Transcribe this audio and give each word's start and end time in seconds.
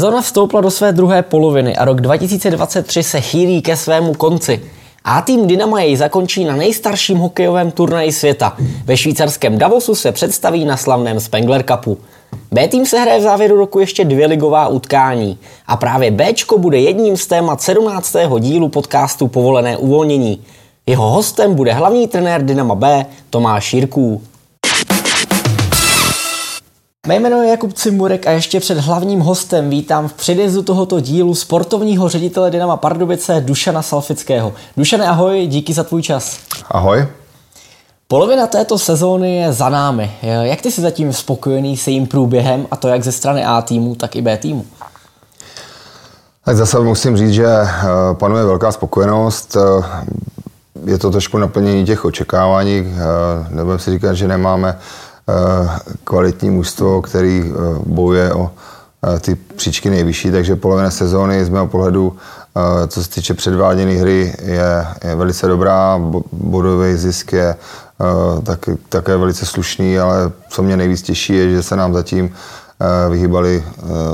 Sezona 0.00 0.22
vstoupila 0.22 0.62
do 0.62 0.70
své 0.70 0.92
druhé 0.92 1.22
poloviny 1.22 1.76
a 1.76 1.84
rok 1.84 2.00
2023 2.00 3.02
se 3.02 3.20
chýlí 3.20 3.62
ke 3.62 3.76
svému 3.76 4.14
konci. 4.14 4.60
A 5.04 5.22
tým 5.22 5.46
Dynama 5.46 5.80
jej 5.80 5.96
zakončí 5.96 6.44
na 6.44 6.56
nejstarším 6.56 7.18
hokejovém 7.18 7.70
turnaji 7.70 8.12
světa. 8.12 8.56
Ve 8.84 8.96
švýcarském 8.96 9.58
Davosu 9.58 9.94
se 9.94 10.12
představí 10.12 10.64
na 10.64 10.76
slavném 10.76 11.20
Spengler 11.20 11.62
Cupu. 11.62 11.98
B 12.50 12.68
tým 12.68 12.86
se 12.86 12.98
hraje 12.98 13.20
v 13.20 13.22
závěru 13.22 13.56
roku 13.56 13.80
ještě 13.80 14.04
dvě 14.04 14.26
ligová 14.26 14.68
utkání. 14.68 15.38
A 15.66 15.76
právě 15.76 16.10
Bčko 16.10 16.58
bude 16.58 16.78
jedním 16.78 17.16
z 17.16 17.26
témat 17.26 17.62
17. 17.62 18.16
dílu 18.38 18.68
podcastu 18.68 19.28
Povolené 19.28 19.76
uvolnění. 19.76 20.44
Jeho 20.86 21.10
hostem 21.10 21.54
bude 21.54 21.72
hlavní 21.72 22.08
trenér 22.08 22.44
Dynama 22.44 22.74
B 22.74 23.06
Tomáš 23.30 23.74
Jirků. 23.74 24.22
Mé 27.06 27.14
jméno 27.16 27.42
je 27.42 27.50
Jakub 27.50 27.72
Cimburek 27.72 28.26
a 28.26 28.30
ještě 28.30 28.60
před 28.60 28.78
hlavním 28.78 29.20
hostem 29.20 29.70
vítám 29.70 30.08
v 30.08 30.12
předjezdu 30.12 30.62
tohoto 30.62 31.00
dílu 31.00 31.34
sportovního 31.34 32.08
ředitele 32.08 32.50
Dynama 32.50 32.76
Pardubice 32.76 33.40
Dušana 33.40 33.82
Salfického. 33.82 34.52
Dušane, 34.76 35.08
ahoj, 35.08 35.46
díky 35.46 35.72
za 35.72 35.84
tvůj 35.84 36.02
čas. 36.02 36.38
Ahoj. 36.70 37.06
Polovina 38.08 38.46
této 38.46 38.78
sezóny 38.78 39.36
je 39.36 39.52
za 39.52 39.68
námi. 39.68 40.10
Jak 40.22 40.60
ty 40.60 40.70
jsi 40.70 40.80
zatím 40.80 41.12
spokojený 41.12 41.76
s 41.76 41.86
jejím 41.86 42.06
průběhem, 42.06 42.66
a 42.70 42.76
to 42.76 42.88
jak 42.88 43.02
ze 43.04 43.12
strany 43.12 43.44
A 43.44 43.62
týmu, 43.62 43.94
tak 43.94 44.16
i 44.16 44.22
B 44.22 44.36
týmu? 44.36 44.64
Tak 46.44 46.56
zase 46.56 46.80
musím 46.80 47.16
říct, 47.16 47.32
že 47.32 47.46
eh, 47.46 47.68
panuje 48.12 48.44
velká 48.44 48.72
spokojenost. 48.72 49.56
Eh, 49.56 49.84
je 50.84 50.98
to 50.98 51.10
trošku 51.10 51.38
naplnění 51.38 51.84
těch 51.84 52.04
očekávání. 52.04 52.94
Eh, 52.94 53.54
nebudem 53.54 53.78
si 53.78 53.90
říkat, 53.90 54.14
že 54.14 54.28
nemáme 54.28 54.78
kvalitní 56.04 56.50
mužstvo, 56.50 57.02
který 57.02 57.52
bojuje 57.86 58.34
o 58.34 58.50
ty 59.20 59.34
příčky 59.34 59.90
nejvyšší, 59.90 60.30
takže 60.30 60.56
polovina 60.56 60.90
sezóny 60.90 61.44
z 61.44 61.48
mého 61.48 61.66
pohledu, 61.66 62.16
co 62.88 63.04
se 63.04 63.10
týče 63.10 63.34
předváděné 63.34 63.92
hry, 63.92 64.34
je, 64.42 64.86
je 65.04 65.14
velice 65.14 65.46
dobrá. 65.46 66.00
Bodový 66.32 66.96
zisk 66.96 67.32
je 67.32 67.56
tak, 68.42 68.68
také 68.88 69.16
velice 69.16 69.46
slušný, 69.46 69.98
ale 69.98 70.32
co 70.48 70.62
mě 70.62 70.76
nejvíc 70.76 71.02
těší 71.02 71.34
je, 71.34 71.50
že 71.50 71.62
se 71.62 71.76
nám 71.76 71.94
zatím 71.94 72.34
vyhýbali 73.10 73.64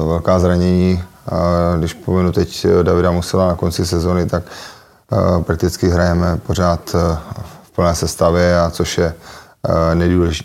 velká 0.06 0.38
zranění. 0.38 1.02
Když 1.78 1.92
povinu 1.94 2.32
teď 2.32 2.66
Davida 2.82 3.10
Musela 3.10 3.48
na 3.48 3.54
konci 3.54 3.86
sezóny, 3.86 4.26
tak 4.26 4.42
prakticky 5.40 5.88
hrajeme 5.88 6.40
pořád 6.46 6.96
v 7.64 7.70
plné 7.74 7.94
sestavě, 7.94 8.60
a 8.60 8.70
což 8.70 8.98
je 8.98 9.14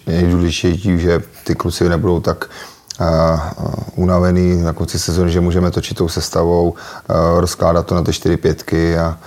nejdůležitější, 0.07 0.99
že 0.99 1.21
ty 1.43 1.55
kluci 1.55 1.89
nebudou 1.89 2.19
tak 2.19 2.49
unavený 3.95 4.61
na 4.61 4.73
konci 4.73 4.99
sezóny, 4.99 5.31
že 5.31 5.41
můžeme 5.41 5.71
točit 5.71 5.97
tou 5.97 6.09
sestavou, 6.09 6.73
rozkládat 7.37 7.85
to 7.85 7.95
na 7.95 8.03
ty 8.03 8.13
čtyři 8.13 8.37
pětky 8.37 8.97
a 8.97 9.17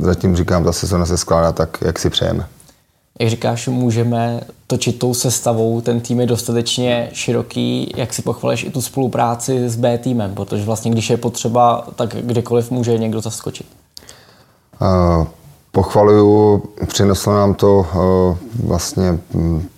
zatím 0.00 0.36
říkám, 0.36 0.64
ta 0.64 0.72
sezóna 0.72 1.06
se 1.06 1.18
skládá 1.18 1.52
tak, 1.52 1.78
jak 1.80 1.98
si 1.98 2.10
přejeme. 2.10 2.46
Jak 3.20 3.30
říkáš, 3.30 3.68
můžeme 3.68 4.40
točit 4.66 4.98
tou 4.98 5.14
sestavou, 5.14 5.80
ten 5.80 6.00
tým 6.00 6.20
je 6.20 6.26
dostatečně 6.26 7.08
široký, 7.12 7.92
jak 7.96 8.14
si 8.14 8.22
pochvaleš 8.22 8.64
i 8.64 8.70
tu 8.70 8.82
spolupráci 8.82 9.68
s 9.68 9.76
B 9.76 9.98
týmem, 9.98 10.34
protože 10.34 10.64
vlastně 10.64 10.90
když 10.90 11.10
je 11.10 11.16
potřeba, 11.16 11.86
tak 11.96 12.16
kdekoliv 12.16 12.70
může 12.70 12.98
někdo 12.98 13.20
zaskočit. 13.20 13.66
Uh 14.80 15.26
pochvaluju, 15.72 16.62
přineslo 16.86 17.34
nám 17.34 17.54
to 17.54 17.86
uh, 17.94 18.68
vlastně 18.68 19.18
mm, 19.34 19.68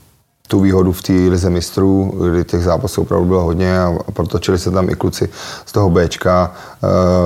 tu 0.48 0.60
výhodu 0.60 0.92
v 0.92 1.02
té 1.02 1.12
lize 1.12 1.50
mistrů, 1.50 2.12
kdy 2.30 2.44
těch 2.44 2.62
zápasů 2.62 3.02
opravdu 3.02 3.26
bylo 3.26 3.42
hodně 3.42 3.80
a, 3.80 3.96
protočili 4.12 4.58
se 4.58 4.70
tam 4.70 4.90
i 4.90 4.94
kluci 4.94 5.28
z 5.66 5.72
toho 5.72 5.90
Bčka. 5.90 6.52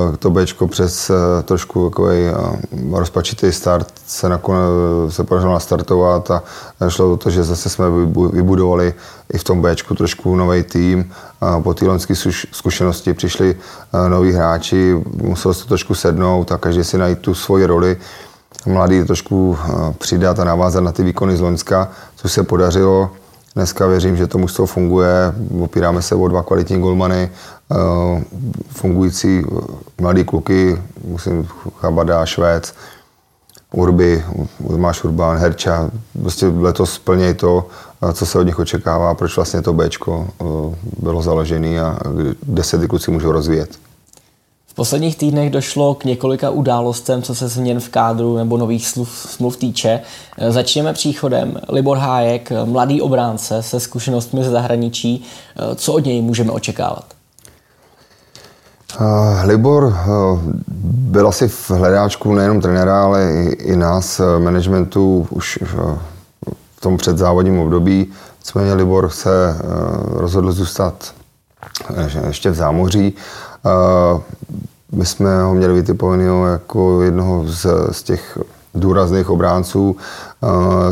Uh, 0.08 0.16
to 0.16 0.30
Bčko 0.30 0.66
přes 0.66 1.10
uh, 1.10 1.16
trošku 1.42 1.90
takový 1.90 2.16
rozpačitý 2.92 3.52
start 3.52 3.92
se 4.06 4.28
nakonec 4.28 4.62
se 5.08 5.24
podařilo 5.24 5.52
nastartovat 5.52 6.30
a 6.30 6.42
šlo 6.88 7.12
o 7.12 7.16
to, 7.16 7.30
že 7.30 7.44
zase 7.44 7.68
jsme 7.68 7.86
vybudovali 8.32 8.94
i 9.32 9.38
v 9.38 9.44
tom 9.44 9.62
Bčku 9.62 9.94
trošku 9.94 10.36
nový 10.36 10.62
tým. 10.62 11.12
Po 11.62 11.74
té 11.74 11.84
loňské 11.84 12.14
zkušenosti 12.52 13.14
přišli 13.14 13.56
noví 14.08 14.32
hráči, 14.32 14.96
muselo 15.22 15.54
se 15.54 15.62
to 15.62 15.68
trošku 15.68 15.94
sednout 15.94 16.52
a 16.52 16.58
každý 16.58 16.84
si 16.84 16.98
najít 16.98 17.18
tu 17.18 17.34
svoji 17.34 17.66
roli 17.66 17.96
mladý 18.66 19.04
trošku 19.04 19.58
eh, 19.58 19.94
přidat 19.98 20.38
a 20.38 20.44
navázat 20.44 20.84
na 20.84 20.92
ty 20.92 21.02
výkony 21.02 21.36
z 21.36 21.40
Loňska, 21.40 21.90
což 22.16 22.32
se 22.32 22.42
podařilo. 22.42 23.10
Dneska 23.54 23.86
věřím, 23.86 24.16
že 24.16 24.26
to 24.26 24.38
mužstvo 24.38 24.66
funguje, 24.66 25.34
opíráme 25.60 26.02
se 26.02 26.14
o 26.14 26.28
dva 26.28 26.42
kvalitní 26.42 26.80
golmany, 26.80 27.30
eh, 27.72 27.76
fungující 28.68 29.44
eh, 29.46 30.02
mladý 30.02 30.24
kluky, 30.24 30.82
musím 31.04 31.48
Chabada, 31.76 32.26
Švéc, 32.26 32.74
Urby, 33.72 34.24
máš 34.76 35.04
Urbán, 35.04 35.36
Herča, 35.36 35.90
prostě 36.22 36.46
letos 36.46 36.98
plněj 36.98 37.34
to, 37.34 37.66
co 38.12 38.26
se 38.26 38.38
od 38.38 38.42
nich 38.42 38.58
očekává, 38.58 39.14
proč 39.14 39.36
vlastně 39.36 39.62
to 39.62 39.72
Bčko 39.72 40.28
bylo 40.98 41.22
založené 41.22 41.80
a 41.80 41.98
kde 42.40 42.64
se 42.64 42.78
ty 42.78 42.88
kluci 42.88 43.10
můžou 43.10 43.32
rozvíjet 43.32 43.70
posledních 44.78 45.16
týdnech 45.16 45.50
došlo 45.50 45.94
k 45.94 46.04
několika 46.04 46.50
událostem, 46.50 47.22
co 47.22 47.34
se 47.34 47.48
změn 47.48 47.80
v 47.80 47.88
kádru 47.88 48.36
nebo 48.36 48.56
nových 48.56 48.86
smluv, 48.86 49.26
smluv 49.28 49.56
týče. 49.56 50.00
E, 50.38 50.52
začněme 50.52 50.92
příchodem. 50.92 51.60
Libor 51.68 51.98
Hájek, 51.98 52.52
mladý 52.64 53.02
obránce 53.02 53.62
se 53.62 53.80
zkušenostmi 53.80 54.44
ze 54.44 54.50
zahraničí. 54.50 55.24
E, 55.56 55.74
co 55.74 55.92
od 55.92 56.04
něj 56.04 56.22
můžeme 56.22 56.52
očekávat? 56.52 57.04
Uh, 59.00 59.06
Libor 59.44 59.94
byl 60.82 61.28
asi 61.28 61.48
v 61.48 61.70
hledáčku 61.70 62.34
nejenom 62.34 62.60
trenéra, 62.60 63.04
ale 63.04 63.32
i, 63.32 63.54
i 63.54 63.76
nás, 63.76 64.20
managementu, 64.38 65.26
už 65.30 65.58
v 66.76 66.80
tom 66.80 66.96
předzávodním 66.96 67.58
období. 67.58 68.06
Nicméně 68.38 68.74
Libor 68.74 69.10
se 69.10 69.56
rozhodl 70.06 70.52
zůstat 70.52 71.14
ještě 72.26 72.50
v 72.50 72.54
zámoří. 72.54 73.14
My 74.92 75.06
jsme 75.06 75.42
ho 75.42 75.54
měli 75.54 75.74
vytipovaného 75.74 76.46
jako 76.46 77.02
jednoho 77.02 77.44
z, 77.46 77.66
z 77.90 78.02
těch 78.02 78.38
důrazných 78.74 79.30
obránců 79.30 79.96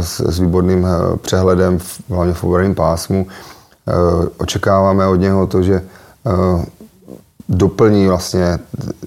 s, 0.01 0.21
s 0.21 0.39
výborným 0.39 0.87
eh, 0.87 1.17
přehledem, 1.17 1.79
hlavně 2.09 2.35
v 2.35 2.45
obranném 2.45 2.75
pásmu. 2.75 3.27
Eh, 3.89 3.93
očekáváme 4.39 5.07
od 5.07 5.17
něho 5.17 5.47
to, 5.47 5.63
že 5.63 5.75
eh, 5.75 6.65
doplní 7.49 8.07
vlastně, 8.07 8.59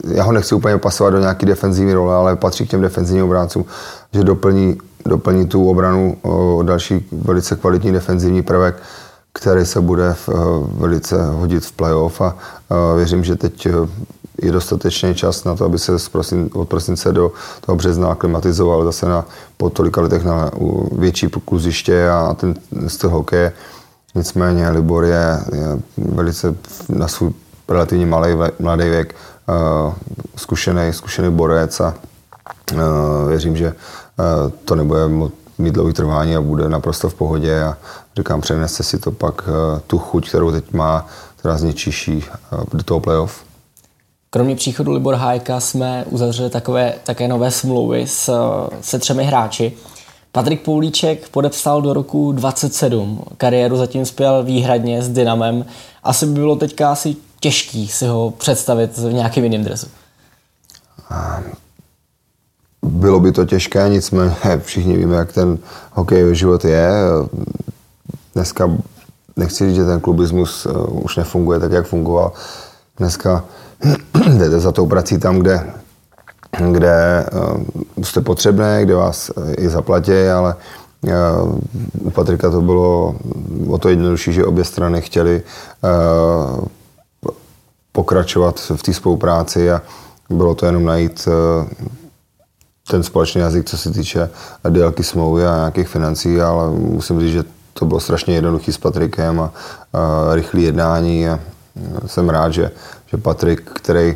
já 0.07 0.23
ho 0.23 0.31
nechci 0.31 0.55
úplně 0.55 0.77
pasovat 0.77 1.09
do 1.09 1.19
nějaké 1.19 1.45
defenzivní 1.45 1.93
role, 1.93 2.15
ale 2.15 2.35
patří 2.35 2.67
k 2.67 2.69
těm 2.69 2.81
defenzivním 2.81 3.25
obráncům, 3.25 3.65
že 4.13 4.23
doplní, 4.23 4.77
doplní 5.05 5.47
tu 5.47 5.69
obranu 5.69 6.17
o 6.21 6.63
další 6.63 7.07
velice 7.11 7.55
kvalitní 7.55 7.91
defenzivní 7.91 8.41
prvek, 8.41 8.75
který 9.33 9.65
se 9.65 9.81
bude 9.81 10.13
v, 10.13 10.29
velice 10.77 11.25
hodit 11.25 11.65
v 11.65 11.71
playoff 11.71 12.21
a 12.21 12.35
věřím, 12.95 13.23
že 13.23 13.35
teď 13.35 13.67
je 14.41 14.51
dostatečný 14.51 15.15
čas 15.15 15.43
na 15.43 15.55
to, 15.55 15.65
aby 15.65 15.79
se 15.79 15.91
od 16.53 16.69
prosince 16.69 17.11
do 17.11 17.31
toho 17.65 17.75
března 17.75 18.11
aklimatizoval 18.11 18.85
zase 18.85 19.05
na, 19.05 19.25
po 19.57 19.69
tolika 19.69 20.01
letech 20.01 20.23
na 20.23 20.51
větší 20.91 21.27
kluziště 21.45 22.09
a 22.09 22.33
ten 22.33 22.55
styl 22.87 23.09
hokeje. 23.09 23.53
Nicméně 24.15 24.69
Libor 24.69 25.03
je, 25.03 25.39
je 25.53 25.79
velice 25.97 26.55
na 26.89 27.07
svůj 27.07 27.31
relativně 27.69 28.05
malý, 28.05 28.37
mladý 28.59 28.89
věk 28.89 29.15
zkušený, 30.35 30.93
zkušený 30.93 31.31
borec 31.31 31.79
a 31.79 31.93
věřím, 33.27 33.55
že 33.55 33.73
to 34.65 34.75
nebude 34.75 35.01
mít 35.59 35.73
dlouhý 35.73 35.93
trvání 35.93 36.35
a 36.35 36.41
bude 36.41 36.69
naprosto 36.69 37.09
v 37.09 37.13
pohodě 37.13 37.63
a 37.63 37.77
říkám, 38.17 38.41
přenese 38.41 38.83
si 38.83 38.99
to 38.99 39.11
pak 39.11 39.47
uh, 39.47 39.79
tu 39.87 39.97
chuť, 39.97 40.29
kterou 40.29 40.51
teď 40.51 40.73
má, 40.73 41.07
která 41.35 41.57
zničíší 41.57 42.15
uh, 42.51 42.63
do 42.73 42.83
toho 42.83 42.99
playoff. 42.99 43.43
Kromě 44.29 44.55
příchodu 44.55 44.91
Libor 44.91 45.15
Hájka 45.15 45.59
jsme 45.59 46.05
uzavřeli 46.09 46.49
takové, 46.49 46.93
také 47.03 47.27
nové 47.27 47.51
smlouvy 47.51 48.07
s, 48.07 48.33
se 48.81 48.99
třemi 48.99 49.23
hráči. 49.23 49.73
Patrik 50.31 50.61
Poulíček 50.61 51.29
podepsal 51.29 51.81
do 51.81 51.93
roku 51.93 52.31
27. 52.31 53.23
Kariéru 53.37 53.77
zatím 53.77 54.05
spěl 54.05 54.43
výhradně 54.43 55.01
s 55.01 55.09
Dynamem. 55.09 55.65
Asi 56.03 56.25
by 56.25 56.33
bylo 56.33 56.55
teďka 56.55 56.91
asi 56.91 57.15
těžký 57.39 57.87
si 57.87 58.07
ho 58.07 58.31
představit 58.31 58.97
v 58.97 59.13
nějakém 59.13 59.43
jiném 59.43 59.63
dresu. 59.63 59.87
Bylo 62.81 63.19
by 63.19 63.31
to 63.31 63.45
těžké, 63.45 63.89
nicméně 63.89 64.35
všichni 64.63 64.97
víme, 64.97 65.15
jak 65.15 65.33
ten 65.33 65.57
hokejový 65.91 66.35
život 66.35 66.65
je. 66.65 66.91
Dneska 68.35 68.69
nechci 69.37 69.65
říct, 69.65 69.75
že 69.75 69.85
ten 69.85 69.99
klubismus 69.99 70.65
eh, 70.69 70.73
už 70.89 71.17
nefunguje 71.17 71.59
tak, 71.59 71.71
jak 71.71 71.87
fungoval. 71.87 72.31
Dneska 72.97 73.45
jdete 74.37 74.59
za 74.59 74.71
tou 74.71 74.87
prací 74.87 75.17
tam, 75.17 75.39
kde, 75.39 75.73
kde 76.71 77.25
uh, 77.33 78.03
jste 78.03 78.21
potřebné, 78.21 78.83
kde 78.83 78.95
vás 78.95 79.29
uh, 79.29 79.53
i 79.57 79.69
zaplatí, 79.69 80.27
ale 80.35 80.55
u 82.01 82.09
Patrika 82.09 82.49
to 82.49 82.61
bylo 82.61 83.15
o 83.69 83.77
to 83.77 83.89
jednodušší, 83.89 84.33
že 84.33 84.45
obě 84.45 84.63
strany 84.63 85.01
chtěli 85.01 85.43
uh, 85.83 86.65
pokračovat 87.91 88.59
v 88.75 88.83
té 88.83 88.93
spolupráci 88.93 89.71
a 89.71 89.81
bylo 90.29 90.55
to 90.55 90.65
jenom 90.65 90.85
najít 90.85 91.27
ten 92.89 93.03
společný 93.03 93.41
jazyk, 93.41 93.65
co 93.65 93.77
se 93.77 93.91
týče 93.91 94.29
délky 94.69 95.03
smlouvy 95.03 95.45
a 95.45 95.55
nějakých 95.55 95.87
financí, 95.87 96.41
ale 96.41 96.69
musím 96.69 97.19
říct, 97.19 97.31
že 97.31 97.43
to 97.73 97.85
bylo 97.85 97.99
strašně 97.99 98.35
jednoduchý 98.35 98.73
s 98.73 98.77
Patrikem 98.77 99.39
a, 99.39 99.51
a 99.93 100.35
rychlý 100.35 100.63
jednání 100.63 101.29
a 101.29 101.39
jsem 102.05 102.29
rád, 102.29 102.53
že, 102.53 102.71
že 103.07 103.17
Patrik, 103.17 103.71
který 103.73 104.15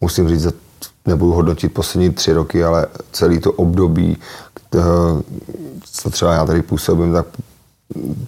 musím 0.00 0.28
říct, 0.28 0.54
nebudu 1.06 1.32
hodnotit 1.32 1.68
poslední 1.68 2.10
tři 2.10 2.32
roky, 2.32 2.64
ale 2.64 2.86
celý 3.12 3.40
to 3.40 3.52
období, 3.52 4.18
co 5.92 6.10
třeba 6.10 6.32
já 6.32 6.46
tady 6.46 6.62
působím, 6.62 7.12
tak 7.12 7.26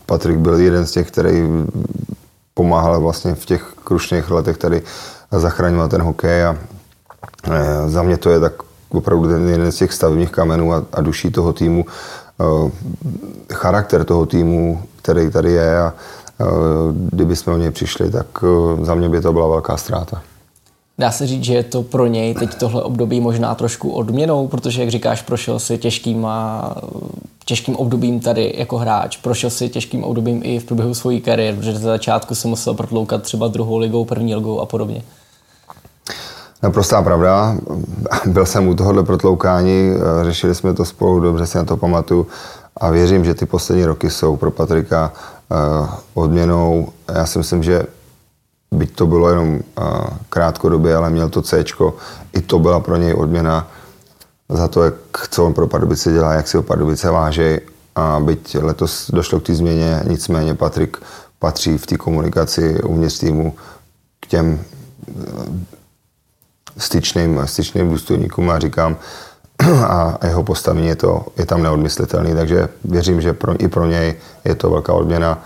Patrik 0.06 0.38
byl 0.38 0.54
jeden 0.54 0.86
z 0.86 0.90
těch, 0.90 1.08
který 1.08 1.48
pomáhal 2.54 3.00
vlastně 3.00 3.34
v 3.34 3.46
těch 3.46 3.74
krušných 3.84 4.30
letech 4.30 4.58
tady 4.58 4.82
zachraňovat 5.32 5.90
ten 5.90 6.02
hokej 6.02 6.44
a 6.44 6.56
e, 7.50 7.88
za 7.90 8.02
mě 8.02 8.16
to 8.16 8.30
je 8.30 8.40
tak 8.40 8.52
opravdu 8.92 9.28
ten 9.28 9.48
jeden 9.48 9.72
z 9.72 9.76
těch 9.76 9.92
stavních 9.92 10.30
kamenů 10.30 10.72
a, 10.72 10.84
a 10.92 11.00
duší 11.00 11.30
toho 11.30 11.52
týmu, 11.52 11.84
e, 12.40 13.54
charakter 13.54 14.04
toho 14.04 14.26
týmu, 14.26 14.82
který 14.96 15.30
tady 15.30 15.52
je 15.52 15.78
a 15.80 15.94
e, 16.40 16.44
kdyby 16.92 17.36
jsme 17.36 17.52
o 17.52 17.58
něj 17.58 17.70
přišli, 17.70 18.10
tak 18.10 18.26
za 18.82 18.94
mě 18.94 19.08
by 19.08 19.20
to 19.20 19.32
byla 19.32 19.48
velká 19.48 19.76
ztráta. 19.76 20.22
Dá 21.00 21.10
se 21.10 21.26
říct, 21.26 21.44
že 21.44 21.54
je 21.54 21.62
to 21.62 21.82
pro 21.82 22.06
něj 22.06 22.34
teď 22.34 22.54
tohle 22.54 22.82
období 22.82 23.20
možná 23.20 23.54
trošku 23.54 23.90
odměnou, 23.90 24.48
protože, 24.48 24.80
jak 24.80 24.90
říkáš, 24.90 25.22
prošel 25.22 25.58
si 25.58 25.78
těžkým, 25.78 26.26
a, 26.26 26.74
těžkým 27.44 27.76
obdobím 27.76 28.20
tady 28.20 28.54
jako 28.56 28.78
hráč, 28.78 29.16
prošel 29.16 29.50
si 29.50 29.68
těžkým 29.68 30.04
obdobím 30.04 30.40
i 30.44 30.58
v 30.58 30.64
průběhu 30.64 30.94
své 30.94 31.20
kariéry, 31.20 31.56
protože 31.56 31.72
za 31.72 31.78
začátku 31.78 32.34
se 32.34 32.48
musel 32.48 32.74
protloukat 32.74 33.22
třeba 33.22 33.48
druhou 33.48 33.78
ligou, 33.78 34.04
první 34.04 34.34
ligou 34.34 34.60
a 34.60 34.66
podobně. 34.66 35.02
Naprostá 36.62 37.02
pravda. 37.02 37.56
Byl 38.26 38.46
jsem 38.46 38.68
u 38.68 38.74
tohohle 38.74 39.02
protloukání, 39.02 39.92
řešili 40.22 40.54
jsme 40.54 40.74
to 40.74 40.84
spolu, 40.84 41.20
dobře 41.20 41.46
si 41.46 41.58
na 41.58 41.64
to 41.64 41.76
pamatuju 41.76 42.26
a 42.76 42.90
věřím, 42.90 43.24
že 43.24 43.34
ty 43.34 43.46
poslední 43.46 43.84
roky 43.84 44.10
jsou 44.10 44.36
pro 44.36 44.50
Patrika 44.50 45.12
eh, 45.12 45.88
odměnou. 46.14 46.88
Já 47.14 47.26
si 47.26 47.38
myslím, 47.38 47.62
že 47.62 47.82
byť 48.74 48.96
to 48.96 49.06
bylo 49.06 49.28
jenom 49.28 49.60
krátkodobě, 50.28 50.96
ale 50.96 51.10
měl 51.10 51.28
to 51.28 51.42
C, 51.42 51.64
i 52.32 52.40
to 52.40 52.58
byla 52.58 52.80
pro 52.80 52.96
něj 52.96 53.14
odměna 53.14 53.68
za 54.48 54.68
to, 54.68 54.82
jak, 54.82 54.94
co 55.30 55.46
on 55.46 55.54
pro 55.54 55.66
Pardubice 55.66 56.12
dělá, 56.12 56.32
jak 56.32 56.48
si 56.48 56.58
o 56.58 56.62
Pardubice 56.62 57.10
váží. 57.10 57.58
A 57.94 58.20
byť 58.20 58.56
letos 58.60 59.10
došlo 59.10 59.40
k 59.40 59.46
té 59.46 59.54
změně, 59.54 60.02
nicméně 60.08 60.54
Patrik 60.54 60.96
patří 61.38 61.78
v 61.78 61.86
té 61.86 61.96
komunikaci 61.96 62.82
uvnitř 62.82 63.18
týmu 63.18 63.54
k 64.20 64.26
těm 64.26 64.60
styčným, 66.78 67.40
styčným 67.44 67.88
důstojníkům 67.88 68.50
a 68.50 68.58
říkám, 68.58 68.96
a 69.86 70.18
jeho 70.26 70.42
postavení 70.42 70.86
je, 70.86 70.96
to, 70.96 71.26
je 71.36 71.46
tam 71.46 71.62
neodmyslitelný, 71.62 72.34
takže 72.34 72.68
věřím, 72.84 73.20
že 73.20 73.32
pro, 73.32 73.62
i 73.62 73.68
pro 73.68 73.86
něj 73.86 74.14
je 74.44 74.54
to 74.54 74.70
velká 74.70 74.92
odměna 74.92 75.44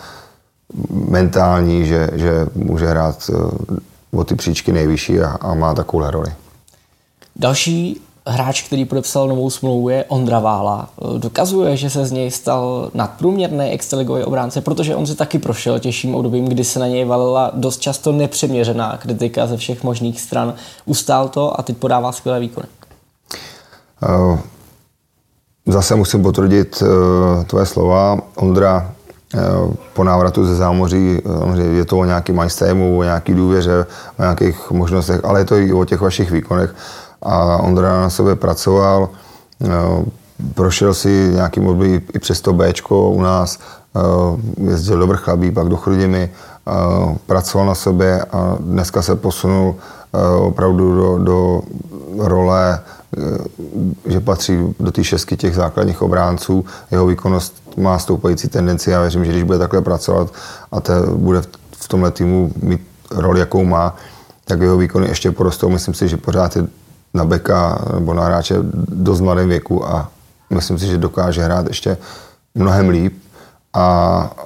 mentální, 0.90 1.86
že, 1.86 2.10
že 2.12 2.46
může 2.54 2.86
hrát 2.86 3.30
eh, 3.30 3.76
o 4.12 4.24
ty 4.24 4.34
příčky 4.34 4.72
nejvyšší 4.72 5.20
a, 5.20 5.30
a 5.40 5.54
má 5.54 5.74
takovou 5.74 6.10
roli. 6.10 6.32
Další 7.36 8.00
hráč, 8.26 8.62
který 8.62 8.84
podepsal 8.84 9.28
novou 9.28 9.50
smlouvu, 9.50 9.88
je 9.88 10.04
Ondra 10.08 10.38
Vála. 10.38 10.88
Dokazuje, 11.18 11.76
že 11.76 11.90
se 11.90 12.06
z 12.06 12.12
něj 12.12 12.30
stal 12.30 12.90
nadprůměrný 12.94 13.70
extraligový 13.70 14.24
obránce, 14.24 14.60
protože 14.60 14.96
on 14.96 15.06
si 15.06 15.14
taky 15.14 15.38
prošel 15.38 15.78
těžším 15.78 16.14
obdobím, 16.14 16.44
kdy 16.44 16.64
se 16.64 16.78
na 16.78 16.86
něj 16.86 17.04
valila 17.04 17.50
dost 17.54 17.80
často 17.80 18.12
nepřeměřená 18.12 18.96
kritika 18.96 19.46
ze 19.46 19.56
všech 19.56 19.82
možných 19.82 20.20
stran. 20.20 20.54
Ustál 20.84 21.28
to 21.28 21.60
a 21.60 21.62
teď 21.62 21.76
podává 21.76 22.12
skvělé 22.12 22.40
výkony. 22.40 22.66
Uh, 24.08 24.38
zase 25.66 25.94
musím 25.94 26.22
potvrdit 26.22 26.82
uh, 26.82 27.44
tvoje 27.44 27.66
slova. 27.66 28.18
Ondra 28.36 28.90
po 29.92 30.04
návratu 30.04 30.46
ze 30.46 30.56
zámoří, 30.56 31.18
je 31.72 31.84
to 31.84 31.98
o 31.98 32.04
nějaký 32.04 32.32
majstému, 32.32 32.98
o 32.98 33.02
nějaký 33.02 33.34
důvěře, 33.34 33.86
o 34.18 34.22
nějakých 34.22 34.70
možnostech, 34.70 35.24
ale 35.24 35.40
je 35.40 35.44
to 35.44 35.56
i 35.56 35.72
o 35.72 35.84
těch 35.84 36.00
vašich 36.00 36.30
výkonech. 36.30 36.74
A 37.24 37.56
Ondra 37.56 38.00
na 38.00 38.10
sebe 38.10 38.36
pracoval, 38.36 39.08
prošel 40.54 40.94
si 40.94 41.30
nějakým 41.32 41.66
období 41.66 42.00
i 42.14 42.18
přes 42.18 42.40
to 42.40 42.52
Bčko 42.52 43.10
u 43.10 43.22
nás, 43.22 43.58
jezdil 44.56 44.98
do 44.98 45.06
Vrchlabí, 45.06 45.50
pak 45.50 45.68
do 45.68 45.76
Chrudimy, 45.76 46.30
pracoval 47.26 47.66
na 47.66 47.74
sobě 47.74 48.22
a 48.22 48.56
dneska 48.60 49.02
se 49.02 49.16
posunul 49.16 49.74
opravdu 50.38 50.96
do, 50.96 51.18
do 51.18 51.62
role 52.18 52.80
Eh, 53.16 54.10
že 54.12 54.20
patří 54.20 54.58
do 54.80 54.92
té 54.92 55.04
šestky 55.04 55.36
těch 55.36 55.54
základních 55.54 56.02
obránců. 56.02 56.64
Jeho 56.90 57.06
výkonnost 57.06 57.62
má 57.76 57.98
stoupající 57.98 58.48
tendenci. 58.48 58.90
Já 58.90 59.00
věřím, 59.00 59.24
že 59.24 59.30
když 59.30 59.42
bude 59.42 59.58
takhle 59.58 59.80
pracovat 59.80 60.32
a 60.72 60.80
te, 60.80 60.92
bude 61.14 61.42
v 61.72 61.88
tomhle 61.88 62.10
týmu 62.10 62.52
mít 62.62 62.80
roli, 63.10 63.40
jakou 63.40 63.64
má, 63.64 63.96
tak 64.44 64.60
jeho 64.60 64.76
výkony 64.76 65.08
ještě 65.08 65.30
porostou. 65.30 65.68
Myslím 65.68 65.94
si, 65.94 66.08
že 66.08 66.16
pořád 66.16 66.56
je 66.56 66.66
na 67.14 67.24
beka 67.24 67.78
nebo 67.94 68.14
na 68.14 68.24
hráče 68.24 68.56
dost 68.88 69.20
mladém 69.20 69.48
věku 69.48 69.88
a 69.88 70.10
myslím 70.50 70.78
si, 70.78 70.86
že 70.86 70.98
dokáže 70.98 71.42
hrát 71.42 71.66
ještě 71.66 71.96
mnohem 72.54 72.88
líp 72.88 73.22
a, 73.72 73.84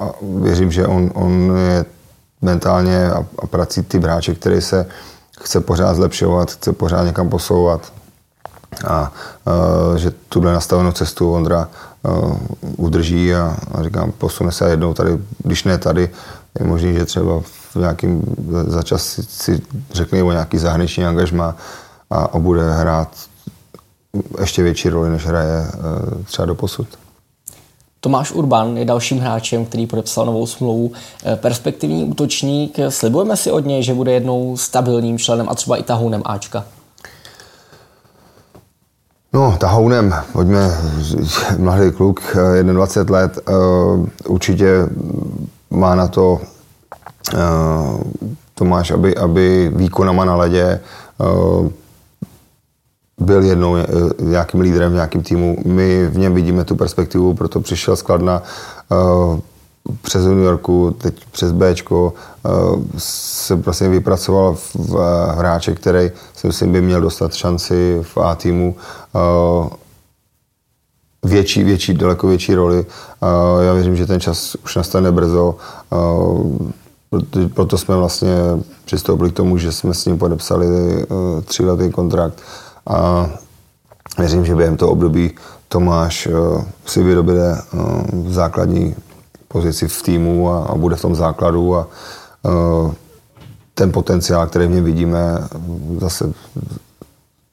a 0.00 0.10
věřím, 0.40 0.72
že 0.72 0.86
on, 0.86 1.10
on 1.14 1.56
je 1.56 1.84
mentálně 2.42 3.10
a, 3.10 3.26
a 3.38 3.46
prací 3.46 3.82
ty 3.82 3.98
hráče, 3.98 4.34
který 4.34 4.60
se 4.60 4.86
chce 5.40 5.60
pořád 5.60 5.94
zlepšovat, 5.94 6.50
chce 6.50 6.72
pořád 6.72 7.04
někam 7.04 7.28
posouvat 7.28 7.92
a 8.86 9.12
že 9.96 10.12
tuhle 10.28 10.52
nastavenou 10.52 10.92
cestu 10.92 11.32
Ondra 11.32 11.68
udrží 12.76 13.34
a, 13.34 13.56
a 13.74 13.82
říkám, 13.82 14.12
posune 14.12 14.52
se 14.52 14.70
jednou 14.70 14.94
tady, 14.94 15.18
když 15.44 15.64
ne 15.64 15.78
tady, 15.78 16.10
je 16.60 16.66
možný, 16.66 16.94
že 16.94 17.04
třeba 17.04 17.40
v 17.40 17.76
nějakým, 17.76 18.22
za 18.66 18.82
čas 18.82 19.02
si, 19.02 19.22
si 19.22 19.62
řekne 19.92 20.22
o 20.22 20.32
nějaký 20.32 20.58
zahraniční 20.58 21.04
angažma 21.04 21.56
a, 22.10 22.16
a 22.16 22.38
bude 22.38 22.72
hrát 22.72 23.08
ještě 24.40 24.62
větší 24.62 24.88
roli, 24.88 25.10
než 25.10 25.26
hraje 25.26 25.66
třeba 26.24 26.46
do 26.46 26.54
posud. 26.54 26.88
Tomáš 28.00 28.32
Urban 28.32 28.76
je 28.76 28.84
dalším 28.84 29.18
hráčem, 29.18 29.64
který 29.64 29.86
podepsal 29.86 30.26
novou 30.26 30.46
smlouvu. 30.46 30.92
E, 31.26 31.36
perspektivní 31.36 32.04
útočník, 32.04 32.78
slibujeme 32.88 33.36
si 33.36 33.50
od 33.50 33.66
něj, 33.66 33.82
že 33.82 33.94
bude 33.94 34.12
jednou 34.12 34.56
stabilním 34.56 35.18
členem 35.18 35.48
a 35.48 35.54
třeba 35.54 35.76
i 35.76 35.82
tahounem 35.82 36.22
Ačka. 36.24 36.64
No, 39.32 39.56
tahounem, 39.60 40.14
pojďme, 40.32 40.70
mladý 41.58 41.90
kluk, 41.90 42.36
21 42.72 43.18
let, 43.18 43.38
eh, 43.38 43.52
určitě 44.28 44.88
má 45.70 45.94
na 45.94 46.08
to 46.08 46.40
eh, 47.34 47.38
Tomáš, 48.54 48.90
aby, 48.90 49.16
aby 49.16 49.72
výkonama 49.74 50.24
na 50.24 50.36
ledě 50.36 50.62
eh, 50.62 51.70
byl 53.18 53.42
jednou 53.42 53.76
nějakým 54.20 54.60
lídrem 54.60 54.90
v 54.90 54.94
nějakým 54.94 55.22
týmu. 55.22 55.56
My 55.66 56.06
v 56.06 56.18
něm 56.18 56.34
vidíme 56.34 56.64
tu 56.64 56.76
perspektivu, 56.76 57.34
proto 57.34 57.60
přišel 57.60 57.96
skladna 57.96 58.42
přes 60.02 60.24
New 60.24 60.38
Yorku, 60.38 60.96
teď 60.98 61.24
přes 61.30 61.52
B, 61.52 61.74
eh, 61.74 62.10
se 62.98 63.54
vlastně 63.54 63.88
vypracoval 63.88 64.56
v 64.74 64.94
hráče, 65.34 65.74
který 65.74 66.10
si 66.34 66.46
myslím 66.46 66.72
by 66.72 66.80
měl 66.80 67.00
dostat 67.00 67.34
šanci 67.34 67.98
v 68.02 68.18
A 68.18 68.34
týmu 68.34 68.76
eh, 69.16 69.68
větší, 71.24 71.64
větší, 71.64 71.94
daleko 71.94 72.28
větší 72.28 72.54
roli. 72.54 72.86
Eh, 73.22 73.64
já 73.64 73.72
věřím, 73.72 73.96
že 73.96 74.06
ten 74.06 74.20
čas 74.20 74.54
už 74.64 74.76
nastane 74.76 75.12
brzo. 75.12 75.56
Proto 77.54 77.78
jsme 77.78 77.96
vlastně 77.96 78.36
přistoupili 78.84 79.30
k 79.30 79.34
tomu, 79.34 79.58
že 79.58 79.72
jsme 79.72 79.94
s 79.94 80.04
ním 80.04 80.18
podepsali 80.18 80.66
tříletý 81.44 81.90
kontrakt. 81.90 82.42
A 82.88 83.30
věřím, 84.18 84.44
že 84.44 84.54
během 84.54 84.76
toho 84.76 84.92
období 84.92 85.30
Tomáš 85.68 86.28
si 86.86 87.02
vyrobile 87.02 87.62
základní 88.28 88.94
pozici 89.48 89.88
v 89.88 90.02
týmu 90.02 90.50
a, 90.50 90.64
a 90.64 90.74
bude 90.74 90.96
v 90.96 91.00
tom 91.00 91.14
základu 91.14 91.76
a 91.76 91.88
uh, 92.42 92.92
ten 93.74 93.92
potenciál, 93.92 94.46
který 94.46 94.66
v 94.66 94.70
něm 94.70 94.84
vidíme, 94.84 95.48
zase 96.00 96.32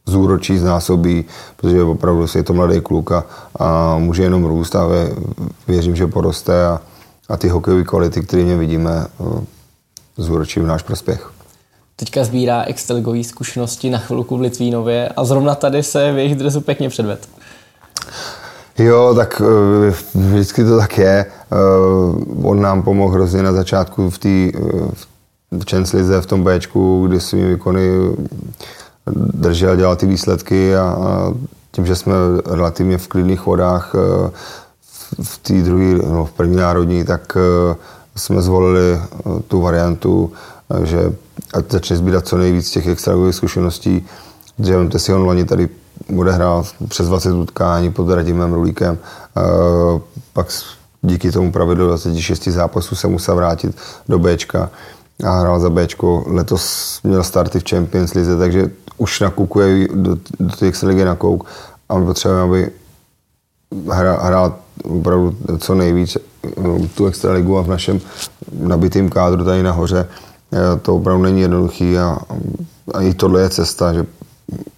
zúročí, 0.05 0.57
znásobí, 0.57 1.25
protože 1.55 1.83
opravdu 1.83 2.25
je 2.35 2.43
to 2.43 2.53
mladý 2.53 2.81
kluk 2.81 3.11
a, 3.11 3.23
a 3.59 3.97
může 3.97 4.23
jenom 4.23 4.45
růst 4.45 4.75
a 4.75 4.87
vě, 4.87 5.15
věřím, 5.67 5.95
že 5.95 6.07
poroste 6.07 6.65
a, 6.65 6.81
a 7.29 7.37
ty 7.37 7.47
hokejové 7.49 7.83
kvality, 7.83 8.21
které 8.21 8.43
v 8.43 8.47
něm 8.47 8.59
vidíme, 8.59 9.07
zúročí 10.17 10.59
v 10.59 10.65
náš 10.65 10.81
prospěch. 10.81 11.34
Teďka 11.95 12.23
sbírá 12.23 12.63
extraligové 12.63 13.23
zkušenosti 13.23 13.89
na 13.89 13.97
chvilku 13.97 14.37
v 14.37 14.41
Litvínově 14.41 15.09
a 15.09 15.25
zrovna 15.25 15.55
tady 15.55 15.83
se 15.83 16.11
v 16.11 16.17
jejich 16.17 16.35
dresu 16.35 16.61
pěkně 16.61 16.89
předved. 16.89 17.29
Jo, 18.77 19.13
tak 19.15 19.41
eh, 19.41 19.93
vždycky 20.15 20.63
to 20.63 20.77
tak 20.77 20.97
je. 20.97 21.25
Eh, 21.25 21.55
on 22.43 22.61
nám 22.61 22.83
pomohl 22.83 23.13
hrozně 23.13 23.43
na 23.43 23.53
začátku 23.53 24.09
v 24.09 24.17
té 24.17 24.59
v 25.51 25.69
Champions 25.69 25.93
League 25.93 26.23
v 26.23 26.25
tom 26.25 26.43
Bčku, 26.43 27.07
kdy 27.07 27.19
svými 27.19 27.53
výkony 27.53 27.89
držel, 29.15 29.75
dělal 29.75 29.95
ty 29.95 30.05
výsledky 30.05 30.75
a, 30.75 30.97
tím, 31.75 31.85
že 31.85 31.95
jsme 31.95 32.13
relativně 32.45 32.97
v 32.97 33.07
klidných 33.07 33.45
vodách 33.45 33.95
eh, 33.95 34.31
v 35.23 35.37
té 35.37 35.53
druhé, 35.53 35.93
no, 35.93 36.25
v 36.25 36.31
první 36.31 36.55
národní, 36.55 37.03
tak 37.03 37.37
eh, 37.37 37.75
jsme 38.15 38.41
zvolili 38.41 38.93
eh, 38.93 39.41
tu 39.47 39.61
variantu, 39.61 40.31
že 40.83 41.13
ať 41.53 41.71
začne 41.71 41.95
sbírat 41.95 42.27
co 42.27 42.37
nejvíc 42.37 42.71
těch 42.71 42.87
extragových 42.87 43.35
zkušeností, 43.35 44.05
že 44.59 44.77
vemte 44.77 44.99
si, 44.99 45.13
on 45.13 45.21
loni 45.21 45.45
tady 45.45 45.69
bude 46.09 46.31
hrát 46.31 46.65
přes 46.87 47.07
20 47.07 47.31
utkání 47.33 47.91
pod 47.91 48.09
Radimem 48.09 48.53
Rulíkem, 48.53 48.97
pak 50.33 50.47
díky 51.01 51.31
tomu 51.31 51.51
pravidlu 51.51 51.87
26 51.87 52.47
zápasů 52.47 52.95
se 52.95 53.07
musel 53.07 53.35
vrátit 53.35 53.75
do 54.09 54.19
Bčka 54.19 54.69
a 55.23 55.39
hrál 55.39 55.59
za 55.59 55.69
Bčko. 55.69 56.23
Letos 56.27 56.99
měl 57.03 57.23
starty 57.23 57.59
v 57.59 57.69
Champions 57.69 58.13
League, 58.13 58.39
takže 58.39 58.71
už 58.97 59.19
nakukuje 59.19 59.87
do, 59.93 60.17
do 60.39 60.55
té 60.59 60.67
extraligy 60.67 61.05
na 61.05 61.15
kouk. 61.15 61.45
A 61.89 61.97
my 61.97 62.05
potřebujeme, 62.05 62.43
aby 62.43 62.71
hrál, 63.91 64.19
hrál 64.21 64.55
opravdu 64.83 65.37
co 65.57 65.75
nejvíc 65.75 66.17
eh, 66.17 66.87
tu 66.95 67.05
extraligu 67.05 67.57
a 67.57 67.61
v 67.61 67.67
našem 67.67 68.01
nabitém 68.51 69.09
kádru 69.09 69.45
tady 69.45 69.63
nahoře. 69.63 70.07
eh, 70.07 70.34
to 70.81 70.95
opravdu 70.95 71.23
není 71.23 71.41
jednoduchý 71.41 71.97
a, 71.97 72.17
a 72.93 73.01
i 73.01 73.13
tohle 73.13 73.41
je 73.41 73.49
cesta, 73.49 73.93
že 73.93 74.05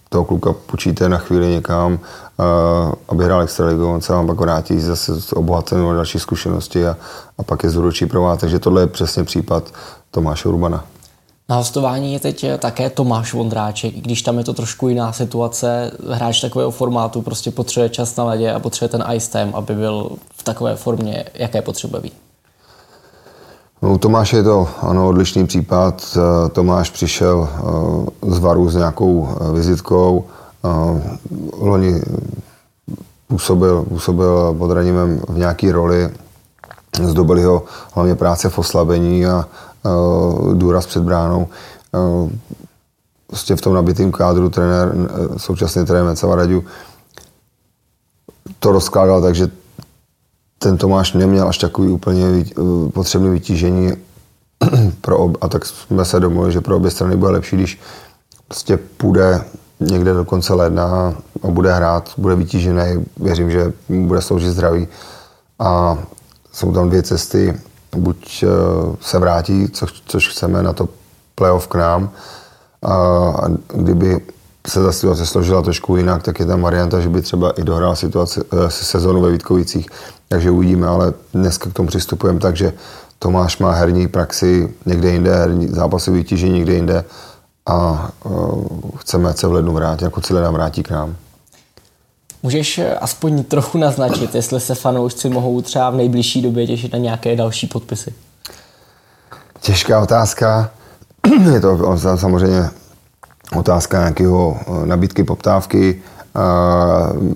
toho 0.09 0.25
kluka 0.25 0.53
počíte 0.53 1.09
na 1.09 1.17
chvíli 1.17 1.47
někam, 1.47 1.93
uh, 1.93 2.91
aby 3.09 3.25
hrál 3.25 3.41
extraligu, 3.41 3.93
on 3.93 4.01
se 4.01 4.13
vám 4.13 4.27
pak 4.27 4.39
vrátí 4.39 4.79
zase 4.79 5.21
s 5.21 5.33
obohacenou 5.33 5.93
další 5.93 6.19
zkušenosti 6.19 6.87
a, 6.87 6.97
a 7.37 7.43
pak 7.43 7.63
je 7.63 7.69
zúročí 7.69 8.05
pro 8.05 8.21
vás. 8.21 8.39
Takže 8.39 8.59
tohle 8.59 8.81
je 8.81 8.87
přesně 8.87 9.23
případ 9.23 9.73
Tomáše 10.11 10.49
Urbana. 10.49 10.83
Na 11.49 11.55
hostování 11.55 12.13
je 12.13 12.19
teď 12.19 12.45
také 12.59 12.89
Tomáš 12.89 13.33
Vondráček, 13.33 13.97
i 13.97 14.01
když 14.01 14.21
tam 14.21 14.37
je 14.37 14.43
to 14.43 14.53
trošku 14.53 14.87
jiná 14.87 15.13
situace. 15.13 15.91
Hráč 16.11 16.41
takového 16.41 16.71
formátu 16.71 17.21
prostě 17.21 17.51
potřebuje 17.51 17.89
čas 17.89 18.15
na 18.15 18.23
ledě 18.23 18.51
a 18.51 18.59
potřebuje 18.59 18.89
ten 18.89 19.03
ice 19.15 19.31
time, 19.31 19.55
aby 19.55 19.75
byl 19.75 20.11
v 20.37 20.43
takové 20.43 20.75
formě, 20.75 21.25
jaké 21.33 21.61
potřebuje 21.61 22.01
být. 22.01 22.26
No, 23.81 23.97
Tomáš 23.97 24.33
je 24.33 24.43
to 24.43 24.69
ano, 24.81 25.07
odlišný 25.07 25.47
případ. 25.47 26.17
Tomáš 26.51 26.89
přišel 26.89 27.49
eh, 27.49 28.31
z 28.31 28.39
Varu 28.39 28.69
s 28.69 28.75
nějakou 28.75 29.29
eh, 29.29 29.51
vizitkou. 29.51 30.25
Eh, 30.65 31.17
loni 31.59 32.01
působil, 33.27 33.83
působil 33.83 34.55
pod 34.57 34.71
Ranimem 34.71 35.21
v 35.29 35.37
nějaké 35.37 35.71
roli. 35.71 36.09
Zdobili 37.03 37.43
ho 37.43 37.63
hlavně 37.93 38.15
práce 38.15 38.49
v 38.49 38.59
oslabení 38.59 39.25
a 39.25 39.47
Eh, 39.87 40.55
důraz 40.55 40.85
před 40.85 41.03
bránou. 41.03 41.47
Eh, 41.95 42.29
prostě 43.27 43.55
v 43.55 43.61
tom 43.61 43.73
nabitém 43.73 44.11
kádru 44.11 44.49
trenér, 44.49 44.95
eh, 44.95 45.39
současný 45.39 45.85
trenér 45.85 46.05
Mecava 46.05 46.35
Radiu 46.35 46.65
to 48.59 48.71
rozkládal 48.71 49.21
tak, 49.21 49.35
že 49.35 49.51
ten 50.59 50.77
Tomáš 50.77 51.13
neměl 51.13 51.47
až 51.47 51.57
takový 51.57 51.89
úplně 51.89 52.45
potřebný 52.93 53.29
vytížení 53.29 53.93
pro 55.01 55.17
ob, 55.17 55.37
a 55.41 55.47
tak 55.47 55.65
jsme 55.65 56.05
se 56.05 56.19
domluvili, 56.19 56.53
že 56.53 56.61
pro 56.61 56.77
obě 56.77 56.91
strany 56.91 57.17
bude 57.17 57.31
lepší, 57.31 57.55
když 57.55 57.79
prostě 58.47 58.77
půjde 58.77 59.41
někde 59.79 60.13
do 60.13 60.25
konce 60.25 60.53
ledna 60.53 61.13
a 61.43 61.47
bude 61.47 61.73
hrát, 61.73 62.11
bude 62.17 62.35
vytížený, 62.35 63.05
věřím, 63.17 63.51
že 63.51 63.73
bude 63.89 64.21
sloužit 64.21 64.51
zdraví. 64.51 64.87
A 65.59 65.97
jsou 66.51 66.71
tam 66.73 66.89
dvě 66.89 67.03
cesty, 67.03 67.53
buď 67.95 68.43
eh, 68.43 68.47
se 69.01 69.19
vrátí, 69.19 69.69
což, 69.69 70.03
což 70.05 70.29
chceme 70.29 70.63
na 70.63 70.73
to 70.73 70.89
playoff 71.35 71.67
k 71.67 71.75
nám, 71.75 72.09
a 72.83 73.43
kdyby 73.73 74.21
se 74.67 74.83
ta 74.83 74.91
situace 74.91 75.25
složila 75.25 75.61
trošku 75.61 75.97
jinak, 75.97 76.23
tak 76.23 76.39
je 76.39 76.45
tam 76.45 76.61
varianta, 76.61 76.99
že 76.99 77.09
by 77.09 77.21
třeba 77.21 77.51
i 77.51 77.63
dohrál 77.63 77.95
situaci, 77.95 78.41
eh, 78.41 78.69
sezonu 78.69 79.21
ve 79.21 79.31
Vítkovicích, 79.31 79.87
takže 80.27 80.51
uvidíme, 80.51 80.87
ale 80.87 81.13
dneska 81.33 81.69
k 81.69 81.73
tomu 81.73 81.87
přistupujeme 81.87 82.39
tak, 82.39 82.55
že 82.55 82.73
Tomáš 83.19 83.57
má 83.57 83.71
herní 83.71 84.07
praxi 84.07 84.73
někde 84.85 85.11
jinde, 85.11 85.35
herní 85.35 85.67
zápasy 85.67 86.11
vytížení 86.11 86.53
někde 86.53 86.73
jinde 86.73 87.05
a 87.65 88.09
uh, 88.23 88.67
chceme, 88.97 89.33
se 89.33 89.47
v 89.47 89.51
lednu 89.51 89.73
vrátí, 89.73 90.03
jako 90.03 90.21
celé 90.21 90.41
nám 90.41 90.53
vrátí 90.53 90.83
k 90.83 90.89
nám. 90.89 91.15
Můžeš 92.43 92.77
eh, 92.77 92.95
aspoň 92.95 93.43
trochu 93.43 93.77
naznačit, 93.77 94.35
jestli 94.35 94.59
se 94.59 94.75
fanoušci 94.75 95.29
mohou 95.29 95.61
třeba 95.61 95.89
v 95.89 95.95
nejbližší 95.95 96.41
době 96.41 96.67
těšit 96.67 96.93
na 96.93 96.99
nějaké 96.99 97.35
další 97.35 97.67
podpisy? 97.67 98.13
Těžká 99.61 100.01
otázka. 100.01 100.71
Je 101.53 101.59
to 101.59 101.97
samozřejmě 102.15 102.69
otázka 103.55 103.97
nějakého 103.97 104.57
eh, 104.59 104.85
nabídky, 104.85 105.23
poptávky. 105.23 106.01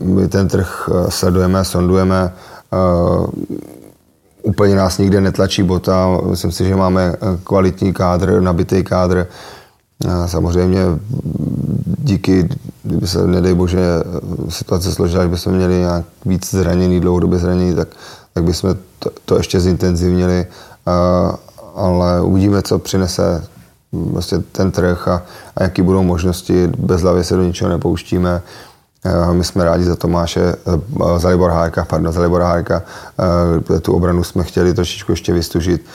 My 0.03 0.27
ten 0.27 0.47
trh 0.47 0.89
eh, 0.91 1.11
sledujeme, 1.11 1.65
sondujeme. 1.65 2.33
Úplně 4.43 4.75
nás 4.75 4.97
nikde 4.97 5.21
netlačí 5.21 5.63
bota. 5.63 6.07
Myslím 6.29 6.51
si, 6.51 6.65
že 6.65 6.75
máme 6.75 7.15
kvalitní 7.43 7.93
kádr, 7.93 8.41
nabitý 8.41 8.83
kádr. 8.83 9.27
Samozřejmě 10.25 10.81
díky, 11.97 12.49
kdyby 12.83 13.07
se, 13.07 13.27
nedej 13.27 13.53
bože, 13.53 13.85
situace 14.49 14.91
složila, 14.91 15.23
že 15.23 15.29
bychom 15.29 15.53
měli 15.53 15.73
nějak 15.73 16.05
víc 16.25 16.51
zraněný, 16.51 16.99
dlouhodobě 16.99 17.39
zraněný, 17.39 17.75
tak, 17.75 17.87
tak 18.33 18.43
bychom 18.43 18.75
to, 18.99 19.09
to 19.25 19.37
ještě 19.37 19.59
zintenzivnili, 19.59 20.45
ale 21.75 22.21
uvidíme, 22.21 22.61
co 22.61 22.79
přinese 22.79 23.43
vlastně 23.91 24.39
ten 24.39 24.71
trh 24.71 25.07
a, 25.07 25.23
a 25.55 25.63
jaký 25.63 25.81
budou 25.81 26.03
možnosti. 26.03 26.67
Bez 26.67 27.01
hlavy 27.01 27.23
se 27.23 27.35
do 27.35 27.43
ničeho 27.43 27.69
nepouštíme. 27.69 28.41
My 29.31 29.43
jsme 29.43 29.65
rádi 29.65 29.83
za 29.83 29.95
Tomáše, 29.95 30.55
za 31.17 31.29
Libor 31.29 31.51
Hárka, 31.51 31.85
pardon, 31.85 32.13
za 32.13 32.21
Libor 32.21 32.41
Hárka. 32.41 32.83
Tu 33.81 33.93
obranu 33.93 34.23
jsme 34.23 34.43
chtěli 34.43 34.73
trošičku 34.73 35.11
ještě 35.11 35.33
vystužit 35.33 35.85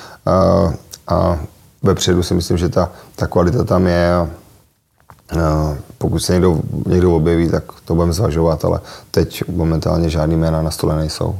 a 1.06 1.38
vepředu 1.82 2.22
si 2.22 2.34
myslím, 2.34 2.58
že 2.58 2.68
ta, 2.68 2.90
ta 3.16 3.26
kvalita 3.26 3.64
tam 3.64 3.86
je 3.86 4.14
a, 4.14 4.28
a 5.40 5.76
pokud 5.98 6.18
se 6.18 6.32
někdo, 6.32 6.60
někdo 6.86 7.16
objeví, 7.16 7.48
tak 7.48 7.64
to 7.84 7.94
budeme 7.94 8.12
zvažovat, 8.12 8.64
ale 8.64 8.80
teď 9.10 9.42
momentálně 9.48 10.10
žádný 10.10 10.36
jména 10.36 10.62
na 10.62 10.70
stole 10.70 10.96
nejsou. 10.96 11.38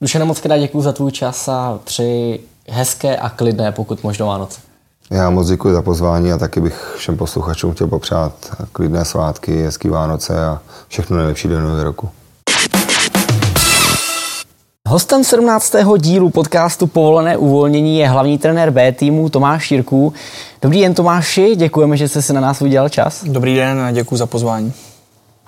Dušene, 0.00 0.24
moc 0.24 0.40
krát 0.40 0.58
děkuji 0.58 0.82
za 0.82 0.92
tvůj 0.92 1.12
čas 1.12 1.48
a 1.48 1.78
při 1.84 2.40
hezké 2.68 3.16
a 3.16 3.28
klidné, 3.28 3.72
pokud 3.72 4.04
možno 4.04 4.26
Vánoce. 4.26 4.67
Já 5.10 5.30
moc 5.30 5.48
děkuji 5.48 5.74
za 5.74 5.82
pozvání 5.82 6.32
a 6.32 6.38
taky 6.38 6.60
bych 6.60 6.94
všem 6.96 7.16
posluchačům 7.16 7.72
chtěl 7.72 7.86
popřát 7.86 8.32
klidné 8.72 9.04
svátky, 9.04 9.62
hezký 9.62 9.88
Vánoce 9.88 10.46
a 10.46 10.60
všechno 10.88 11.16
nejlepší 11.16 11.48
do 11.48 11.60
nového 11.60 11.84
roku. 11.84 12.08
Hostem 14.88 15.24
17. 15.24 15.74
dílu 15.98 16.30
podcastu 16.30 16.86
Povolené 16.86 17.36
uvolnění 17.36 17.98
je 17.98 18.08
hlavní 18.08 18.38
trenér 18.38 18.70
B 18.70 18.92
týmu 18.92 19.28
Tomáš 19.28 19.70
Jirků. 19.70 20.12
Dobrý 20.62 20.80
den 20.80 20.94
Tomáši, 20.94 21.56
děkujeme, 21.56 21.96
že 21.96 22.08
jste 22.08 22.22
si 22.22 22.32
na 22.32 22.40
nás 22.40 22.62
udělal 22.62 22.88
čas. 22.88 23.24
Dobrý 23.24 23.56
den 23.56 23.80
a 23.80 23.90
děkuji 23.90 24.16
za 24.16 24.26
pozvání. 24.26 24.72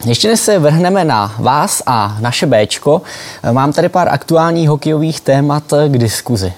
Ještě 0.04 0.28
než 0.28 0.40
se 0.40 0.58
vrhneme 0.58 1.04
na 1.04 1.34
vás 1.38 1.82
a 1.86 2.16
naše 2.20 2.46
Bčko, 2.46 3.02
mám 3.52 3.72
tady 3.72 3.88
pár 3.88 4.08
aktuálních 4.08 4.68
hokejových 4.68 5.20
témat 5.20 5.64
k 5.88 5.98
diskuzi. 5.98 6.52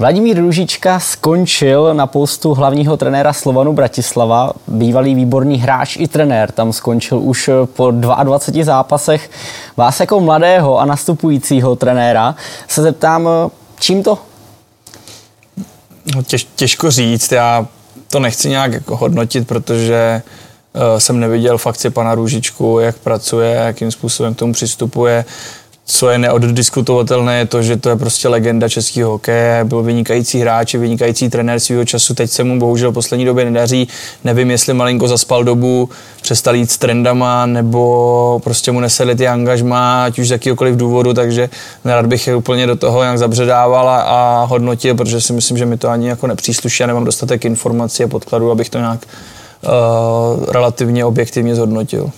Vladimír 0.00 0.40
Ružička 0.40 1.00
skončil 1.00 1.94
na 1.94 2.06
postu 2.06 2.54
hlavního 2.54 2.96
trenéra 2.96 3.32
Slovanu 3.32 3.72
Bratislava. 3.72 4.52
Bývalý 4.68 5.14
výborný 5.14 5.58
hráč 5.58 5.96
i 5.96 6.08
trenér 6.08 6.52
tam 6.52 6.72
skončil 6.72 7.18
už 7.18 7.50
po 7.64 7.90
22 7.90 8.64
zápasech. 8.64 9.30
Vás 9.76 10.00
jako 10.00 10.20
mladého 10.20 10.78
a 10.78 10.84
nastupujícího 10.84 11.76
trenéra 11.76 12.34
se 12.68 12.82
zeptám, 12.82 13.28
čím 13.80 14.02
to? 14.02 14.18
No, 16.14 16.22
těž, 16.22 16.46
těžko 16.56 16.90
říct, 16.90 17.32
já 17.32 17.66
to 18.08 18.20
nechci 18.20 18.48
nějak 18.48 18.72
jako 18.72 18.96
hodnotit, 18.96 19.48
protože 19.48 20.22
uh, 20.72 20.82
jsem 20.98 21.20
neviděl 21.20 21.58
fakci 21.58 21.90
pana 21.90 22.14
Růžičku, 22.14 22.78
jak 22.78 22.96
pracuje, 22.96 23.50
jakým 23.50 23.90
způsobem 23.90 24.34
k 24.34 24.38
tomu 24.38 24.52
přistupuje 24.52 25.24
co 25.92 26.10
je 26.10 26.18
neoddiskutovatelné, 26.18 27.38
je 27.38 27.46
to, 27.46 27.62
že 27.62 27.76
to 27.76 27.88
je 27.88 27.96
prostě 27.96 28.28
legenda 28.28 28.68
českého 28.68 29.10
hokeje, 29.10 29.64
byl 29.64 29.82
vynikající 29.82 30.40
hráč, 30.40 30.74
vynikající 30.74 31.28
trenér 31.28 31.60
svého 31.60 31.84
času, 31.84 32.14
teď 32.14 32.30
se 32.30 32.44
mu 32.44 32.58
bohužel 32.58 32.90
v 32.90 32.94
poslední 32.94 33.24
době 33.24 33.44
nedaří, 33.44 33.88
nevím, 34.24 34.50
jestli 34.50 34.74
malinko 34.74 35.08
zaspal 35.08 35.44
dobu, 35.44 35.88
přestal 36.22 36.54
jít 36.54 36.70
s 36.70 36.78
trendama, 36.78 37.46
nebo 37.46 38.40
prostě 38.44 38.72
mu 38.72 38.80
nesedly 38.80 39.16
ty 39.16 39.28
angažma, 39.28 40.04
ať 40.04 40.18
už 40.18 40.28
z 40.28 40.30
jakýkoliv 40.30 40.76
důvodu, 40.76 41.14
takže 41.14 41.50
nerad 41.84 42.06
bych 42.06 42.26
je 42.26 42.36
úplně 42.36 42.66
do 42.66 42.76
toho 42.76 43.02
nějak 43.02 43.18
zabředával 43.18 43.88
a, 43.88 44.00
a 44.00 44.44
hodnotil, 44.44 44.94
protože 44.94 45.20
si 45.20 45.32
myslím, 45.32 45.58
že 45.58 45.66
mi 45.66 45.76
to 45.76 45.88
ani 45.88 46.08
jako 46.08 46.26
nepřísluší, 46.26 46.82
já 46.82 46.86
nemám 46.86 47.04
dostatek 47.04 47.44
informací 47.44 48.04
a 48.04 48.08
podkladů, 48.08 48.50
abych 48.50 48.70
to 48.70 48.78
nějak 48.78 49.00
uh, 49.62 50.44
relativně 50.48 51.04
objektivně 51.04 51.54
zhodnotil. 51.54 52.10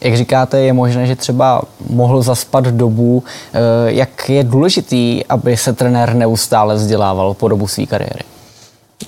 Jak 0.00 0.16
říkáte, 0.16 0.60
je 0.60 0.72
možné, 0.72 1.06
že 1.06 1.16
třeba 1.16 1.62
mohl 1.90 2.22
zaspat 2.22 2.64
dobu. 2.64 3.24
Eh, 3.52 3.58
jak 3.86 4.28
je 4.28 4.44
důležitý, 4.44 5.24
aby 5.24 5.56
se 5.56 5.72
trenér 5.72 6.14
neustále 6.14 6.74
vzdělával 6.74 7.34
po 7.34 7.48
dobu 7.48 7.66
své 7.66 7.86
kariéry? 7.86 8.20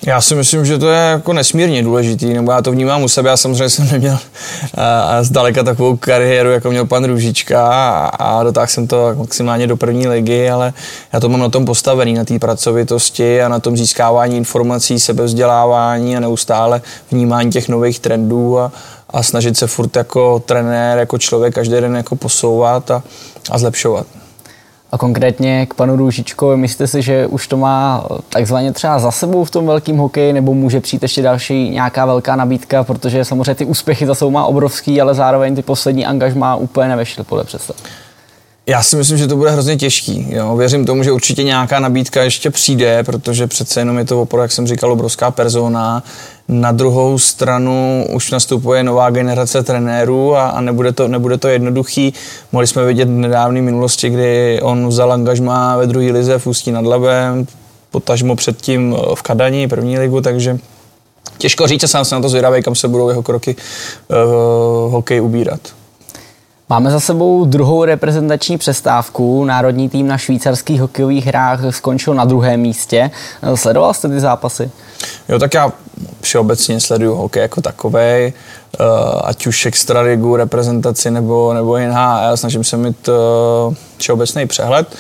Já 0.06 0.20
si 0.20 0.34
myslím, 0.34 0.64
že 0.64 0.78
to 0.78 0.90
je 0.90 0.98
jako 0.98 1.32
nesmírně 1.32 1.82
důležitý, 1.82 2.34
nebo 2.34 2.52
já 2.52 2.62
to 2.62 2.72
vnímám 2.72 3.02
u 3.02 3.08
sebe, 3.08 3.30
já 3.30 3.36
samozřejmě 3.36 3.68
jsem 3.68 3.88
neměl 3.92 4.18
a, 4.74 5.22
zdaleka 5.22 5.62
takovou 5.62 5.96
kariéru, 5.96 6.50
jako 6.50 6.70
měl 6.70 6.86
pan 6.86 7.04
Růžička 7.04 7.66
a, 7.66 8.06
a 8.06 8.42
dotáhl 8.42 8.66
jsem 8.66 8.86
to 8.86 9.14
maximálně 9.14 9.66
do 9.66 9.76
první 9.76 10.08
ligy, 10.08 10.50
ale 10.50 10.72
já 11.12 11.20
to 11.20 11.28
mám 11.28 11.40
na 11.40 11.48
tom 11.48 11.64
postavený, 11.64 12.14
na 12.14 12.24
té 12.24 12.38
pracovitosti 12.38 13.42
a 13.42 13.48
na 13.48 13.60
tom 13.60 13.76
získávání 13.76 14.36
informací, 14.36 15.00
sebevzdělávání 15.00 16.16
a 16.16 16.20
neustále 16.20 16.80
vnímání 17.10 17.50
těch 17.50 17.68
nových 17.68 18.00
trendů 18.00 18.58
a, 18.58 18.72
a 19.10 19.22
snažit 19.22 19.56
se 19.56 19.66
furt 19.66 19.96
jako 19.96 20.42
trenér, 20.46 20.98
jako 20.98 21.18
člověk 21.18 21.54
každý 21.54 21.74
den 21.74 21.96
jako 21.96 22.16
posouvat 22.16 22.90
a, 22.90 23.02
a 23.50 23.58
zlepšovat. 23.58 24.06
A 24.92 24.98
konkrétně 24.98 25.66
k 25.66 25.74
panu 25.74 25.96
Růžičkovi, 25.96 26.56
myslíte 26.56 26.86
si, 26.86 27.02
že 27.02 27.26
už 27.26 27.46
to 27.46 27.56
má 27.56 28.06
takzvaně 28.28 28.72
třeba 28.72 28.98
za 28.98 29.10
sebou 29.10 29.44
v 29.44 29.50
tom 29.50 29.66
velkém 29.66 29.96
hokeji, 29.96 30.32
nebo 30.32 30.54
může 30.54 30.80
přijít 30.80 31.02
ještě 31.02 31.22
další 31.22 31.70
nějaká 31.70 32.06
velká 32.06 32.36
nabídka, 32.36 32.84
protože 32.84 33.24
samozřejmě 33.24 33.54
ty 33.54 33.64
úspěchy 33.64 34.06
za 34.06 34.14
sebou 34.14 34.30
má 34.30 34.44
obrovský, 34.44 35.00
ale 35.00 35.14
zároveň 35.14 35.56
ty 35.56 35.62
poslední 35.62 36.06
angažmá 36.06 36.56
úplně 36.56 36.88
nevešly 36.88 37.24
podle 37.24 37.44
představ. 37.44 37.76
Já 38.66 38.82
si 38.82 38.96
myslím, 38.96 39.18
že 39.18 39.26
to 39.26 39.36
bude 39.36 39.50
hrozně 39.50 39.76
těžký. 39.76 40.26
Jo. 40.30 40.56
Věřím 40.56 40.86
tomu, 40.86 41.02
že 41.02 41.12
určitě 41.12 41.44
nějaká 41.44 41.80
nabídka 41.80 42.22
ještě 42.22 42.50
přijde, 42.50 43.02
protože 43.02 43.46
přece 43.46 43.80
jenom 43.80 43.98
je 43.98 44.04
to 44.04 44.22
opravdu, 44.22 44.42
jak 44.42 44.52
jsem 44.52 44.66
říkal, 44.66 44.92
obrovská 44.92 45.30
persona. 45.30 46.02
Na 46.48 46.72
druhou 46.72 47.18
stranu 47.18 48.06
už 48.12 48.30
nastupuje 48.30 48.82
nová 48.82 49.10
generace 49.10 49.62
trenérů 49.62 50.36
a, 50.36 50.48
a 50.48 50.60
nebude, 50.60 50.92
to, 50.92 51.08
nebude 51.08 51.38
to 51.38 51.48
jednoduchý. 51.48 52.14
Mohli 52.52 52.66
jsme 52.66 52.84
vidět 52.84 53.08
v 53.08 53.12
nedávné 53.12 53.62
minulosti, 53.62 54.10
kdy 54.10 54.60
on 54.62 54.88
vzal 54.88 55.12
angažma 55.12 55.76
ve 55.76 55.86
druhé 55.86 56.12
lize 56.12 56.38
v 56.38 56.46
Ústí 56.46 56.72
nad 56.72 56.84
Labem, 56.84 57.46
potažmo 57.90 58.36
předtím 58.36 58.96
v 59.14 59.22
Kadani, 59.22 59.68
první 59.68 59.98
ligu, 59.98 60.20
takže 60.20 60.58
těžko 61.38 61.66
říct, 61.66 61.90
sám 61.90 62.04
se 62.04 62.14
na 62.14 62.20
to 62.20 62.28
zvědavý, 62.28 62.62
kam 62.62 62.74
se 62.74 62.88
budou 62.88 63.08
jeho 63.08 63.22
kroky 63.22 63.56
uh, 63.56 64.92
hokej 64.92 65.20
ubírat. 65.20 65.60
Máme 66.70 66.90
za 66.90 67.00
sebou 67.00 67.44
druhou 67.44 67.84
reprezentační 67.84 68.58
přestávku. 68.58 69.44
Národní 69.44 69.88
tým 69.88 70.06
na 70.06 70.18
švýcarských 70.18 70.80
hokejových 70.80 71.26
hrách 71.26 71.60
skončil 71.70 72.14
na 72.14 72.24
druhém 72.24 72.60
místě. 72.60 73.10
Sledoval 73.54 73.94
jste 73.94 74.08
ty 74.08 74.20
zápasy? 74.20 74.70
Jo, 75.28 75.38
tak 75.38 75.54
já 75.54 75.72
všeobecně 76.20 76.80
sleduju 76.80 77.14
hokej 77.14 77.42
jako 77.42 77.60
takový, 77.60 78.32
uh, 78.80 78.86
ať 79.24 79.46
už 79.46 79.66
extraligu, 79.66 80.36
reprezentaci 80.36 81.10
nebo, 81.10 81.54
nebo 81.54 81.78
NHL. 81.78 82.36
Snažím 82.36 82.64
se 82.64 82.76
mít 82.76 83.08
uh, 83.08 83.74
všeobecný 83.98 84.46
přehled. 84.46 84.96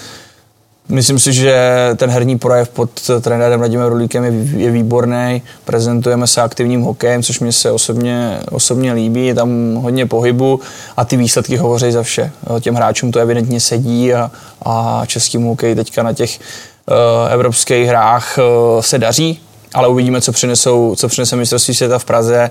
Myslím 0.90 1.18
si, 1.18 1.32
že 1.32 1.78
ten 1.96 2.10
herní 2.10 2.38
projev 2.38 2.68
pod 2.68 2.90
trenérem 3.20 3.60
Radimem 3.60 3.86
Rulíkem 3.86 4.24
je, 4.24 4.32
je 4.64 4.70
výborný. 4.70 5.42
Prezentujeme 5.64 6.26
se 6.26 6.42
aktivním 6.42 6.82
hokejem, 6.82 7.22
což 7.22 7.40
mě 7.40 7.52
se 7.52 7.70
osobně, 7.70 8.40
osobně 8.50 8.92
líbí. 8.92 9.26
Je 9.26 9.34
tam 9.34 9.74
hodně 9.74 10.06
pohybu 10.06 10.60
a 10.96 11.04
ty 11.04 11.16
výsledky 11.16 11.56
hovoří 11.56 11.92
za 11.92 12.02
vše. 12.02 12.30
Těm 12.60 12.74
hráčům 12.74 13.12
to 13.12 13.18
evidentně 13.18 13.60
sedí 13.60 14.14
a, 14.14 14.30
a 14.62 15.02
českým 15.06 15.44
hokej 15.44 15.74
teďka 15.74 16.02
na 16.02 16.12
těch 16.12 16.38
uh, 16.38 17.32
evropských 17.32 17.88
hrách 17.88 18.38
uh, 18.38 18.80
se 18.80 18.98
daří, 18.98 19.40
ale 19.74 19.88
uvidíme, 19.88 20.20
co 20.20 20.32
přinesou, 20.32 20.94
co 20.96 21.08
přinese 21.08 21.36
mistrovství 21.36 21.74
světa 21.74 21.98
v 21.98 22.04
Praze. 22.04 22.50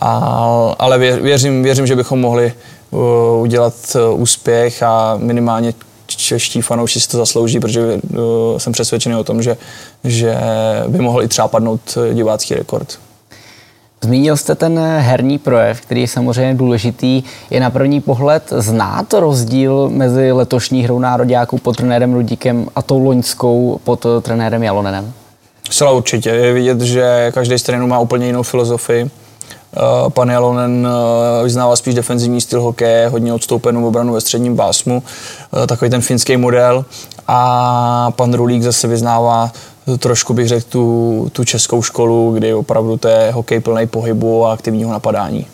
A, 0.00 0.10
ale 0.78 0.98
věřím, 0.98 1.62
věřím, 1.62 1.86
že 1.86 1.96
bychom 1.96 2.20
mohli 2.20 2.52
uh, 2.90 3.00
udělat 3.40 3.74
uh, 3.94 4.20
úspěch 4.20 4.82
a 4.82 5.16
minimálně 5.16 5.74
čeští 6.06 6.62
fanoušci 6.62 7.00
si 7.00 7.08
to 7.08 7.16
zaslouží, 7.16 7.60
protože 7.60 7.80
uh, 7.94 8.58
jsem 8.58 8.72
přesvědčený 8.72 9.16
o 9.16 9.24
tom, 9.24 9.42
že, 9.42 9.56
že 10.04 10.36
by 10.88 10.98
mohl 10.98 11.22
i 11.22 11.28
třeba 11.28 11.48
padnout 11.48 11.98
divácký 12.12 12.54
rekord. 12.54 12.98
Zmínil 14.00 14.36
jste 14.36 14.54
ten 14.54 14.78
herní 14.78 15.38
projev, 15.38 15.80
který 15.80 16.00
je 16.00 16.08
samozřejmě 16.08 16.54
důležitý. 16.54 17.22
Je 17.50 17.60
na 17.60 17.70
první 17.70 18.00
pohled 18.00 18.42
znát 18.56 19.12
rozdíl 19.12 19.88
mezi 19.92 20.32
letošní 20.32 20.82
hrou 20.82 20.98
nároďáků 20.98 21.58
pod 21.58 21.76
trenérem 21.76 22.14
Rudíkem 22.14 22.66
a 22.74 22.82
tou 22.82 23.04
loňskou 23.04 23.80
pod 23.84 24.06
trenérem 24.22 24.62
Jalonenem? 24.62 25.12
Zcela 25.74 25.90
určitě. 25.90 26.30
Je 26.30 26.52
vidět, 26.52 26.80
že 26.80 27.32
každý 27.34 27.58
z 27.58 27.62
trenérů 27.62 27.86
má 27.86 27.98
úplně 27.98 28.26
jinou 28.26 28.42
filozofii. 28.42 29.02
Uh, 29.02 29.10
pan 30.08 30.28
Jalonen 30.28 30.86
uh, 30.86 31.44
vyznává 31.44 31.76
spíš 31.76 31.94
defenzivní 31.94 32.40
styl 32.40 32.60
hokeje, 32.60 33.08
hodně 33.08 33.32
odstoupenou 33.32 33.88
obranu 33.88 34.12
ve 34.12 34.20
středním 34.20 34.56
pásmu, 34.56 35.02
uh, 35.52 35.66
takový 35.66 35.90
ten 35.90 36.00
finský 36.00 36.36
model. 36.36 36.84
A 37.28 38.10
pan 38.16 38.34
Rulík 38.34 38.62
zase 38.62 38.88
vyznává 38.88 39.52
trošku 39.98 40.34
bych 40.34 40.48
řekl 40.48 40.66
tu, 40.68 41.28
tu 41.32 41.44
českou 41.44 41.82
školu, 41.82 42.32
kdy 42.32 42.54
opravdu 42.54 42.96
to 42.96 43.08
je 43.08 43.32
hokej 43.32 43.60
plný 43.60 43.86
pohybu 43.86 44.46
a 44.46 44.52
aktivního 44.52 44.92
napadání. 44.92 45.46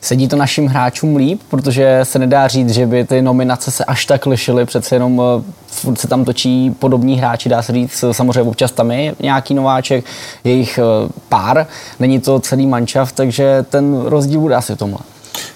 Sedí 0.00 0.28
to 0.28 0.36
našim 0.36 0.66
hráčům 0.66 1.16
líp, 1.16 1.40
protože 1.50 2.00
se 2.02 2.18
nedá 2.18 2.48
říct, 2.48 2.70
že 2.70 2.86
by 2.86 3.04
ty 3.04 3.22
nominace 3.22 3.70
se 3.70 3.84
až 3.84 4.06
tak 4.06 4.26
lišily, 4.26 4.66
přece 4.66 4.94
jenom 4.94 5.22
eh, 5.22 5.52
se 5.94 6.08
tam 6.08 6.24
točí 6.24 6.70
podobní 6.78 7.18
hráči, 7.18 7.48
dá 7.48 7.62
se 7.62 7.72
říct, 7.72 8.04
samozřejmě 8.12 8.42
občas 8.42 8.72
tam 8.72 8.90
je 8.90 9.14
nějaký 9.20 9.54
nováček, 9.54 10.04
jejich 10.44 10.78
eh, 10.78 11.12
pár, 11.28 11.66
není 12.00 12.20
to 12.20 12.40
celý 12.40 12.66
mančav, 12.66 13.12
takže 13.12 13.64
ten 13.70 14.00
rozdíl 14.04 14.40
bude 14.40 14.54
asi 14.54 14.74
v 14.74 14.78
tomhle. 14.78 15.00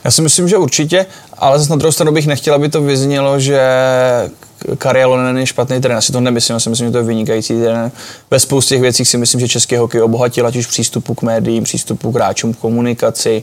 Já 0.04 0.10
si 0.10 0.22
myslím, 0.22 0.48
že 0.48 0.56
určitě, 0.56 1.06
ale 1.38 1.58
zase 1.58 1.70
na 1.70 1.76
druhou 1.76 1.92
stranu 1.92 2.12
bych 2.12 2.26
nechtěl, 2.26 2.54
aby 2.54 2.68
to 2.68 2.82
vyznělo, 2.82 3.40
že 3.40 3.60
Kari 4.78 5.02
Alonen 5.02 5.38
je 5.38 5.46
špatný 5.46 5.80
trenér. 5.80 5.96
Já 5.96 6.00
si 6.00 6.12
to 6.12 6.20
nemyslím, 6.20 6.54
já 6.54 6.60
si 6.60 6.70
myslím, 6.70 6.88
že 6.88 6.92
to 6.92 6.98
je 6.98 7.04
vynikající 7.04 7.60
trenér. 7.60 7.90
Ve 8.30 8.40
spoustě 8.40 8.74
těch 8.74 8.82
věcí 8.82 9.04
si 9.04 9.18
myslím, 9.18 9.40
že 9.40 9.48
český 9.48 9.76
hokej 9.76 10.02
obohatil, 10.02 10.46
ať 10.46 10.56
už 10.56 10.66
přístupu 10.66 11.14
k 11.14 11.22
médiím, 11.22 11.64
přístupu 11.64 12.12
k 12.12 12.14
hráčům, 12.14 12.54
komunikaci, 12.54 13.42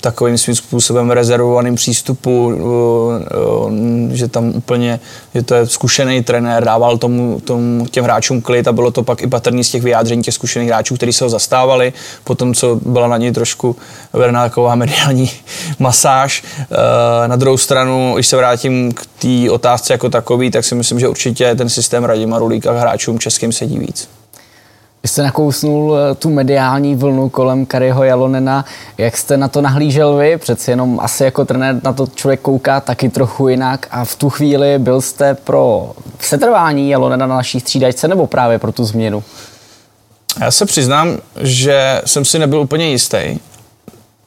takovým 0.00 0.38
svým 0.38 0.56
způsobem 0.56 1.10
rezervovaným 1.10 1.74
přístupu, 1.74 2.52
že 4.12 4.28
tam 4.28 4.48
úplně, 4.48 5.00
že 5.34 5.42
to 5.42 5.54
je 5.54 5.66
zkušený 5.66 6.22
trenér, 6.22 6.64
dával 6.64 6.98
tomu, 6.98 7.40
tomu 7.40 7.86
těm 7.86 8.04
hráčům 8.04 8.40
klid 8.40 8.68
a 8.68 8.72
bylo 8.72 8.90
to 8.90 9.02
pak 9.02 9.22
i 9.22 9.26
patrný 9.26 9.64
z 9.64 9.70
těch 9.70 9.82
vyjádření 9.82 10.22
těch 10.22 10.34
zkušených 10.34 10.68
hráčů, 10.68 10.94
kteří 10.94 11.12
se 11.12 11.24
ho 11.24 11.30
zastávali, 11.30 11.92
potom 12.24 12.54
co 12.54 12.80
byla 12.82 13.08
na 13.08 13.16
něj 13.16 13.32
trošku 13.32 13.76
vedená 14.12 14.42
taková 14.42 14.74
mediální 14.74 15.30
masáž. 15.78 16.44
Na 17.26 17.36
druhou 17.36 17.56
stranu, 17.56 18.12
když 18.14 18.26
se 18.26 18.36
vrátím 18.36 18.92
k 18.92 19.06
té 19.18 19.50
otázce 19.50 19.92
jako 19.92 20.08
takový, 20.08 20.50
tak 20.50 20.64
si 20.64 20.74
myslím, 20.74 21.00
že 21.00 21.08
určitě 21.08 21.54
ten 21.54 21.68
systém 21.68 22.04
Radima 22.04 22.38
Rulíka 22.38 22.72
hráčům 22.72 23.18
českým 23.18 23.52
sedí 23.52 23.78
víc. 23.78 24.08
Vy 25.08 25.12
jste 25.12 25.22
nakousnul 25.22 25.96
eh, 25.96 26.14
tu 26.14 26.30
mediální 26.30 26.96
vlnu 26.96 27.28
kolem 27.28 27.66
Kariho 27.66 28.04
Jalonena. 28.04 28.64
Jak 28.98 29.16
jste 29.16 29.36
na 29.36 29.48
to 29.48 29.60
nahlížel 29.60 30.16
vy? 30.16 30.36
Přeci 30.38 30.70
jenom 30.70 31.00
asi 31.00 31.24
jako 31.24 31.44
trenér 31.44 31.80
na 31.84 31.92
to 31.92 32.06
člověk 32.06 32.40
kouká 32.40 32.80
taky 32.80 33.08
trochu 33.08 33.48
jinak. 33.48 33.86
A 33.90 34.04
v 34.04 34.16
tu 34.16 34.30
chvíli 34.30 34.78
byl 34.78 35.00
jste 35.00 35.34
pro 35.34 35.92
setrvání 36.20 36.90
Jalonena 36.90 37.26
na 37.26 37.36
naší 37.36 37.60
střídačce 37.60 38.08
nebo 38.08 38.26
právě 38.26 38.58
pro 38.58 38.72
tu 38.72 38.84
změnu? 38.84 39.22
Já 40.40 40.50
se 40.50 40.66
přiznám, 40.66 41.18
že 41.40 42.02
jsem 42.04 42.24
si 42.24 42.38
nebyl 42.38 42.60
úplně 42.60 42.90
jistý. 42.90 43.38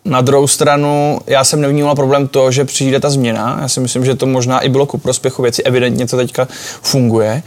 Na 0.05 0.21
druhou 0.21 0.47
stranu, 0.47 1.19
já 1.27 1.43
jsem 1.43 1.61
nevnímal 1.61 1.95
problém 1.95 2.27
to, 2.27 2.51
že 2.51 2.65
přijde 2.65 2.99
ta 2.99 3.09
změna. 3.09 3.57
Já 3.61 3.67
si 3.67 3.79
myslím, 3.79 4.05
že 4.05 4.15
to 4.15 4.25
možná 4.25 4.59
i 4.59 4.69
bylo 4.69 4.85
ku 4.85 4.97
prospěchu 4.97 5.41
věci. 5.41 5.63
Evidentně 5.63 6.07
to 6.07 6.17
teďka 6.17 6.47
funguje 6.81 7.43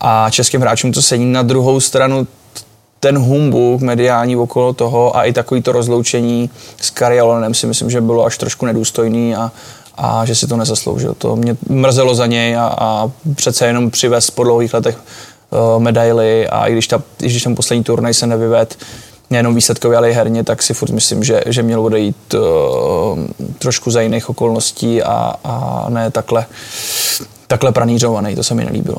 a 0.00 0.30
českým 0.30 0.60
hráčům 0.60 0.92
to 0.92 1.02
sedí. 1.02 1.24
Na 1.24 1.42
druhou 1.42 1.80
stranu 1.80 2.26
ten 3.00 3.18
humbuk 3.18 3.80
mediální 3.80 4.36
okolo 4.36 4.72
toho 4.72 5.16
a 5.16 5.24
i 5.24 5.32
takový 5.32 5.62
to 5.62 5.72
rozloučení 5.72 6.50
s 6.80 6.90
Karialonem 6.90 7.54
si 7.54 7.66
myslím, 7.66 7.90
že 7.90 8.00
bylo 8.00 8.24
až 8.24 8.38
trošku 8.38 8.66
nedůstojný 8.66 9.36
a, 9.36 9.52
a 9.94 10.24
že 10.24 10.34
si 10.34 10.46
to 10.46 10.56
nezasloužil. 10.56 11.14
To 11.18 11.36
mě 11.36 11.56
mrzelo 11.68 12.14
za 12.14 12.26
něj 12.26 12.56
a, 12.56 12.74
a 12.78 13.10
přece 13.34 13.66
jenom 13.66 13.90
přivez 13.90 14.30
po 14.30 14.44
dlouhých 14.44 14.74
letech 14.74 14.98
uh, 15.50 15.82
medaily 15.82 16.48
a 16.48 16.66
i 16.66 16.72
když, 16.72 16.86
ta, 16.86 17.02
i 17.22 17.28
když 17.28 17.42
ten 17.42 17.54
poslední 17.54 17.84
turnaj 17.84 18.14
se 18.14 18.26
nevyved, 18.26 18.76
nejenom 19.30 19.54
výsledkově, 19.54 19.98
ale 19.98 20.10
i 20.10 20.12
herně, 20.12 20.44
tak 20.44 20.62
si 20.62 20.74
furt 20.74 20.90
myslím, 20.90 21.24
že, 21.24 21.42
že 21.46 21.62
měl 21.62 21.80
odejít 21.80 22.34
uh, 22.34 22.40
trošku 23.58 23.90
za 23.90 24.00
jiných 24.00 24.30
okolností 24.30 25.02
a, 25.02 25.34
a 25.44 25.86
ne 25.88 26.10
takhle, 26.10 26.46
takhle 27.46 27.72
pranířovaný, 27.72 28.34
to 28.34 28.42
se 28.42 28.54
mi 28.54 28.64
nelíbilo. 28.64 28.98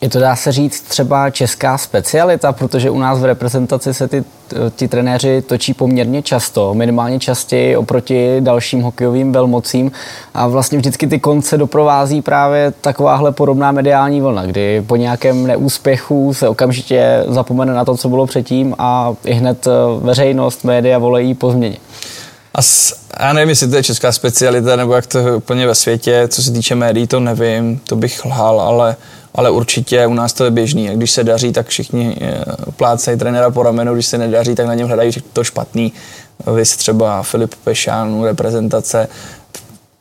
Je 0.00 0.08
to, 0.08 0.18
dá 0.18 0.36
se 0.36 0.52
říct, 0.52 0.80
třeba 0.80 1.30
česká 1.30 1.78
specialita, 1.78 2.52
protože 2.52 2.90
u 2.90 2.98
nás 2.98 3.18
v 3.18 3.24
reprezentaci 3.24 3.94
se 3.94 4.08
ty, 4.08 4.24
ti 4.76 4.88
trenéři 4.88 5.42
točí 5.42 5.74
poměrně 5.74 6.22
často, 6.22 6.74
minimálně 6.74 7.18
častěji 7.18 7.76
oproti 7.76 8.36
dalším 8.40 8.82
hokejovým 8.82 9.32
velmocím 9.32 9.92
a 10.34 10.46
vlastně 10.46 10.78
vždycky 10.78 11.06
ty 11.06 11.18
konce 11.18 11.58
doprovází 11.58 12.22
právě 12.22 12.72
takováhle 12.80 13.32
podobná 13.32 13.72
mediální 13.72 14.20
vlna, 14.20 14.46
kdy 14.46 14.84
po 14.86 14.96
nějakém 14.96 15.46
neúspěchu 15.46 16.34
se 16.34 16.48
okamžitě 16.48 17.24
zapomene 17.28 17.74
na 17.74 17.84
to, 17.84 17.96
co 17.96 18.08
bylo 18.08 18.26
předtím 18.26 18.74
a 18.78 19.14
i 19.24 19.32
hned 19.32 19.66
eh, 19.66 19.70
veřejnost, 20.00 20.64
média 20.64 20.98
volejí 20.98 21.34
po 21.34 21.50
změně. 21.50 21.76
A 22.54 22.62
s, 22.62 23.00
já 23.20 23.32
nevím, 23.32 23.48
jestli 23.48 23.68
to 23.68 23.76
je 23.76 23.82
česká 23.82 24.12
specialita, 24.12 24.76
nebo 24.76 24.94
jak 24.94 25.06
to 25.06 25.18
úplně 25.36 25.66
ve 25.66 25.74
světě, 25.74 26.28
co 26.28 26.42
se 26.42 26.52
týče 26.52 26.74
médií, 26.74 27.06
to 27.06 27.20
nevím, 27.20 27.80
to 27.84 27.96
bych 27.96 28.24
lhal, 28.24 28.60
ale 28.60 28.96
ale 29.34 29.50
určitě 29.50 30.06
u 30.06 30.14
nás 30.14 30.32
to 30.32 30.44
je 30.44 30.50
běžný. 30.50 30.90
A 30.90 30.94
když 30.94 31.10
se 31.10 31.24
daří, 31.24 31.52
tak 31.52 31.66
všichni 31.66 32.16
eh, 32.20 32.44
plácají 32.76 33.18
trenéra 33.18 33.50
po 33.50 33.62
ramenu, 33.62 33.94
když 33.94 34.06
se 34.06 34.18
nedaří, 34.18 34.54
tak 34.54 34.66
na 34.66 34.74
něm 34.74 34.86
hledají 34.86 35.12
to 35.32 35.44
špatný. 35.44 35.92
Vy 36.54 36.62
třeba 36.62 37.22
Filip 37.22 37.54
Pešán, 37.64 38.22
reprezentace, 38.22 39.08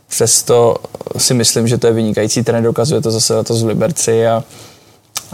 přesto 0.07 0.75
si 1.17 1.33
myslím, 1.33 1.67
že 1.67 1.77
to 1.77 1.87
je 1.87 1.93
vynikající 1.93 2.43
trenér, 2.43 2.63
dokazuje 2.63 3.01
to 3.01 3.11
zase 3.11 3.43
to 3.43 3.53
z 3.53 3.63
Liberci. 3.63 4.27
A 4.27 4.43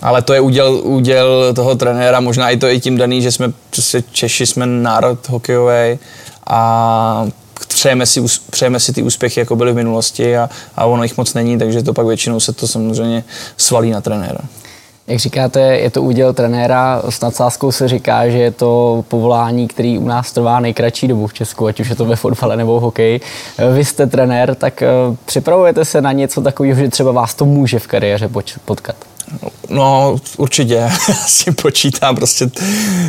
ale 0.01 0.21
to 0.21 0.33
je 0.33 0.41
úděl, 0.41 0.81
úděl 0.83 1.53
toho 1.53 1.75
trenéra, 1.75 2.19
možná 2.19 2.49
i 2.49 2.57
to 2.57 2.67
i 2.67 2.79
tím 2.79 2.97
daný, 2.97 3.21
že 3.21 3.31
jsme 3.31 3.53
prostě 3.69 4.03
Češi, 4.11 4.45
jsme 4.45 4.65
národ 4.65 5.29
hokejový 5.29 5.99
a 6.47 7.27
přejeme 7.85 8.05
si, 8.05 8.23
přejeme 8.49 8.79
si 8.79 8.93
ty 8.93 9.03
úspěchy, 9.03 9.39
jako 9.39 9.55
byly 9.55 9.71
v 9.71 9.75
minulosti 9.75 10.37
a, 10.37 10.49
a 10.75 10.85
ono 10.85 11.03
jich 11.03 11.17
moc 11.17 11.33
není, 11.33 11.57
takže 11.57 11.83
to 11.83 11.93
pak 11.93 12.07
většinou 12.07 12.39
se 12.39 12.53
to 12.53 12.67
samozřejmě 12.67 13.23
svalí 13.57 13.91
na 13.91 14.01
trenéra. 14.01 14.39
Jak 15.07 15.19
říkáte, 15.19 15.59
je 15.59 15.89
to 15.89 16.01
úděl 16.01 16.33
trenéra, 16.33 17.01
s 17.09 17.21
nadsázkou 17.21 17.71
se 17.71 17.87
říká, 17.87 18.29
že 18.29 18.37
je 18.37 18.51
to 18.51 19.03
povolání, 19.07 19.67
který 19.67 19.97
u 19.97 20.07
nás 20.07 20.31
trvá 20.31 20.59
nejkratší 20.59 21.07
dobu 21.07 21.27
v 21.27 21.33
Česku, 21.33 21.67
ať 21.67 21.79
už 21.79 21.89
je 21.89 21.95
to 21.95 22.05
ve 22.05 22.15
fotbale 22.15 22.57
nebo 22.57 22.79
v 22.79 22.81
hokeji. 22.81 23.21
Vy 23.73 23.85
jste 23.85 24.07
trenér, 24.07 24.55
tak 24.55 24.81
eh, 24.81 24.87
připravujete 25.25 25.85
se 25.85 26.01
na 26.01 26.11
něco 26.11 26.41
takového, 26.41 26.79
že 26.79 26.89
třeba 26.89 27.11
vás 27.11 27.33
to 27.33 27.45
může 27.45 27.79
v 27.79 27.87
kariéře 27.87 28.29
potkat? 28.65 28.95
No, 29.69 30.15
určitě, 30.37 30.75
já 31.09 31.15
s 31.15 31.43
tím 31.43 31.53
počítám, 31.53 32.15
prostě 32.15 32.49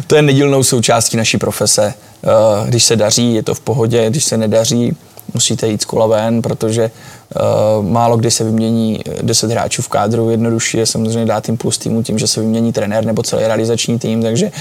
to 0.07 0.17
je 0.17 0.23
nedílnou 0.23 0.63
součástí 0.63 1.17
naší 1.17 1.39
profese. 1.39 1.95
Eh, 2.27 2.69
když 2.69 2.85
se 2.85 2.97
daří, 2.97 3.35
je 3.35 3.43
to 3.43 3.55
v 3.55 3.61
pohodě, 3.61 4.11
když 4.11 4.25
se 4.25 4.37
nedaří, 4.37 4.97
musíte 5.35 5.69
jít 5.69 5.83
z 5.83 5.85
kola 5.85 6.07
ven, 6.07 6.43
protože 6.43 6.91
uh, 7.81 7.87
málo 7.87 8.17
kdy 8.17 8.31
se 8.31 8.45
vymění 8.45 9.01
10 9.23 9.51
hráčů 9.51 9.83
v 9.83 9.89
kádru, 9.89 10.31
jednodušší 10.31 10.79
je 10.79 10.87
samozřejmě 10.87 11.27
dát 11.27 11.49
impuls 11.49 11.79
týmu 11.79 12.03
tím, 12.03 12.19
že 12.19 12.27
se 12.27 12.41
vymění 12.41 12.73
trenér 12.73 13.05
nebo 13.05 13.23
celý 13.23 13.47
realizační 13.47 13.99
tým, 13.99 14.23
takže 14.23 14.47
uh, 14.47 14.53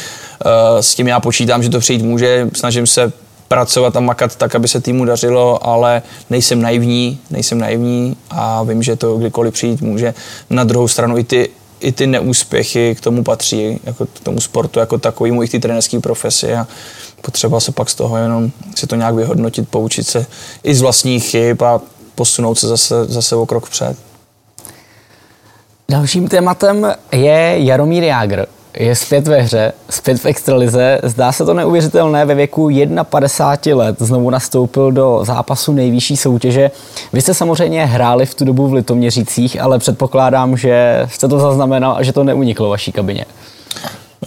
s 0.80 0.96
tím 0.96 1.08
já 1.08 1.20
počítám, 1.20 1.64
že 1.64 1.70
to 1.70 1.80
přijít 1.80 2.02
může, 2.02 2.50
snažím 2.54 2.88
se 2.88 3.12
pracovat 3.48 3.96
a 3.96 4.00
makat 4.00 4.36
tak, 4.36 4.56
aby 4.56 4.68
se 4.68 4.82
týmu 4.82 5.06
dařilo, 5.06 5.68
ale 5.68 6.02
nejsem 6.30 6.62
naivní, 6.62 7.20
nejsem 7.32 7.60
naivní 7.60 8.16
a 8.30 8.64
vím, 8.64 8.84
že 8.84 8.96
to 8.96 9.18
kdykoliv 9.18 9.54
přijít 9.54 9.82
může. 9.82 10.14
Na 10.50 10.64
druhou 10.64 10.88
stranu 10.88 11.18
i 11.18 11.24
ty 11.24 11.50
i 11.80 11.92
ty 11.92 12.08
neúspěchy 12.08 12.96
k 12.96 13.02
tomu 13.02 13.24
patří, 13.24 13.80
jako 13.84 14.06
k 14.06 14.20
tomu 14.20 14.42
sportu 14.42 14.80
jako 14.80 14.98
takovýmu, 14.98 15.44
i 15.44 15.48
ty 15.48 15.60
trenerské 15.60 16.00
profesi 16.00 16.54
a 16.54 16.68
potřeba 17.22 17.60
se 17.60 17.72
pak 17.72 17.90
z 17.90 17.96
toho 17.96 18.18
jenom 18.18 18.52
si 18.76 18.88
to 18.88 18.96
nějak 18.96 19.16
vyhodnotit, 19.16 19.70
poučit 19.70 20.08
se 20.08 20.26
i 20.64 20.76
z 20.76 20.82
vlastních 20.82 21.26
chyb 21.26 21.64
a 21.64 21.82
posunout 22.16 22.56
se 22.56 22.68
zase, 22.68 23.06
zase 23.06 23.36
o 23.36 23.46
krok 23.46 23.70
před. 23.70 23.98
Dalším 25.90 26.28
tématem 26.28 26.94
je 27.12 27.56
Jaromír 27.58 28.04
Jágr 28.04 28.46
je 28.78 28.96
zpět 28.96 29.28
ve 29.28 29.42
hře, 29.42 29.74
zpět 29.90 30.20
v 30.22 30.26
extralize. 30.26 31.00
Zdá 31.04 31.32
se 31.32 31.46
to 31.46 31.54
neuvěřitelné, 31.54 32.26
ve 32.26 32.36
věku 32.36 32.70
51 33.04 33.84
let 33.84 33.96
znovu 34.00 34.30
nastoupil 34.30 34.92
do 34.92 35.20
zápasu 35.24 35.74
nejvyšší 35.74 36.18
soutěže. 36.18 36.72
Vy 37.14 37.22
jste 37.22 37.34
samozřejmě 37.34 37.86
hráli 37.86 38.26
v 38.26 38.36
tu 38.36 38.46
dobu 38.46 38.68
v 38.68 38.74
Litoměřících, 38.74 39.62
ale 39.62 39.80
předpokládám, 39.80 40.58
že 40.58 41.06
jste 41.10 41.28
to 41.28 41.40
zaznamenal 41.40 41.96
a 41.98 42.04
že 42.04 42.14
to 42.14 42.24
neuniklo 42.24 42.70
vaší 42.70 42.92
kabině. 42.92 43.26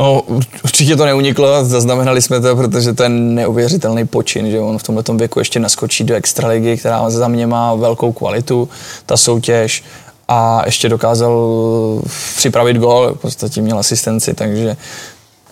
No, 0.00 0.22
určitě 0.64 0.96
to 0.96 1.04
neuniklo, 1.04 1.64
zaznamenali 1.64 2.22
jsme 2.22 2.40
to, 2.40 2.56
protože 2.56 2.92
to 2.92 3.02
je 3.02 3.08
neuvěřitelný 3.08 4.06
počin, 4.06 4.50
že 4.50 4.60
on 4.60 4.78
v 4.78 4.82
tomto 4.82 5.14
věku 5.14 5.38
ještě 5.38 5.60
naskočí 5.60 6.04
do 6.04 6.14
extraligy, 6.14 6.76
která 6.76 7.10
za 7.10 7.28
mě 7.28 7.46
má 7.46 7.74
velkou 7.74 8.12
kvalitu, 8.12 8.68
ta 9.06 9.16
soutěž 9.16 9.84
a 10.28 10.62
ještě 10.66 10.88
dokázal 10.88 12.02
připravit 12.36 12.76
gol, 12.76 13.14
v 13.14 13.18
podstatě 13.18 13.62
měl 13.62 13.78
asistenci, 13.78 14.34
takže 14.34 14.76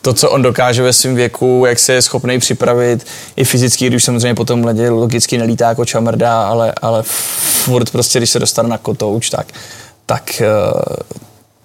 to, 0.03 0.15
co 0.15 0.31
on 0.31 0.43
dokáže 0.43 0.83
ve 0.83 0.93
svém 0.93 1.15
věku, 1.15 1.65
jak 1.67 1.79
se 1.79 1.93
je 1.93 2.03
schopný 2.03 2.39
připravit, 2.39 3.07
i 3.37 3.45
fyzicky, 3.45 3.87
když 3.87 4.05
samozřejmě 4.05 4.35
potom 4.35 4.65
ledě 4.65 4.91
logicky 4.91 5.39
nelítá 5.39 5.69
jako 5.69 5.85
čamrda, 5.85 6.43
ale, 6.43 6.73
ale 6.83 7.03
furt 7.65 7.91
prostě, 7.91 8.19
když 8.19 8.31
se 8.31 8.39
dostane 8.39 8.69
na 8.69 8.79
kotouč, 8.79 9.31
tak, 9.31 9.47
tak, 10.07 10.41
eh, 10.41 10.47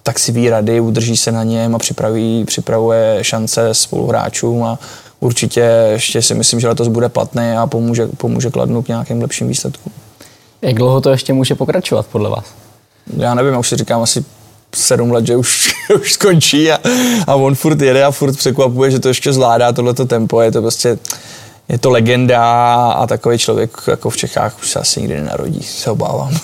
tak 0.02 0.18
si 0.18 0.32
ví 0.32 0.50
rady, 0.50 0.80
udrží 0.80 1.16
se 1.16 1.32
na 1.32 1.42
něm 1.42 1.74
a 1.74 1.78
připraví, 1.78 2.44
připravuje 2.44 3.18
šance 3.22 3.74
spoluhráčům 3.74 4.64
a 4.64 4.78
určitě 5.20 5.60
ještě 5.90 6.22
si 6.22 6.34
myslím, 6.34 6.60
že 6.60 6.68
letos 6.68 6.88
bude 6.88 7.08
platný 7.08 7.52
a 7.52 7.66
pomůže, 7.66 8.06
pomůže 8.06 8.50
Kladnu 8.50 8.82
k 8.82 8.88
nějakým 8.88 9.22
lepším 9.22 9.48
výsledkům. 9.48 9.92
Jak 10.62 10.74
dlouho 10.74 11.00
to 11.00 11.10
ještě 11.10 11.32
může 11.32 11.54
pokračovat 11.54 12.06
podle 12.06 12.30
vás? 12.30 12.61
Já 13.16 13.34
nevím, 13.34 13.52
já 13.52 13.58
už 13.58 13.68
si 13.68 13.76
říkám 13.76 14.02
asi 14.02 14.24
sedm 14.74 15.12
let, 15.12 15.26
že 15.26 15.36
už, 15.36 15.74
už 16.00 16.12
skončí 16.12 16.72
a, 16.72 16.78
a 17.26 17.34
on 17.34 17.54
furt 17.54 17.80
jede 17.80 18.04
a 18.04 18.10
furt 18.10 18.36
překvapuje, 18.36 18.90
že 18.90 18.98
to 18.98 19.08
ještě 19.08 19.32
zvládá 19.32 19.72
tohleto 19.72 20.04
tempo, 20.04 20.40
je 20.40 20.52
to 20.52 20.60
prostě 20.60 20.98
je 21.68 21.78
to 21.78 21.90
legenda 21.90 22.42
a 22.90 23.06
takový 23.06 23.38
člověk 23.38 23.70
jako 23.86 24.10
v 24.10 24.16
Čechách 24.16 24.58
už 24.58 24.70
se 24.70 24.78
asi 24.78 25.00
nikdy 25.00 25.14
nenarodí, 25.14 25.62
se 25.62 25.90
obávám. 25.90 26.38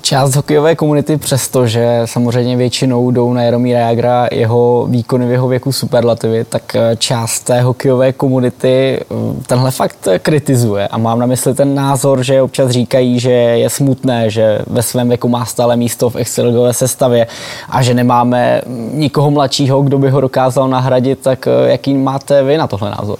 Část 0.00 0.34
hokejové 0.36 0.74
komunity, 0.74 1.16
přestože 1.16 2.02
samozřejmě 2.04 2.56
většinou 2.56 3.10
jdou 3.10 3.32
na 3.32 3.42
Jaromíra 3.42 3.78
Jagra 3.78 4.28
jeho 4.32 4.86
výkony 4.90 5.26
v 5.26 5.30
jeho 5.30 5.48
věku 5.48 5.72
superlativy, 5.72 6.44
tak 6.44 6.74
eh, 6.74 6.96
část 6.96 7.40
té 7.40 7.60
hokejové 7.60 8.12
komunity 8.12 8.98
eh, 9.00 9.04
tenhle 9.46 9.70
fakt 9.70 10.08
kritizuje. 10.18 10.88
A 10.88 10.98
mám 10.98 11.18
na 11.18 11.26
mysli 11.26 11.54
ten 11.54 11.74
názor, 11.74 12.22
že 12.22 12.42
občas 12.42 12.70
říkají, 12.70 13.20
že 13.20 13.30
je 13.30 13.70
smutné, 13.70 14.30
že 14.30 14.58
ve 14.66 14.82
svém 14.82 15.08
věku 15.08 15.28
má 15.28 15.44
stále 15.44 15.76
místo 15.76 16.10
v 16.10 16.16
extraligové 16.16 16.72
sestavě 16.72 17.26
a 17.68 17.82
že 17.82 17.94
nemáme 17.94 18.62
nikoho 18.92 19.30
mladšího, 19.30 19.82
kdo 19.82 19.98
by 19.98 20.10
ho 20.10 20.20
dokázal 20.20 20.68
nahradit. 20.68 21.18
Tak 21.18 21.46
eh, 21.46 21.70
jaký 21.70 21.94
máte 21.94 22.42
vy 22.42 22.56
na 22.56 22.66
tohle 22.66 22.90
názor? 22.90 23.18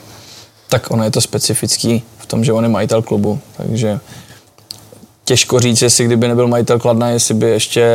Tak 0.69 0.91
ono 0.91 1.05
je 1.05 1.11
to 1.11 1.21
specifický 1.21 2.03
v 2.19 2.27
tom, 2.27 2.45
že 2.45 2.53
on 2.53 2.65
je 2.65 2.71
majitel 2.71 3.03
klubu, 3.03 3.39
takže 3.57 4.01
těžko 5.29 5.61
říct, 5.61 5.83
jestli 5.83 6.05
kdyby 6.05 6.29
nebyl 6.29 6.49
majitel 6.49 6.79
Kladna, 6.79 7.09
jestli 7.09 7.35
by 7.35 7.51
ještě 7.51 7.91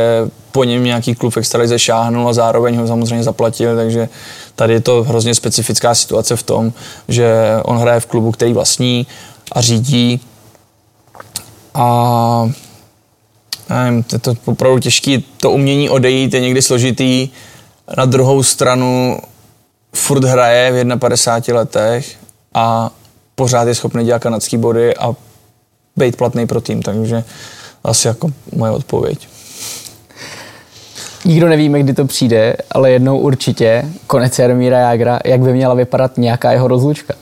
po 0.52 0.63
něm 0.63 0.84
nějaký 0.84 1.15
klub 1.15 1.38
extralize 1.38 1.80
šáhnul 1.80 2.30
a 2.30 2.34
zároveň 2.34 2.78
ho 2.78 2.88
samozřejmě 2.88 3.24
zaplatil, 3.24 3.76
takže 3.76 4.10
tady 4.56 4.74
je 4.74 4.82
to 4.82 5.04
hrozně 5.04 5.36
specifická 5.36 5.96
situace 5.96 6.36
v 6.36 6.43
tom, 6.43 6.74
že 7.08 7.34
on 7.63 7.78
hraje 7.78 8.00
v 8.00 8.06
klubu, 8.06 8.32
který 8.32 8.54
vlastní 8.54 9.08
a 9.52 9.62
řídí. 9.62 10.19
A 11.74 12.50
nevím, 13.69 14.06
je 14.13 14.19
to 14.19 14.34
opravdu 14.46 14.80
těžké, 14.80 15.17
to 15.38 15.52
umění 15.52 15.89
odejít 15.89 16.34
je 16.34 16.39
někdy 16.39 16.62
složitý, 16.62 17.30
na 17.98 18.06
druhou 18.06 18.43
stranu 18.43 19.19
furt 19.96 20.24
hraje 20.24 20.84
v 20.84 20.98
51 20.98 21.60
letech 21.60 22.15
a 22.54 22.91
pořád 23.36 23.67
je 23.67 23.76
schopný 23.76 24.06
dělat 24.06 24.22
kanadský 24.22 24.58
body 24.58 24.96
a 24.96 25.15
být 25.95 26.15
platný 26.15 26.47
pro 26.47 26.62
tým, 26.62 26.82
takže 26.82 27.23
asi 27.84 28.08
jako 28.08 28.29
moje 28.56 28.71
odpověď. 28.71 29.27
Nikdo 31.25 31.49
nevíme, 31.49 31.79
kdy 31.79 31.93
to 31.93 32.06
přijde, 32.06 32.56
ale 32.71 32.91
jednou 32.91 33.19
určitě 33.19 33.86
konec 34.08 34.39
Jaromíra 34.39 34.79
Jágra, 34.79 35.19
jak 35.25 35.41
by 35.41 35.53
měla 35.53 35.73
vypadat 35.73 36.17
nějaká 36.17 36.51
jeho 36.51 36.67
rozlučka? 36.67 37.13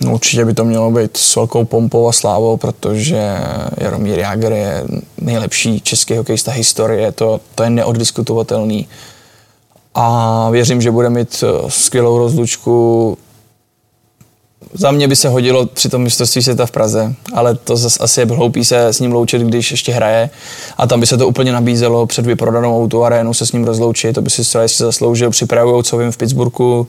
No, 0.00 0.14
určitě 0.14 0.44
by 0.44 0.54
to 0.54 0.64
mělo 0.64 0.90
být 0.90 1.16
s 1.16 1.36
velkou 1.36 1.64
pompou 1.64 2.08
a 2.08 2.12
slávou, 2.12 2.56
protože 2.56 3.36
Jaromír 3.78 4.18
Jágr 4.18 4.52
je 4.52 4.84
nejlepší 5.20 5.80
český 5.80 6.16
hokejista 6.16 6.52
historie, 6.52 7.12
to, 7.12 7.40
to 7.54 7.62
je 7.62 7.70
neoddiskutovatelný. 7.70 8.88
A 9.94 10.50
věřím, 10.50 10.82
že 10.82 10.90
bude 10.90 11.10
mít 11.10 11.44
eh, 11.46 11.70
skvělou 11.70 12.18
rozlučku 12.18 13.18
za 14.74 14.90
mě 14.90 15.08
by 15.08 15.16
se 15.16 15.28
hodilo 15.28 15.66
při 15.66 15.88
tom 15.88 16.02
mistrovství 16.02 16.42
světa 16.42 16.66
v 16.66 16.70
Praze, 16.70 17.14
ale 17.34 17.54
to 17.54 17.76
zase 17.76 17.98
asi 17.98 18.20
je 18.20 18.26
hloupý 18.26 18.64
se 18.64 18.86
s 18.86 19.00
ním 19.00 19.12
loučit, 19.12 19.42
když 19.42 19.70
ještě 19.70 19.92
hraje. 19.92 20.30
A 20.76 20.86
tam 20.86 21.00
by 21.00 21.06
se 21.06 21.16
to 21.16 21.28
úplně 21.28 21.52
nabízelo 21.52 22.06
před 22.06 22.26
vyprodanou 22.26 22.82
auto 22.82 23.02
arénu 23.02 23.34
se 23.34 23.46
s 23.46 23.52
ním 23.52 23.64
rozloučit, 23.64 24.14
to 24.14 24.22
by 24.22 24.30
si 24.30 24.44
zcela 24.44 24.62
jistě 24.62 24.84
zasloužil. 24.84 25.30
Připravují, 25.30 25.84
co 25.84 25.98
vím, 25.98 26.12
v 26.12 26.16
Pittsburghu, 26.16 26.86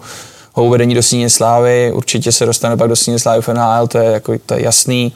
ho 0.53 0.65
uvedení 0.65 0.95
do 0.95 1.03
síně 1.03 1.29
slávy, 1.29 1.91
určitě 1.93 2.31
se 2.31 2.45
dostane 2.45 2.77
pak 2.77 2.89
do 2.89 2.95
síně 2.95 3.19
slávy 3.19 3.41
v 3.41 3.47
NHL, 3.47 3.87
to 3.87 3.97
je, 3.97 4.11
jako, 4.11 4.33
to 4.45 4.53
je 4.53 4.63
jasný. 4.63 5.13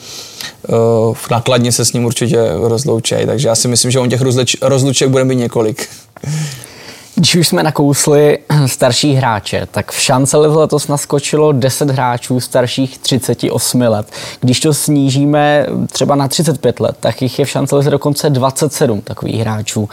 V 1.13 1.29
nakladně 1.31 1.71
se 1.71 1.85
s 1.85 1.93
ním 1.93 2.05
určitě 2.05 2.37
rozloučí, 2.61 3.15
takže 3.25 3.47
já 3.47 3.55
si 3.55 3.67
myslím, 3.67 3.91
že 3.91 3.99
on 3.99 4.09
těch 4.09 4.21
rozluček 4.61 5.09
bude 5.09 5.23
mít 5.23 5.35
několik. 5.35 5.89
Když 7.17 7.35
už 7.35 7.47
jsme 7.47 7.63
nakousli 7.63 8.39
starší 8.65 9.13
hráče, 9.13 9.67
tak 9.71 9.91
v 9.91 9.99
šance 9.99 10.37
letos 10.37 10.87
naskočilo 10.87 11.51
10 11.51 11.89
hráčů 11.89 12.39
starších 12.39 12.97
38 12.97 13.81
let. 13.81 14.07
Když 14.39 14.59
to 14.59 14.73
snížíme 14.73 15.65
třeba 15.91 16.15
na 16.15 16.27
35 16.27 16.79
let, 16.79 16.97
tak 16.99 17.21
jich 17.21 17.39
je 17.39 17.45
v 17.45 17.49
šance 17.49 17.75
dokonce 17.75 18.29
27 18.29 19.01
takových 19.01 19.39
hráčů. 19.41 19.89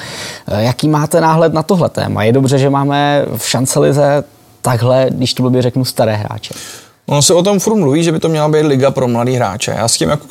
Eh, 0.49 0.65
jaký 0.65 0.89
máte 0.89 1.21
náhled 1.21 1.55
na 1.55 1.63
tohle 1.63 1.89
téma? 1.89 2.25
Je 2.25 2.33
dobře, 2.33 2.59
že 2.59 2.71
máme 2.71 3.25
v 3.37 3.49
šance 3.49 3.79
takhle, 4.63 5.07
když 5.11 5.35
to 5.35 5.43
blbě 5.43 5.63
řeknu, 5.63 5.85
staré 5.85 6.17
hráče? 6.17 6.55
Ono 7.07 7.23
se 7.23 7.35
o 7.35 7.43
tom 7.43 7.61
furt 7.61 7.77
mluví, 7.77 8.05
že 8.05 8.13
by 8.13 8.19
to 8.19 8.29
měla 8.29 8.49
být 8.49 8.63
liga 8.63 8.91
pro 8.91 9.09
mladý 9.09 9.35
hráče. 9.35 9.75
Já 9.79 9.89
s 9.89 9.97
tím 9.97 10.09
jako 10.09 10.27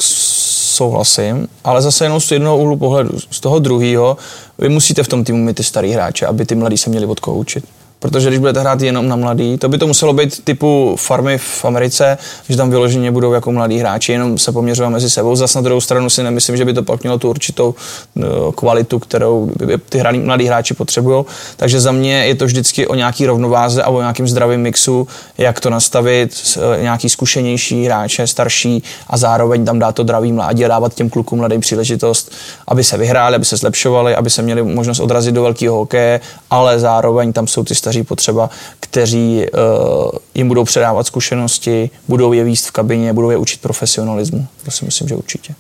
souhlasím, 0.74 1.48
ale 1.64 1.82
zase 1.82 2.06
jenom 2.06 2.20
z 2.20 2.32
jednoho 2.32 2.58
úhlu 2.58 2.78
pohledu. 2.78 3.20
Z 3.32 3.40
toho 3.40 3.60
druhého, 3.60 4.18
vy 4.58 4.70
musíte 4.70 5.04
v 5.04 5.08
tom 5.08 5.24
týmu 5.24 5.44
mít 5.44 5.58
ty 5.58 5.64
starý 5.64 5.92
hráče, 5.92 6.26
aby 6.26 6.46
ty 6.46 6.56
mladí 6.56 6.78
se 6.78 6.90
měli 6.90 7.06
od 7.06 7.20
koho 7.20 7.38
učit. 7.38 7.66
Protože 8.04 8.30
když 8.30 8.40
budete 8.40 8.60
hrát 8.60 8.82
jenom 8.82 9.08
na 9.08 9.16
mladý, 9.16 9.58
to 9.58 9.70
by 9.70 9.78
to 9.78 9.88
muselo 9.88 10.14
být 10.14 10.44
typu 10.44 10.96
farmy 11.00 11.38
v 11.38 11.66
Americe, 11.66 12.18
že 12.50 12.58
tam 12.58 12.70
vyloženě 12.70 13.12
budou 13.12 13.34
jako 13.34 13.52
mladí 13.52 13.80
hráči, 13.80 14.12
jenom 14.12 14.38
se 14.38 14.52
poměřovat 14.52 14.90
mezi 14.90 15.10
sebou. 15.10 15.36
Zase 15.36 15.58
na 15.58 15.62
druhou 15.62 15.82
stranu 15.82 16.10
si 16.10 16.24
nemyslím, 16.24 16.58
že 16.58 16.66
by 16.66 16.74
to 16.74 16.84
pak 16.84 17.04
mělo 17.04 17.18
tu 17.18 17.30
určitou 17.30 17.76
no, 18.16 18.52
kvalitu, 18.52 19.00
kterou 19.00 19.52
ty 19.90 19.98
hraní, 19.98 20.20
mladí 20.20 20.46
hráči 20.46 20.74
potřebují. 20.74 21.26
Takže 21.58 21.80
za 21.80 21.92
mě 21.92 22.26
je 22.26 22.36
to 22.36 22.46
vždycky 22.46 22.88
o 22.88 22.96
nějaký 22.96 23.26
rovnováze 23.26 23.84
a 23.84 23.90
o 23.90 24.00
nějakým 24.00 24.28
zdravém 24.28 24.62
mixu, 24.62 25.08
jak 25.38 25.60
to 25.60 25.70
nastavit, 25.70 26.58
e, 26.78 26.82
nějaký 26.82 27.10
zkušenější 27.10 27.86
hráče, 27.86 28.28
starší 28.28 28.84
a 29.08 29.18
zároveň 29.18 29.66
tam 29.66 29.80
dát 29.80 29.96
to 29.96 30.04
zdravý 30.04 30.32
mládí 30.32 30.66
a 30.66 30.68
dávat 30.68 30.94
těm 30.94 31.10
klukům 31.10 31.40
mladým 31.40 31.62
příležitost, 31.62 32.32
aby 32.68 32.84
se 32.84 32.98
vyhráli, 32.98 33.36
aby 33.36 33.46
se 33.46 33.58
zlepšovali, 33.58 34.16
aby 34.16 34.30
se 34.30 34.42
měli 34.42 34.64
možnost 34.64 35.00
odrazit 35.00 35.36
do 35.36 35.44
velkého 35.44 35.76
hokeje, 35.76 36.20
ale 36.50 36.80
zároveň 36.80 37.34
tam 37.34 37.48
jsou 37.48 37.64
ty 37.64 37.76
staří 37.76 37.93
staří 37.94 38.04
potřeba, 38.04 38.50
kteří 38.80 39.46
uh, 39.54 40.12
jim 40.36 40.48
budou 40.48 40.64
předávat 40.64 41.08
zkušenosti, 41.08 41.90
budou 42.08 42.34
je 42.34 42.44
výst 42.44 42.68
v 42.68 42.72
kabině, 42.72 43.14
budou 43.14 43.30
je 43.30 43.38
učit 43.38 43.62
profesionalismu. 43.62 44.48
To 44.66 44.72
si 44.72 44.86
myslím, 44.86 45.08
že 45.08 45.16
určitě. 45.16 45.56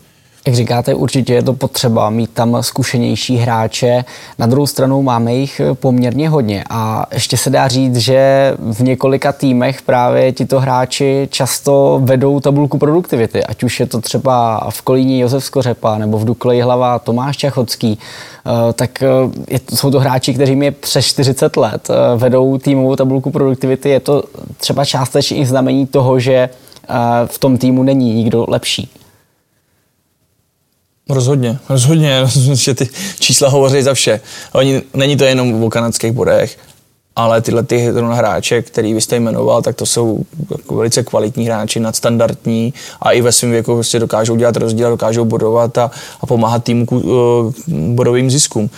Jak 0.47 0.56
říkáte, 0.56 0.93
určitě 0.93 1.34
je 1.34 1.43
to 1.43 1.53
potřeba 1.53 2.10
mít 2.10 2.29
tam 2.34 2.58
zkušenější 2.62 3.38
hráče. 3.38 4.06
Na 4.39 4.45
druhou 4.45 4.67
stranu 4.67 5.01
máme 5.01 5.34
jich 5.34 5.62
poměrně 5.73 6.29
hodně 6.29 6.63
a 6.69 7.06
ještě 7.13 7.38
se 7.38 7.49
dá 7.49 7.67
říct, 7.67 7.95
že 7.95 8.53
v 8.60 8.84
několika 8.84 9.32
týmech 9.32 9.82
právě 9.82 10.32
tito 10.32 10.60
hráči 10.60 11.27
často 11.32 12.01
vedou 12.03 12.39
tabulku 12.39 12.77
produktivity, 12.77 13.43
ať 13.43 13.63
už 13.63 13.79
je 13.79 13.86
to 13.86 14.01
třeba 14.01 14.67
v 14.69 14.82
Kolíně 14.82 15.19
Josef 15.19 15.43
Skořepa 15.43 15.97
nebo 15.97 16.19
v 16.19 16.25
Dukleji 16.25 16.62
hlava 16.62 16.99
Tomáš 16.99 17.38
Čachocký, 17.38 17.99
eh, 17.99 18.73
tak 18.73 19.03
eh, 19.03 19.60
jsou 19.75 19.91
to 19.91 19.99
hráči, 19.99 20.34
kteří 20.34 20.56
mi 20.56 20.71
přes 20.71 21.06
40 21.06 21.58
let 21.58 21.89
eh, 21.89 22.17
vedou 22.17 22.58
týmovou 22.58 22.95
tabulku 22.95 23.32
produktivity. 23.32 23.89
Je 23.89 23.99
to 23.99 24.23
třeba 24.58 24.86
částečně 24.86 25.38
i 25.38 25.45
znamení 25.45 25.88
toho, 25.88 26.19
že 26.19 26.49
v 27.25 27.39
tom 27.39 27.58
týmu 27.58 27.84
není 27.84 28.13
nikdo 28.13 28.45
lepší. 28.47 28.89
Rozhodně, 31.13 31.60
rozhodně, 31.69 32.26
že 32.54 32.73
ty 32.73 32.89
čísla 33.19 33.49
hovoří 33.49 33.82
za 33.82 33.93
vše. 33.93 34.21
Oni, 34.54 34.82
není 34.93 35.17
to 35.17 35.23
jenom 35.23 35.63
o 35.63 35.69
kanadských 35.69 36.12
bodech, 36.12 36.58
ale 37.15 37.41
tyhle 37.41 37.63
ty 37.63 37.91
hráče, 38.12 38.62
který 38.62 38.93
vy 38.93 39.02
jste 39.02 39.15
jmenoval, 39.15 39.62
tak 39.62 39.76
to 39.76 39.86
jsou 39.86 40.26
jako 40.52 40.76
velice 40.76 41.04
kvalitní 41.04 41.45
hráči, 41.45 41.80
nadstandardní 41.80 42.73
a 43.02 43.12
i 43.12 43.21
ve 43.21 43.32
svém 43.32 43.52
věku 43.52 43.73
prostě 43.73 43.99
dokážou 43.99 44.36
dělat 44.36 44.58
rozdíl, 44.58 44.89
dokážou 44.89 45.26
bodovat 45.26 45.78
a, 45.78 45.91
a 46.21 46.26
pomáhat 46.26 46.63
týmu 46.63 46.86
k 46.86 46.91
uh, 46.91 47.04
bodovým 47.67 48.32
ziskům. 48.32 48.69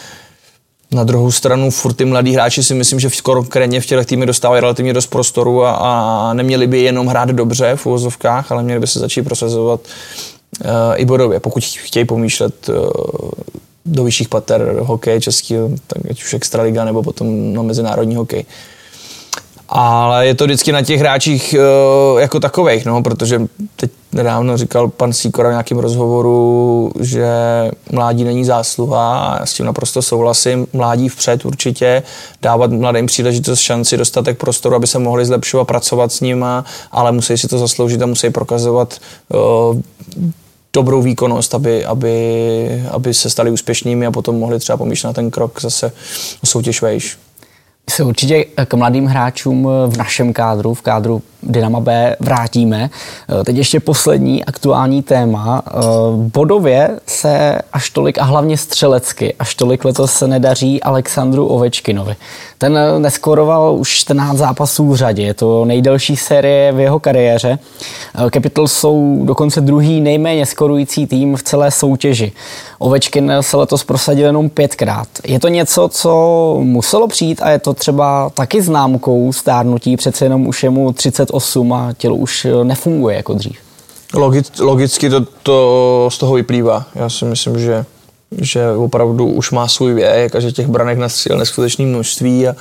Na 0.92 1.04
druhou 1.04 1.32
stranu 1.32 1.72
furt 1.72 1.94
ty 1.94 2.06
mladí 2.06 2.34
hráči 2.34 2.64
si 2.64 2.74
myslím, 2.74 3.00
že 3.00 3.10
skoro 3.10 3.44
kreně 3.44 3.82
v 3.82 3.86
těch 3.86 4.06
týmech 4.06 4.28
dostávají 4.28 4.62
relativně 4.62 4.94
dost 4.94 5.08
prostoru 5.08 5.64
a, 5.64 5.72
a 5.72 6.34
neměli 6.34 6.68
by 6.68 6.82
jenom 6.82 7.08
hrát 7.08 7.30
dobře 7.30 7.76
v 7.76 7.86
uvozovkách, 7.86 8.52
ale 8.52 8.64
měli 8.64 8.80
by 8.80 8.88
se 8.88 9.00
začít 9.00 9.22
prosazovat 9.22 9.82
Eh, 9.82 10.35
i 10.96 11.06
bodově, 11.06 11.40
pokud 11.40 11.64
chtějí 11.64 12.06
pomýšlet 12.06 12.70
eh, 12.70 12.74
do 13.86 14.04
vyšších 14.04 14.30
pater 14.30 14.76
hokej 14.80 15.22
český, 15.22 15.56
tak 15.88 16.12
ať 16.12 16.24
už 16.24 16.34
extraliga 16.34 16.86
nebo 16.86 17.04
potom 17.04 17.54
na 17.54 17.62
mezinárodní 17.62 18.16
hokej. 18.16 18.46
Ale 19.70 20.28
je 20.28 20.36
to 20.36 20.44
vždycky 20.46 20.72
na 20.72 20.82
těch 20.82 21.00
hráčích 21.00 21.54
eh, 21.54 22.22
jako 22.22 22.40
takových, 22.40 22.86
no, 22.86 23.04
protože 23.04 23.42
teď 23.76 23.92
nedávno 24.12 24.58
říkal 24.58 24.88
pan 24.88 25.14
Sýkora 25.14 25.50
v 25.50 25.52
nějakém 25.52 25.78
rozhovoru, 25.80 26.92
že 27.00 27.28
mládí 27.92 28.24
není 28.24 28.46
zásluha 28.46 29.20
a 29.20 29.40
já 29.40 29.46
s 29.46 29.54
tím 29.54 29.66
naprosto 29.66 30.02
souhlasím. 30.02 30.68
Mládí 30.74 31.10
vpřed 31.10 31.46
určitě, 31.46 32.04
dávat 32.42 32.72
mladým 32.72 33.06
příležitost, 33.06 33.60
šanci, 33.60 33.98
dostatek 33.98 34.38
prostoru, 34.38 34.76
aby 34.76 34.88
se 34.88 35.00
mohli 35.00 35.26
zlepšovat, 35.26 35.66
pracovat 35.66 36.12
s 36.12 36.22
nima, 36.22 36.66
ale 36.92 37.12
musí 37.12 37.38
si 37.38 37.48
to 37.48 37.58
zasloužit 37.58 38.02
a 38.02 38.06
musí 38.06 38.30
prokazovat 38.30 39.00
dobrou 40.76 41.02
výkonnost, 41.02 41.56
aby, 41.56 41.86
aby, 41.86 42.86
aby 42.92 43.14
se 43.14 43.30
stali 43.30 43.52
úspěšnými 43.52 44.06
a 44.06 44.12
potom 44.12 44.40
mohli 44.40 44.60
třeba 44.60 44.78
pomýšlet 44.78 45.10
na 45.10 45.14
ten 45.14 45.32
krok 45.32 45.62
zase 45.62 45.92
o 46.44 46.46
soutěž 46.46 46.82
vejš. 46.82 47.18
Se 47.90 48.04
určitě 48.04 48.46
k 48.66 48.74
mladým 48.74 49.06
hráčům 49.06 49.70
v 49.88 49.98
našem 49.98 50.34
kádru, 50.34 50.74
v 50.74 50.82
kádru 50.82 51.22
Dynama 51.46 51.80
B 51.80 52.16
vrátíme. 52.20 52.90
Teď 53.46 53.56
ještě 53.56 53.80
poslední 53.80 54.46
aktuální 54.46 55.04
téma. 55.04 55.64
Bodově 56.34 57.00
se 57.08 57.58
až 57.74 57.90
tolik 57.90 58.18
a 58.18 58.24
hlavně 58.24 58.58
střelecky 58.58 59.34
až 59.40 59.56
tolik 59.56 59.86
letos 59.86 60.14
se 60.14 60.28
nedaří 60.28 60.84
Alexandru 60.84 61.48
Ovečkinovi. 61.48 62.16
Ten 62.58 62.80
neskoroval 62.98 63.76
už 63.76 63.90
14 63.90 64.38
zápasů 64.38 64.90
v 64.90 64.96
řadě, 64.96 65.24
je 65.24 65.34
to 65.34 65.66
nejdelší 65.66 66.16
série 66.16 66.72
v 66.72 66.80
jeho 66.80 67.00
kariéře. 67.00 67.60
Capitals 68.34 68.74
jsou 68.74 69.22
dokonce 69.24 69.62
druhý 69.62 70.02
nejméně 70.02 70.46
skorující 70.46 71.08
tým 71.08 71.36
v 71.36 71.44
celé 71.44 71.72
soutěži. 71.72 72.32
Ovečkin 72.80 73.34
se 73.42 73.58
letos 73.58 73.84
prosadil 73.84 74.26
jenom 74.26 74.50
pětkrát. 74.50 75.08
Je 75.28 75.40
to 75.40 75.48
něco, 75.48 75.88
co 75.88 76.58
muselo 76.64 77.08
přijít 77.08 77.42
a 77.42 77.50
je 77.50 77.60
to 77.60 77.74
třeba 77.74 78.30
taky 78.30 78.62
známkou 78.62 79.34
stárnutí, 79.34 79.98
přece 79.98 80.26
jenom 80.26 80.48
už 80.48 80.64
je 80.64 80.70
mu 80.70 80.94
38 80.94 81.35
a 81.74 81.94
tělo 81.98 82.16
už 82.16 82.48
nefunguje 82.64 83.16
jako 83.16 83.34
dřív. 83.34 83.58
Logic, 84.14 84.52
logicky 84.60 85.10
to, 85.10 85.22
to 85.22 86.10
z 86.12 86.18
toho 86.18 86.34
vyplývá. 86.34 86.86
Já 86.96 87.10
si 87.10 87.26
myslím, 87.26 87.60
že 87.60 87.86
že 88.38 88.72
opravdu 88.72 89.26
už 89.26 89.52
má 89.52 89.68
svůj 89.68 89.94
věk 89.94 90.36
a 90.36 90.40
že 90.40 90.52
těch 90.52 90.68
branek 90.68 90.98
nastřílel 90.98 91.40
neskutečné 91.40 91.86
množství 91.86 92.48
a, 92.48 92.56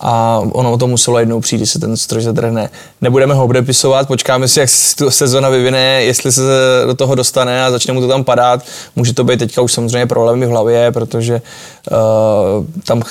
a 0.00 0.42
ono 0.52 0.78
to 0.78 0.86
muselo 0.86 1.18
jednou 1.18 1.40
přijít, 1.40 1.58
když 1.58 1.70
se 1.70 1.78
ten 1.78 1.96
stroj 1.96 2.22
zadrhne. 2.22 2.70
Nebudeme 3.00 3.34
ho 3.34 3.46
odepisovat, 3.46 4.08
počkáme 4.08 4.48
si, 4.48 4.60
jak 4.60 4.68
se 4.68 5.10
sezona 5.10 5.48
vyvine, 5.48 6.02
jestli 6.02 6.32
se 6.32 6.42
do 6.86 6.94
toho 6.94 7.14
dostane 7.14 7.64
a 7.64 7.70
začne 7.70 7.94
mu 7.94 8.00
to 8.00 8.08
tam 8.08 8.24
padat. 8.24 8.60
Může 8.96 9.14
to 9.14 9.24
být 9.24 9.38
teďka 9.38 9.62
už 9.62 9.72
samozřejmě 9.72 10.06
problémy 10.06 10.46
v 10.46 10.48
hlavě, 10.48 10.92
protože 10.92 11.42
uh, 11.90 12.64
tam 12.84 13.02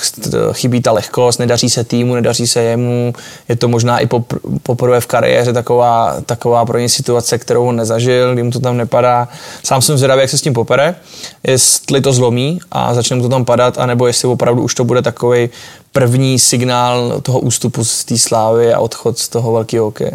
chybí 0.51 0.81
ta 0.81 0.91
lehkost, 0.91 1.39
nedaří 1.39 1.69
se 1.69 1.83
týmu, 1.83 2.15
nedaří 2.15 2.47
se 2.47 2.63
jemu. 2.63 3.13
Je 3.49 3.55
to 3.55 3.67
možná 3.67 3.99
i 3.99 4.05
popr- 4.05 4.59
poprvé 4.63 5.01
v 5.01 5.07
kariéře 5.07 5.53
taková, 5.53 6.15
taková 6.25 6.65
pro 6.65 6.79
ně 6.79 6.89
situace, 6.89 7.37
kterou 7.37 7.65
on 7.67 7.75
nezažil, 7.75 8.33
kdy 8.33 8.43
mu 8.43 8.51
to 8.51 8.59
tam 8.59 8.77
nepadá. 8.77 9.27
Sám 9.63 9.81
jsem 9.81 9.97
zvědavý, 9.97 10.21
jak 10.21 10.29
se 10.29 10.37
s 10.37 10.41
tím 10.41 10.53
popere, 10.53 10.95
jestli 11.47 12.01
to 12.01 12.13
zlomí 12.13 12.59
a 12.71 12.93
začne 12.93 13.15
mu 13.15 13.21
to 13.21 13.29
tam 13.29 13.45
padat, 13.45 13.77
anebo 13.77 14.07
jestli 14.07 14.27
opravdu 14.27 14.61
už 14.61 14.75
to 14.75 14.85
bude 14.85 15.01
takový 15.01 15.49
první 15.95 16.39
signál 16.39 17.21
toho 17.21 17.39
ústupu 17.39 17.83
z 17.85 18.05
té 18.05 18.17
slávy 18.17 18.73
a 18.73 18.79
odchod 18.79 19.19
z 19.19 19.29
toho 19.29 19.51
velkého 19.51 19.85
hokeje. 19.85 20.11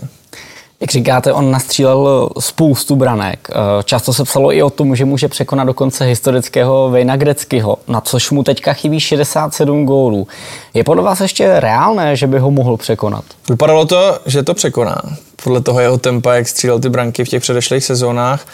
Jak 0.80 0.90
říkáte, 0.90 1.32
on 1.32 1.50
nastřílel 1.50 2.30
spoustu 2.38 2.96
branek. 2.96 3.48
Eh, 3.50 3.54
často 3.84 4.12
se 4.12 4.24
psalo 4.24 4.52
i 4.52 4.62
o 4.62 4.70
tom, 4.70 4.96
že 4.96 5.04
může 5.04 5.28
překonat 5.28 5.66
dokonce 5.66 6.04
historického 6.04 6.90
Vejna 6.90 7.16
Greckého, 7.16 7.78
na 7.88 8.00
což 8.00 8.30
mu 8.30 8.42
teďka 8.42 8.72
chybí 8.72 9.00
67 9.00 9.86
gólů. 9.86 10.26
Je 10.74 10.84
podle 10.84 11.02
vás 11.02 11.20
ještě 11.20 11.60
reálné, 11.60 12.16
že 12.16 12.26
by 12.26 12.38
ho 12.38 12.50
mohl 12.50 12.76
překonat? 12.76 13.24
Vypadalo 13.48 13.86
to, 13.86 14.18
že 14.26 14.42
to 14.42 14.54
překoná. 14.54 15.02
Podle 15.44 15.60
toho 15.60 15.80
jeho 15.80 15.98
tempa, 15.98 16.34
jak 16.34 16.48
střílel 16.48 16.80
ty 16.80 16.88
branky 16.88 17.24
v 17.24 17.28
těch 17.28 17.42
předešlých 17.42 17.84
sezónách, 17.84 18.46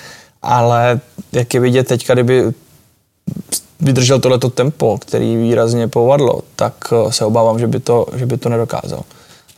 ale 0.42 1.00
jak 1.32 1.54
je 1.54 1.60
vidět 1.60 1.88
teďka, 1.88 2.14
kdyby 2.14 2.52
vydržel 3.80 4.20
tohleto 4.20 4.50
tempo, 4.50 4.98
který 4.98 5.36
výrazně 5.36 5.88
povadlo, 5.88 6.40
tak 6.56 6.74
eh, 6.92 7.12
se 7.12 7.24
obávám, 7.24 7.58
že 7.58 7.66
by 7.66 7.80
to, 7.80 8.06
že 8.16 8.26
by 8.26 8.36
to 8.36 8.48
nedokázal. 8.48 9.02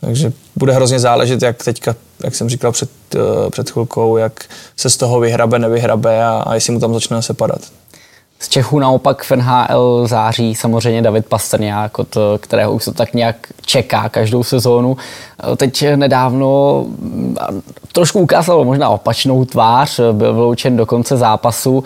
Takže 0.01 0.33
bude 0.55 0.73
hrozně 0.73 0.99
záležet, 0.99 1.41
jak 1.41 1.63
teďka, 1.63 1.95
jak 2.23 2.35
jsem 2.35 2.49
říkal 2.49 2.71
před, 2.71 2.89
eh, 3.15 3.49
před 3.49 3.69
chvilkou, 3.69 4.17
jak 4.17 4.43
se 4.77 4.89
z 4.89 4.97
toho 4.97 5.19
vyhrabe, 5.19 5.59
nevyhrabe 5.59 6.25
a, 6.25 6.43
a 6.47 6.53
jestli 6.53 6.73
mu 6.73 6.79
tam 6.79 6.93
začne 6.93 7.21
se 7.21 7.33
padat. 7.33 7.61
Z 8.41 8.49
Čechů 8.49 8.79
naopak 8.79 9.23
v 9.23 9.31
NHL 9.31 10.07
září 10.07 10.55
samozřejmě 10.55 11.01
David 11.01 11.25
Pastrňák, 11.25 11.99
od 11.99 12.17
kterého 12.39 12.73
už 12.73 12.83
se 12.83 12.93
tak 12.93 13.13
nějak 13.13 13.35
čeká 13.65 14.09
každou 14.09 14.43
sezónu. 14.43 14.97
Eh, 14.97 15.55
teď 15.55 15.85
nedávno 15.95 16.85
mm, 16.87 17.35
trošku 17.91 18.19
ukázal 18.19 18.65
možná 18.65 18.89
opačnou 18.89 19.45
tvář, 19.45 19.99
byl 20.11 20.33
vyloučen 20.33 20.77
do 20.77 20.85
konce 20.85 21.17
zápasu. 21.17 21.83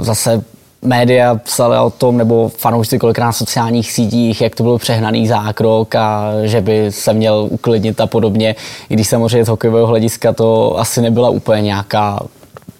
Zase 0.00 0.42
média 0.82 1.34
psali 1.34 1.78
o 1.78 1.90
tom, 1.90 2.18
nebo 2.18 2.48
fanoušci 2.48 2.98
kolikrát 2.98 3.26
na 3.26 3.32
sociálních 3.32 3.92
sítích, 3.92 4.40
jak 4.40 4.54
to 4.54 4.62
byl 4.62 4.78
přehnaný 4.78 5.28
zákrok 5.28 5.94
a 5.94 6.32
že 6.42 6.60
by 6.60 6.92
se 6.92 7.12
měl 7.12 7.46
uklidnit 7.50 8.00
a 8.00 8.06
podobně. 8.06 8.56
I 8.88 8.94
když 8.94 9.08
samozřejmě 9.08 9.44
z 9.44 9.48
hokejového 9.48 9.86
hlediska 9.86 10.32
to 10.32 10.78
asi 10.78 11.02
nebyla 11.02 11.30
úplně 11.30 11.62
nějaká 11.62 12.20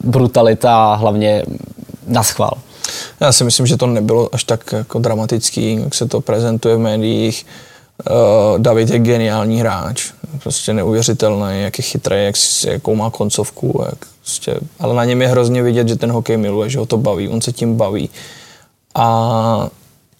brutalita, 0.04 0.94
hlavně 0.94 1.42
na 2.06 2.22
schvál. 2.22 2.54
Já 3.20 3.32
si 3.32 3.44
myslím, 3.44 3.66
že 3.66 3.76
to 3.76 3.86
nebylo 3.86 4.28
až 4.32 4.44
tak 4.44 4.72
jako 4.72 4.98
dramatický, 4.98 5.80
jak 5.84 5.94
se 5.94 6.08
to 6.08 6.20
prezentuje 6.20 6.76
v 6.76 6.78
médiích. 6.78 7.46
Uh, 8.10 8.58
David 8.58 8.90
je 8.90 8.98
geniální 8.98 9.60
hráč. 9.60 10.10
prostě 10.42 10.72
neuvěřitelný, 10.72 11.62
jak 11.62 11.78
je 11.78 11.82
chytrý, 11.82 12.24
jak, 12.24 12.34
jakou 12.66 12.94
má 12.94 13.10
koncovku, 13.10 13.84
jak 13.86 14.09
prostě, 14.20 14.54
ale 14.78 14.94
na 14.94 15.04
něm 15.04 15.22
je 15.22 15.28
hrozně 15.28 15.62
vidět, 15.62 15.88
že 15.88 15.96
ten 15.96 16.12
hokej 16.12 16.36
miluje, 16.36 16.70
že 16.70 16.78
ho 16.78 16.86
to 16.86 16.96
baví, 16.96 17.28
on 17.28 17.40
se 17.40 17.52
tím 17.52 17.76
baví. 17.76 18.10
A 18.94 19.68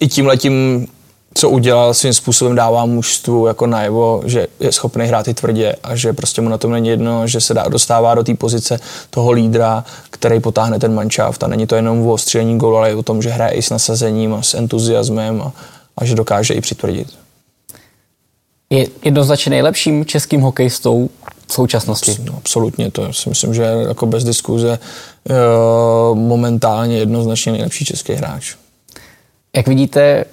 i 0.01 0.09
tím 0.09 0.27
letím 0.27 0.87
co 1.35 1.51
udělal, 1.51 1.95
svým 1.95 2.13
způsobem 2.13 2.57
dává 2.57 2.87
mužstvu 2.87 3.47
jako 3.47 3.67
najevo, 3.67 4.23
že 4.27 4.47
je 4.61 4.73
schopný 4.73 5.07
hrát 5.07 5.29
i 5.29 5.35
tvrdě 5.35 5.77
a 5.83 5.97
že 5.97 6.13
prostě 6.13 6.41
mu 6.41 6.49
na 6.49 6.59
tom 6.59 6.73
není 6.73 6.89
jedno, 6.89 7.27
že 7.27 7.41
se 7.41 7.55
dá, 7.55 7.69
dostává 7.69 8.15
do 8.15 8.25
té 8.25 8.35
pozice 8.35 8.81
toho 9.11 9.33
lídra, 9.33 9.85
který 10.11 10.41
potáhne 10.41 10.79
ten 10.79 10.95
manšaft 10.95 11.43
a 11.43 11.47
není 11.47 11.67
to 11.67 11.75
jenom 11.75 12.07
o 12.07 12.19
střílení 12.19 12.59
gólu, 12.59 12.77
ale 12.77 12.91
i 12.91 12.95
o 12.95 13.03
tom, 13.03 13.23
že 13.23 13.31
hraje 13.31 13.53
i 13.53 13.63
s 13.63 13.71
nasazením 13.71 14.35
a 14.35 14.43
s 14.43 14.55
entuziasmem 14.55 15.43
a, 15.43 15.53
a 15.97 16.05
že 16.05 16.15
dokáže 16.15 16.55
i 16.55 16.61
přitvrdit. 16.61 17.09
Je 18.71 18.87
jednoznačně 19.05 19.51
nejlepším 19.51 20.05
českým 20.05 20.41
hokejistou 20.41 21.11
v 21.51 21.53
současnosti? 21.53 22.17
No, 22.25 22.35
absolutně, 22.37 22.91
to 22.91 23.13
si 23.13 23.29
myslím, 23.29 23.55
že 23.55 23.63
jako 23.63 24.07
bez 24.07 24.25
diskuze 24.25 24.79
momentálně 26.15 26.99
jednoznačně 26.99 27.53
nejlepší 27.53 27.85
český 27.85 28.13
hráč. 28.13 28.55
Jak 29.57 29.69
vidíte 29.69 30.01
eh, 30.03 30.25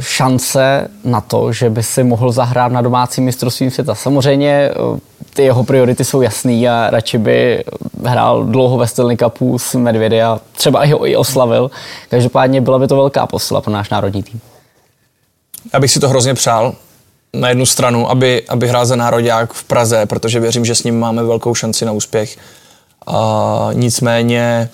šance 0.00 0.88
na 1.04 1.20
to, 1.20 1.52
že 1.52 1.70
by 1.70 1.82
si 1.82 2.04
mohl 2.04 2.32
zahrát 2.32 2.72
na 2.72 2.82
domácím 2.82 3.24
mistrovství 3.24 3.70
světa? 3.70 3.94
Samozřejmě 3.94 4.70
eh, 4.70 5.00
ty 5.34 5.42
jeho 5.42 5.64
priority 5.64 6.04
jsou 6.04 6.22
jasný 6.22 6.68
a 6.68 6.90
radši 6.90 7.18
by 7.18 7.64
hrál 8.04 8.44
dlouho 8.44 8.78
ve 8.78 8.86
Stanley 8.86 9.16
Cupu 9.16 9.58
s 9.58 9.74
Medvědy 9.74 10.22
a 10.22 10.40
třeba 10.52 10.84
i 10.84 10.90
ho 10.90 11.06
i 11.06 11.16
oslavil. 11.16 11.70
Každopádně 12.08 12.60
byla 12.60 12.78
by 12.78 12.88
to 12.88 12.96
velká 12.96 13.26
posila 13.26 13.60
pro 13.60 13.72
náš 13.72 13.90
národní 13.90 14.22
tým. 14.22 14.40
Já 15.72 15.80
bych 15.80 15.90
si 15.90 16.00
to 16.00 16.08
hrozně 16.08 16.34
přál 16.34 16.74
na 17.32 17.48
jednu 17.48 17.66
stranu, 17.66 18.10
aby, 18.10 18.42
aby 18.48 18.68
hrál 18.68 18.86
za 18.86 18.96
národák 18.96 19.52
v 19.52 19.64
Praze, 19.64 20.06
protože 20.06 20.40
věřím, 20.40 20.64
že 20.64 20.74
s 20.74 20.82
ním 20.82 20.98
máme 20.98 21.22
velkou 21.22 21.54
šanci 21.54 21.84
na 21.84 21.92
úspěch. 21.92 22.36
A 23.06 23.70
nicméně 23.72 24.70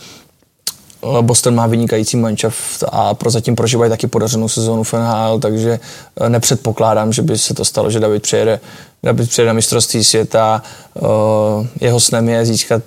Eh, 1.07 1.23
Boston 1.23 1.55
má 1.55 1.67
vynikající 1.67 2.17
manšaft 2.17 2.85
a 2.93 3.15
prozatím 3.15 3.57
prožívají 3.57 3.91
taky 3.91 4.07
podařenou 4.07 4.49
sezónu 4.49 4.83
v 4.83 4.93
NHL, 4.93 5.39
takže 5.39 5.81
eh, 6.21 6.29
nepředpokládám, 6.29 7.13
že 7.13 7.23
by 7.23 7.39
se 7.39 7.55
to 7.55 7.65
stalo, 7.65 7.91
že 7.91 8.01
David 8.01 8.23
přijede, 8.23 8.61
David 9.03 9.29
přijede 9.29 9.47
na 9.47 9.53
mistrovství 9.53 10.05
světa. 10.05 10.63
Eh, 10.97 11.01
jeho 11.81 12.01
snem 12.01 12.29
je 12.29 12.47
získat, 12.47 12.83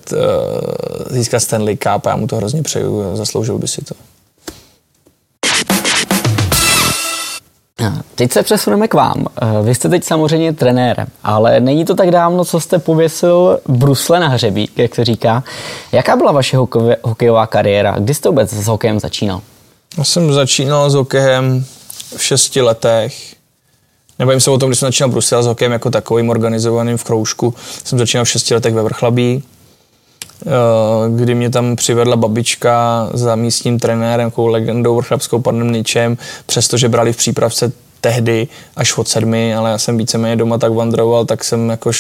získat 1.10 1.40
Stanley 1.40 1.78
Cup 1.78 2.06
a 2.06 2.10
já 2.10 2.16
mu 2.16 2.28
to 2.28 2.36
hrozně 2.36 2.64
přeju, 2.64 3.16
zasloužil 3.16 3.58
by 3.58 3.68
si 3.68 3.82
to. 3.82 3.96
Teď 8.16 8.32
se 8.32 8.44
přesuneme 8.44 8.88
k 8.88 8.94
vám. 8.94 9.26
Eh, 9.42 9.46
vy 9.64 9.76
jste 9.76 9.90
teď 9.90 10.04
samozřejmě 10.04 10.54
trenérem, 10.54 11.08
ale 11.24 11.60
není 11.60 11.86
to 11.86 11.96
tak 11.96 12.12
dávno, 12.12 12.46
co 12.46 12.60
jste 12.60 12.80
pověsil 12.80 13.60
brusle 13.68 14.20
na 14.20 14.28
hřebík, 14.28 14.80
jak 14.80 14.96
se 14.96 15.06
říká. 15.06 15.44
Jaká 15.92 16.16
byla 16.16 16.32
vaše 16.32 16.58
hokejová 17.04 17.48
kariéra? 17.48 17.96
Kdy 18.00 18.14
jste 18.14 18.30
vůbec 18.30 18.54
s 18.54 18.68
hokejem 18.68 19.00
začínal? 19.00 19.42
Já 19.98 20.04
jsem 20.04 20.34
začínal 20.34 20.90
s 20.90 20.94
hokejem 20.94 21.66
v 22.16 22.24
šesti 22.24 22.62
letech. 22.62 23.36
Nebojím 24.20 24.40
se 24.40 24.52
o 24.52 24.58
tom, 24.58 24.70
když 24.70 24.80
jsem 24.80 24.88
začínal 24.88 25.10
Brusel 25.10 25.44
s 25.44 25.48
hokejem 25.48 25.72
jako 25.72 25.90
takovým 25.90 26.30
organizovaným 26.30 26.98
v 26.98 27.04
kroužku. 27.04 27.54
Jsem 27.84 28.00
začínal 28.00 28.26
v 28.26 28.30
šesti 28.30 28.54
letech 28.54 28.74
ve 28.74 28.84
Vrchlabí, 28.84 29.44
kdy 31.16 31.36
mě 31.36 31.50
tam 31.50 31.76
přivedla 31.76 32.16
babička 32.16 33.10
za 33.14 33.36
místním 33.36 33.80
trenérem, 33.80 34.26
jako 34.26 34.48
legendou 34.48 34.96
vrchlabskou 34.96 35.40
panem 35.40 35.72
Ničem, 35.72 36.18
přestože 36.46 36.90
brali 36.90 37.14
v 37.14 37.18
přípravce 37.18 37.72
tehdy 38.02 38.48
až 38.76 38.98
od 38.98 39.08
sedmi, 39.08 39.56
ale 39.56 39.70
já 39.70 39.78
jsem 39.78 39.98
víceméně 39.98 40.36
doma 40.36 40.58
tak 40.58 40.74
vandroval, 40.74 41.26
tak 41.26 41.44
jsem 41.44 41.70
jako 41.70 41.92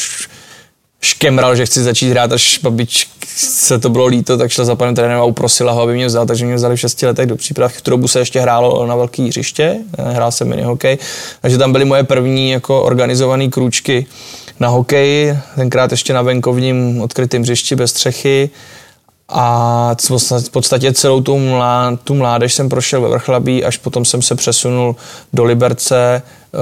škemral, 1.01 1.55
že 1.55 1.65
chci 1.65 1.83
začít 1.83 2.09
hrát, 2.09 2.31
až 2.31 2.59
se 3.25 3.79
to 3.79 3.89
bylo 3.89 4.05
líto, 4.05 4.37
tak 4.37 4.51
šla 4.51 4.65
za 4.65 4.75
panem 4.75 4.95
trenérem 4.95 5.21
a 5.21 5.25
uprosila 5.25 5.71
ho, 5.71 5.81
aby 5.81 5.93
mě 5.93 6.07
vzal, 6.07 6.25
takže 6.25 6.45
mě 6.45 6.55
vzali 6.55 6.75
v 6.75 6.79
šesti 6.79 7.05
letech 7.05 7.25
do 7.25 7.35
příprav. 7.35 7.73
V 7.73 7.81
tu 7.81 7.91
dobu 7.91 8.07
se 8.07 8.19
ještě 8.19 8.39
hrálo 8.39 8.85
na 8.85 8.95
velký 8.95 9.27
hřiště, 9.27 9.77
hrál 9.97 10.31
jsem 10.31 10.49
mini 10.49 10.61
hokej, 10.61 10.97
takže 11.41 11.57
tam 11.57 11.71
byly 11.71 11.85
moje 11.85 12.03
první 12.03 12.51
jako 12.51 12.81
organizované 12.81 13.47
krůčky 13.47 14.05
na 14.59 14.67
hokeji, 14.67 15.37
tenkrát 15.55 15.91
ještě 15.91 16.13
na 16.13 16.21
venkovním 16.21 17.01
odkrytém 17.01 17.41
hřišti 17.41 17.75
bez 17.75 17.91
střechy 17.91 18.49
a 19.29 19.95
v 20.43 20.49
podstatě 20.49 20.93
celou 20.93 21.21
tu, 21.21 21.39
mlá, 21.39 21.97
tu 22.03 22.15
mládež 22.15 22.53
jsem 22.53 22.69
prošel 22.69 23.01
ve 23.01 23.09
Vrchlabí, 23.09 23.65
až 23.65 23.77
potom 23.77 24.05
jsem 24.05 24.21
se 24.21 24.35
přesunul 24.35 24.95
do 25.33 25.43
Liberce 25.43 26.21
eh, 26.21 26.57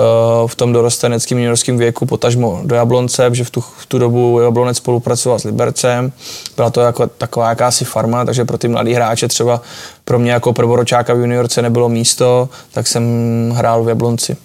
v 0.48 0.56
tom 0.56 0.74
dorosteneckém 0.74 1.38
juniorském 1.38 1.78
věku, 1.78 2.06
potažmo 2.06 2.62
do 2.64 2.76
Jablonce, 2.76 3.30
protože 3.30 3.44
v 3.44 3.50
tu, 3.50 3.62
v 3.62 3.86
tu 3.86 4.00
dobu 4.00 4.40
Jablonec 4.40 4.78
spolupracoval 4.78 5.40
s 5.40 5.44
Libercem. 5.44 6.12
Byla 6.56 6.70
to 6.70 6.82
jako, 6.82 7.08
taková 7.08 7.50
jakási 7.50 7.86
farma, 7.86 8.26
takže 8.26 8.46
pro 8.46 8.58
ty 8.58 8.68
mladý 8.68 8.94
hráče 8.94 9.28
třeba 9.28 9.62
pro 10.06 10.20
mě 10.20 10.32
jako 10.32 10.54
prvoročáka 10.54 11.14
v 11.14 11.20
juniorce 11.20 11.62
nebylo 11.62 11.90
místo, 11.90 12.50
tak 12.72 12.88
jsem 12.88 13.04
hrál 13.56 13.84
v 13.84 13.90
Jablonci. 13.90 14.38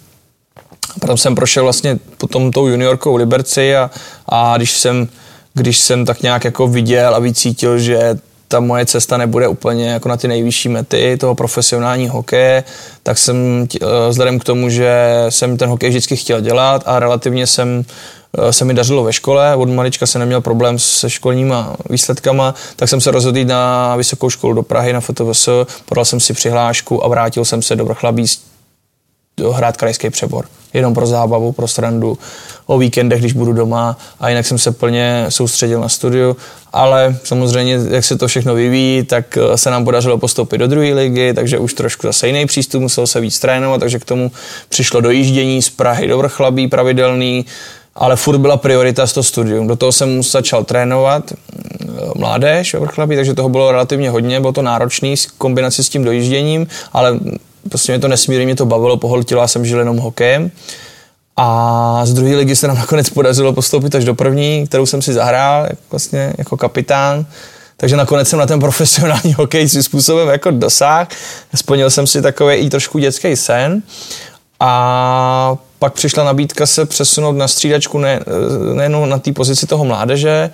Potom 0.99 1.17
jsem 1.17 1.35
prošel 1.35 1.63
vlastně 1.63 1.99
potom 2.17 2.51
tou 2.51 2.67
juniorkou 2.67 3.15
Liberci 3.15 3.75
a, 3.75 3.91
a 4.29 4.57
když 4.57 4.71
jsem 4.71 5.07
když 5.53 5.79
jsem 5.79 6.05
tak 6.05 6.21
nějak 6.21 6.45
jako 6.45 6.67
viděl 6.67 7.15
a 7.15 7.19
vycítil, 7.19 7.79
že 7.79 8.15
ta 8.47 8.59
moje 8.59 8.85
cesta 8.85 9.17
nebude 9.17 9.47
úplně 9.47 9.89
jako 9.89 10.09
na 10.09 10.17
ty 10.17 10.27
nejvyšší 10.27 10.69
mety 10.69 11.17
toho 11.19 11.35
profesionálního 11.35 12.13
hokeje, 12.13 12.63
tak 13.03 13.17
jsem 13.17 13.67
eh, 13.75 13.85
vzhledem 14.09 14.39
k 14.39 14.43
tomu, 14.43 14.69
že 14.69 14.95
jsem 15.29 15.57
ten 15.57 15.69
hokej 15.69 15.89
vždycky 15.89 16.15
chtěl 16.15 16.41
dělat 16.41 16.83
a 16.85 16.99
relativně 16.99 17.47
jsem 17.47 17.85
eh, 18.37 18.53
se 18.53 18.65
mi 18.65 18.73
dařilo 18.73 19.03
ve 19.03 19.13
škole, 19.13 19.55
od 19.55 19.69
malička 19.69 20.05
jsem 20.05 20.19
neměl 20.19 20.41
problém 20.41 20.79
se 20.79 21.09
školníma 21.09 21.75
výsledkama, 21.89 22.55
tak 22.75 22.89
jsem 22.89 23.01
se 23.01 23.11
rozhodl 23.11 23.37
jít 23.37 23.47
na 23.47 23.95
vysokou 23.95 24.29
školu 24.29 24.53
do 24.53 24.63
Prahy, 24.63 24.93
na 24.93 25.01
FTVS, 25.01 25.49
podal 25.85 26.05
jsem 26.05 26.19
si 26.19 26.33
přihlášku 26.33 27.05
a 27.05 27.07
vrátil 27.07 27.45
jsem 27.45 27.61
se 27.61 27.75
do 27.75 27.85
Vrchlabí 27.85 28.27
hrát 29.51 29.77
krajský 29.77 30.09
přebor. 30.09 30.45
Jenom 30.73 30.93
pro 30.93 31.07
zábavu, 31.07 31.51
pro 31.51 31.67
srandu, 31.67 32.17
o 32.65 32.77
víkendech, 32.77 33.19
když 33.19 33.33
budu 33.33 33.53
doma 33.53 33.97
a 34.19 34.29
jinak 34.29 34.45
jsem 34.45 34.57
se 34.57 34.71
plně 34.71 35.25
soustředil 35.29 35.81
na 35.81 35.89
studiu. 35.89 36.37
Ale 36.73 37.17
samozřejmě, 37.23 37.79
jak 37.89 38.05
se 38.05 38.17
to 38.17 38.27
všechno 38.27 38.55
vyvíjí, 38.55 39.03
tak 39.03 39.37
eh, 39.37 39.57
se 39.57 39.71
nám 39.71 39.85
podařilo 39.85 40.17
postoupit 40.17 40.57
do 40.57 40.67
druhé 40.67 40.93
ligy, 40.93 41.33
takže 41.33 41.59
už 41.59 41.73
trošku 41.73 42.07
zase 42.07 42.27
jiný 42.27 42.45
přístup, 42.45 42.81
musel 42.81 43.07
se 43.07 43.19
víc 43.21 43.39
trénovat, 43.39 43.79
takže 43.79 43.99
k 43.99 44.05
tomu 44.05 44.31
přišlo 44.69 45.01
dojíždění 45.01 45.61
z 45.61 45.69
Prahy 45.69 46.07
do 46.07 46.17
Vrchlabí 46.17 46.67
pravidelný, 46.67 47.45
ale 47.95 48.15
furt 48.15 48.37
byla 48.37 48.57
priorita 48.57 49.07
toho 49.07 49.23
studium. 49.23 49.67
Do 49.67 49.75
toho 49.75 49.91
jsem 49.91 50.23
začal 50.23 50.63
trénovat 50.63 51.31
eh, 51.31 51.85
mládež 52.15 52.73
Vrchlabí, 52.73 53.15
takže 53.15 53.33
toho 53.33 53.49
bylo 53.49 53.71
relativně 53.71 54.09
hodně, 54.09 54.39
bylo 54.39 54.53
to 54.53 54.61
náročný 54.61 55.15
kombinaci 55.37 55.83
s 55.83 55.89
tím 55.89 56.03
dojížděním, 56.03 56.67
ale 56.93 57.19
prostě 57.69 57.91
mě 57.91 57.99
to 57.99 58.07
nesmírně 58.07 58.45
mě 58.45 58.55
to 58.55 58.65
bavilo, 58.65 58.97
pohltila 58.97 59.47
jsem 59.47 59.65
žil 59.65 59.79
jenom 59.79 59.97
hokejem. 59.97 60.51
A 61.37 62.01
z 62.05 62.13
druhé 62.13 62.35
ligy 62.35 62.55
se 62.55 62.67
nám 62.67 62.77
nakonec 62.77 63.09
podařilo 63.09 63.53
postoupit 63.53 63.95
až 63.95 64.05
do 64.05 64.15
první, 64.15 64.67
kterou 64.67 64.85
jsem 64.85 65.01
si 65.01 65.13
zahrál 65.13 65.67
vlastně 65.91 66.33
jako 66.37 66.57
kapitán. 66.57 67.25
Takže 67.77 67.97
nakonec 67.97 68.29
jsem 68.29 68.39
na 68.39 68.45
ten 68.45 68.59
profesionální 68.59 69.33
hokej 69.37 69.69
svým 69.69 69.83
způsobem 69.83 70.27
jako 70.27 70.51
dosáhl. 70.51 71.07
Splnil 71.55 71.89
jsem 71.89 72.07
si 72.07 72.21
takový 72.21 72.55
i 72.55 72.69
trošku 72.69 72.99
dětský 72.99 73.35
sen. 73.35 73.83
A 74.59 75.55
pak 75.79 75.93
přišla 75.93 76.23
nabídka 76.23 76.65
se 76.65 76.85
přesunout 76.85 77.31
na 77.31 77.47
střídačku 77.47 77.97
ne, 77.97 78.19
nejenom 78.73 79.09
na 79.09 79.19
té 79.19 79.31
pozici 79.31 79.67
toho 79.67 79.85
mládeže, 79.85 80.49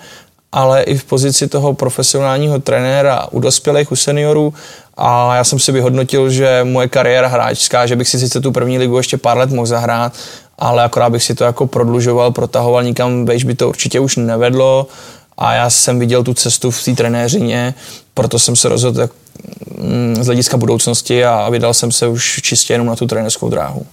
ale 0.52 0.82
i 0.82 0.98
v 0.98 1.04
pozici 1.04 1.48
toho 1.48 1.74
profesionálního 1.74 2.58
trenéra 2.58 3.26
u 3.30 3.40
dospělých, 3.40 3.92
u 3.92 3.96
seniorů 3.96 4.54
a 4.96 5.36
já 5.36 5.44
jsem 5.44 5.58
si 5.58 5.72
vyhodnotil, 5.72 6.30
že 6.30 6.60
moje 6.64 6.88
kariéra 6.88 7.28
hráčská, 7.28 7.86
že 7.86 7.96
bych 7.96 8.08
si 8.08 8.18
sice 8.18 8.40
tu 8.40 8.52
první 8.52 8.78
ligu 8.78 8.96
ještě 8.96 9.16
pár 9.16 9.38
let 9.38 9.50
mohl 9.50 9.66
zahrát, 9.66 10.12
ale 10.58 10.84
akorát 10.84 11.10
bych 11.10 11.22
si 11.22 11.34
to 11.34 11.44
jako 11.44 11.66
prodlužoval, 11.66 12.30
protahoval 12.30 12.84
nikam, 12.84 13.24
vejš 13.24 13.44
by 13.44 13.54
to 13.54 13.68
určitě 13.68 14.00
už 14.00 14.16
nevedlo 14.16 14.86
a 15.38 15.54
já 15.54 15.70
jsem 15.70 15.98
viděl 15.98 16.24
tu 16.24 16.34
cestu 16.34 16.70
v 16.70 16.84
té 16.84 16.92
trenéřině, 16.92 17.74
proto 18.14 18.38
jsem 18.38 18.56
se 18.56 18.68
rozhodl 18.68 19.08
mm, 19.78 20.16
z 20.20 20.26
hlediska 20.26 20.56
budoucnosti 20.56 21.24
a 21.24 21.50
vydal 21.50 21.74
jsem 21.74 21.92
se 21.92 22.06
už 22.08 22.40
čistě 22.42 22.74
jenom 22.74 22.86
na 22.86 22.96
tu 22.96 23.06
trenérskou 23.06 23.48
dráhu. 23.48 23.86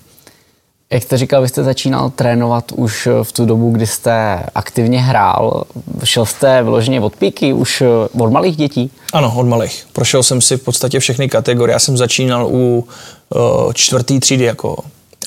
Jak 0.92 1.04
jste 1.04 1.18
říkal, 1.18 1.42
vy 1.42 1.48
jste 1.48 1.64
začínal 1.64 2.10
trénovat 2.10 2.72
už 2.72 3.08
v 3.24 3.32
tu 3.32 3.46
dobu, 3.46 3.72
kdy 3.72 3.88
jste 3.88 4.44
aktivně 4.56 5.02
hrál. 5.02 5.64
Šel 6.04 6.26
jste 6.26 6.64
vyloženě 6.64 7.02
od 7.02 7.16
píky, 7.16 7.54
už 7.54 7.84
od 8.20 8.32
malých 8.32 8.56
dětí? 8.56 8.92
Ano, 9.14 9.34
od 9.36 9.44
malých. 9.44 9.88
Prošel 9.94 10.24
jsem 10.24 10.42
si 10.42 10.58
v 10.58 10.64
podstatě 10.64 11.00
všechny 11.00 11.30
kategorie. 11.30 11.74
Já 11.74 11.80
jsem 11.80 11.98
začínal 11.98 12.48
u 12.48 12.88
uh, 13.36 13.74
čtvrtý 13.74 14.20
třídy 14.20 14.44
jako 14.44 14.78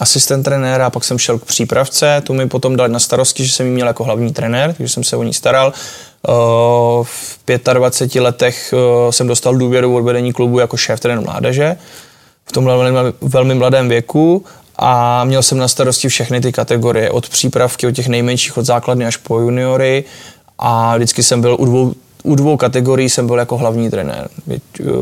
asistent 0.01 0.45
trenéra, 0.45 0.91
pak 0.91 1.05
jsem 1.05 1.19
šel 1.19 1.39
k 1.39 1.45
přípravce, 1.45 2.23
tu 2.27 2.35
mi 2.35 2.49
potom 2.49 2.77
dali 2.77 2.93
na 2.93 2.99
starosti, 2.99 3.45
že 3.45 3.53
jsem 3.53 3.67
ji 3.67 3.73
měl 3.73 3.87
jako 3.87 4.05
hlavní 4.05 4.33
trenér, 4.33 4.75
takže 4.75 4.93
jsem 4.93 5.05
se 5.05 5.17
o 5.17 5.23
ní 5.23 5.35
staral. 5.35 5.73
V 7.03 7.39
25 7.73 8.21
letech 8.21 8.75
jsem 9.11 9.27
dostal 9.27 9.57
důvěru 9.57 9.97
od 9.97 10.03
vedení 10.03 10.33
klubu 10.33 10.59
jako 10.59 10.77
šéf 10.77 11.01
trenér 11.01 11.25
mládeže 11.25 11.77
v 12.51 12.53
tom 12.53 12.65
velmi, 12.65 13.13
velmi 13.21 13.55
mladém 13.55 13.89
věku 13.89 14.45
a 14.83 15.25
měl 15.25 15.43
jsem 15.43 15.59
na 15.59 15.69
starosti 15.69 16.09
všechny 16.09 16.41
ty 16.41 16.53
kategorie, 16.53 17.11
od 17.11 17.29
přípravky, 17.29 17.87
od 17.87 17.93
těch 17.93 18.09
nejmenších, 18.09 18.57
od 18.57 18.67
základny 18.67 19.07
až 19.07 19.17
po 19.17 19.39
juniory 19.39 20.05
a 20.59 20.97
vždycky 20.97 21.23
jsem 21.23 21.41
byl 21.41 21.57
u 21.59 21.65
dvou 21.65 21.95
u 22.23 22.35
dvou 22.35 22.57
kategorií 22.57 23.11
jsem 23.11 23.27
byl 23.27 23.39
jako 23.39 23.57
hlavní 23.57 23.91
trenér. 23.91 24.29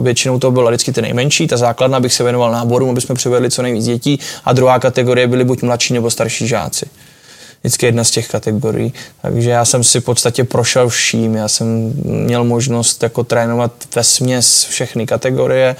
Většinou 0.00 0.38
to 0.38 0.50
byla 0.50 0.70
vždycky 0.70 0.92
ty 0.92 1.02
nejmenší, 1.02 1.46
ta 1.46 1.56
základna 1.56 2.00
bych 2.00 2.14
se 2.14 2.22
věnoval 2.22 2.52
náborům, 2.52 2.90
aby 2.90 3.00
jsme 3.00 3.14
přivedli 3.14 3.50
co 3.50 3.62
nejvíc 3.62 3.84
dětí 3.84 4.20
a 4.44 4.52
druhá 4.52 4.78
kategorie 4.78 5.26
byly 5.26 5.44
buď 5.44 5.62
mladší 5.62 5.94
nebo 5.94 6.10
starší 6.10 6.48
žáci. 6.48 6.86
Vždycky 7.60 7.86
jedna 7.86 8.04
z 8.04 8.10
těch 8.10 8.28
kategorií. 8.28 8.92
Takže 9.22 9.50
já 9.50 9.64
jsem 9.64 9.84
si 9.84 10.00
v 10.00 10.04
podstatě 10.04 10.44
prošel 10.44 10.88
vším. 10.88 11.34
Já 11.34 11.48
jsem 11.48 11.92
měl 12.04 12.44
možnost 12.44 13.02
jako 13.02 13.24
trénovat 13.24 13.72
ve 13.96 14.04
směs 14.04 14.66
všechny 14.70 15.06
kategorie 15.06 15.76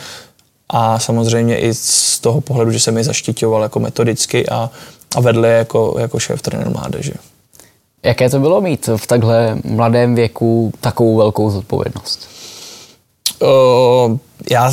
a 0.69 0.99
samozřejmě 0.99 1.59
i 1.59 1.75
z 1.75 2.19
toho 2.19 2.41
pohledu, 2.41 2.71
že 2.71 2.81
jsem 2.81 2.99
je 2.99 3.05
zaštiťoval 3.05 3.63
jako 3.63 3.81
metodicky 3.81 4.49
a, 4.49 4.71
a 5.17 5.21
vedle 5.21 5.49
jako, 5.49 5.97
jako 5.99 6.19
šéf 6.19 6.43
trenér 6.43 6.71
mládeže. 6.71 7.13
Jaké 8.03 8.31
to 8.31 8.41
bylo 8.41 8.61
mít 8.61 8.89
v 8.97 9.07
takhle 9.07 9.59
mladém 9.65 10.15
věku 10.15 10.73
takovou 10.81 11.17
velkou 11.17 11.51
zodpovědnost? 11.51 12.29
Uh, 13.43 14.19
já 14.51 14.73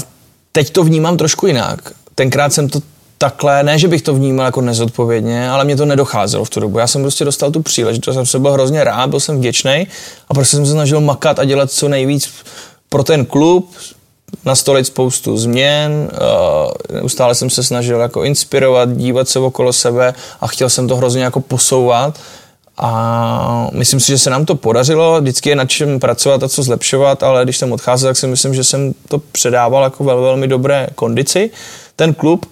teď 0.51 0.69
to 0.69 0.83
vnímám 0.83 1.17
trošku 1.17 1.47
jinak. 1.47 1.91
Tenkrát 2.15 2.53
jsem 2.53 2.69
to 2.69 2.79
takhle, 3.17 3.63
ne, 3.63 3.79
že 3.79 3.87
bych 3.87 4.01
to 4.01 4.13
vnímal 4.13 4.45
jako 4.45 4.61
nezodpovědně, 4.61 5.49
ale 5.49 5.63
mě 5.63 5.75
to 5.75 5.85
nedocházelo 5.85 6.45
v 6.45 6.49
tu 6.49 6.59
dobu. 6.59 6.79
Já 6.79 6.87
jsem 6.87 7.01
prostě 7.01 7.25
dostal 7.25 7.51
tu 7.51 7.61
příležitost, 7.61 8.15
jsem 8.15 8.25
se 8.25 8.39
byl 8.39 8.51
hrozně 8.51 8.83
rád, 8.83 9.09
byl 9.09 9.19
jsem 9.19 9.37
vděčný 9.37 9.87
a 10.29 10.33
prostě 10.33 10.57
jsem 10.57 10.65
se 10.65 10.71
snažil 10.71 11.01
makat 11.01 11.39
a 11.39 11.45
dělat 11.45 11.71
co 11.71 11.87
nejvíc 11.87 12.29
pro 12.89 13.03
ten 13.03 13.25
klub, 13.25 13.71
nastolit 14.45 14.87
spoustu 14.87 15.37
změn, 15.37 16.09
neustále 16.93 17.35
jsem 17.35 17.49
se 17.49 17.63
snažil 17.63 17.99
jako 17.99 18.23
inspirovat, 18.23 18.97
dívat 18.97 19.29
se 19.29 19.39
okolo 19.39 19.73
sebe 19.73 20.13
a 20.41 20.47
chtěl 20.47 20.69
jsem 20.69 20.87
to 20.87 20.95
hrozně 20.95 21.23
jako 21.23 21.41
posouvat 21.41 22.19
a 22.77 23.69
myslím 23.73 23.99
si, 23.99 24.07
že 24.07 24.17
se 24.17 24.29
nám 24.29 24.45
to 24.45 24.55
podařilo, 24.55 25.21
vždycky 25.21 25.49
je 25.49 25.55
nad 25.55 25.65
čem 25.65 25.99
pracovat 25.99 26.43
a 26.43 26.49
co 26.49 26.63
zlepšovat, 26.63 27.23
ale 27.23 27.43
když 27.43 27.57
jsem 27.57 27.71
odcházel, 27.71 28.09
tak 28.09 28.17
si 28.17 28.27
myslím, 28.27 28.53
že 28.53 28.63
jsem 28.63 28.93
to 29.07 29.19
předával 29.19 29.83
jako 29.83 30.03
ve 30.03 30.15
velmi 30.15 30.47
dobré 30.47 30.87
kondici. 30.95 31.49
Ten 31.95 32.13
klub, 32.13 32.45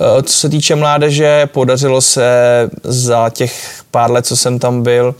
eh, 0.00 0.22
co 0.22 0.32
se 0.32 0.48
týče 0.48 0.76
mládeže, 0.76 1.46
podařilo 1.46 2.00
se 2.00 2.30
za 2.84 3.30
těch 3.30 3.82
pár 3.90 4.10
let, 4.10 4.26
co 4.26 4.36
jsem 4.36 4.58
tam 4.58 4.82
byl, 4.82 5.14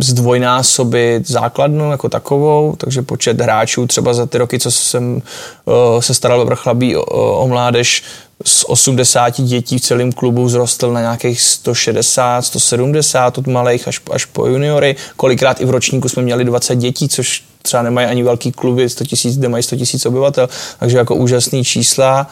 zdvojnásobit 0.00 1.28
základnu 1.30 1.90
jako 1.90 2.08
takovou, 2.08 2.74
takže 2.76 3.02
počet 3.02 3.40
hráčů 3.40 3.86
třeba 3.86 4.14
za 4.14 4.26
ty 4.26 4.38
roky, 4.38 4.58
co 4.58 4.70
jsem 4.70 5.22
uh, 5.64 6.00
se 6.00 6.14
staral 6.14 6.44
vrchlabí 6.44 6.96
o, 6.96 7.02
o 7.42 7.48
mládež, 7.48 8.02
z 8.44 8.64
80 8.68 9.40
dětí 9.40 9.78
v 9.78 9.80
celém 9.80 10.12
klubu 10.12 10.46
vzrostl 10.46 10.92
na 10.92 11.00
nějakých 11.00 11.40
160, 11.40 12.42
170 12.42 13.38
od 13.38 13.46
malých 13.46 13.88
až, 13.88 14.00
až 14.10 14.24
po 14.24 14.46
juniory. 14.46 14.96
Kolikrát 15.16 15.60
i 15.60 15.64
v 15.64 15.70
ročníku 15.70 16.08
jsme 16.08 16.22
měli 16.22 16.44
20 16.44 16.74
dětí, 16.74 17.08
což 17.08 17.44
třeba 17.62 17.82
nemají 17.82 18.06
ani 18.06 18.22
velký 18.22 18.52
kluby, 18.52 18.88
100 18.88 19.04
000, 19.24 19.36
kde 19.36 19.48
mají 19.48 19.62
100 19.62 19.76
000 19.76 19.86
obyvatel, 20.06 20.48
takže 20.78 20.98
jako 20.98 21.14
úžasný 21.14 21.64
čísla. 21.64 22.30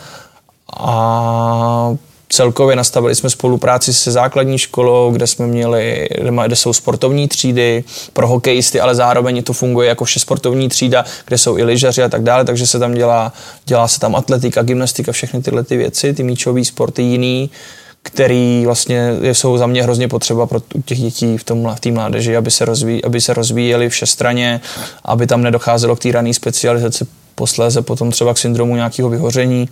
A 0.77 1.97
celkově 2.29 2.77
nastavili 2.77 3.15
jsme 3.15 3.31
spolupráci 3.31 3.95
se 3.95 4.11
základní 4.11 4.59
školou, 4.59 5.11
kde 5.13 5.27
jsme 5.27 5.47
měli, 5.47 6.09
kde 6.47 6.57
jsou 6.57 6.73
sportovní 6.73 7.29
třídy 7.29 7.85
pro 8.13 8.29
hokejisty, 8.29 8.81
ale 8.81 8.95
zároveň 8.95 9.43
to 9.43 9.53
funguje 9.53 9.89
jako 9.89 10.05
vše 10.05 10.21
sportovní 10.21 10.69
třída, 10.69 11.05
kde 11.27 11.39
jsou 11.39 11.59
i 11.59 11.63
lyžaři 11.63 12.03
a 12.03 12.09
tak 12.09 12.23
dále, 12.23 12.45
takže 12.45 12.67
se 12.67 12.79
tam 12.79 12.95
dělá, 12.95 13.33
dělá 13.65 13.89
se 13.89 14.01
tam 14.01 14.17
atletika, 14.17 14.63
gymnastika, 14.63 15.13
všechny 15.13 15.43
tyhle 15.43 15.65
ty 15.65 15.77
věci, 15.77 16.15
ty 16.15 16.23
míčové 16.23 16.65
sporty 16.65 17.03
jiný, 17.03 17.51
který 18.03 18.63
vlastně 18.65 19.11
jsou 19.23 19.59
za 19.59 19.67
mě 19.67 19.83
hrozně 19.83 20.09
potřeba 20.09 20.47
pro 20.47 20.61
těch 20.85 20.99
dětí 20.99 21.39
v 21.39 21.45
tom 21.45 21.75
v 21.75 21.81
té 21.81 21.91
mládeži, 21.91 22.37
aby 22.37 22.51
se, 22.51 22.65
rozví, 22.65 23.05
aby 23.05 23.21
se 23.21 23.35
rozvíjeli 23.35 23.89
všestraně, 23.89 24.61
aby 25.05 25.27
tam 25.27 25.43
nedocházelo 25.43 25.97
k 25.97 25.99
té 25.99 26.13
rané 26.13 26.35
specializaci 26.35 27.07
posléze 27.39 27.83
potom 27.83 28.11
třeba 28.11 28.35
k 28.35 28.39
syndromu 28.39 28.77
nějakého 28.77 29.09
vyhoření. 29.09 29.69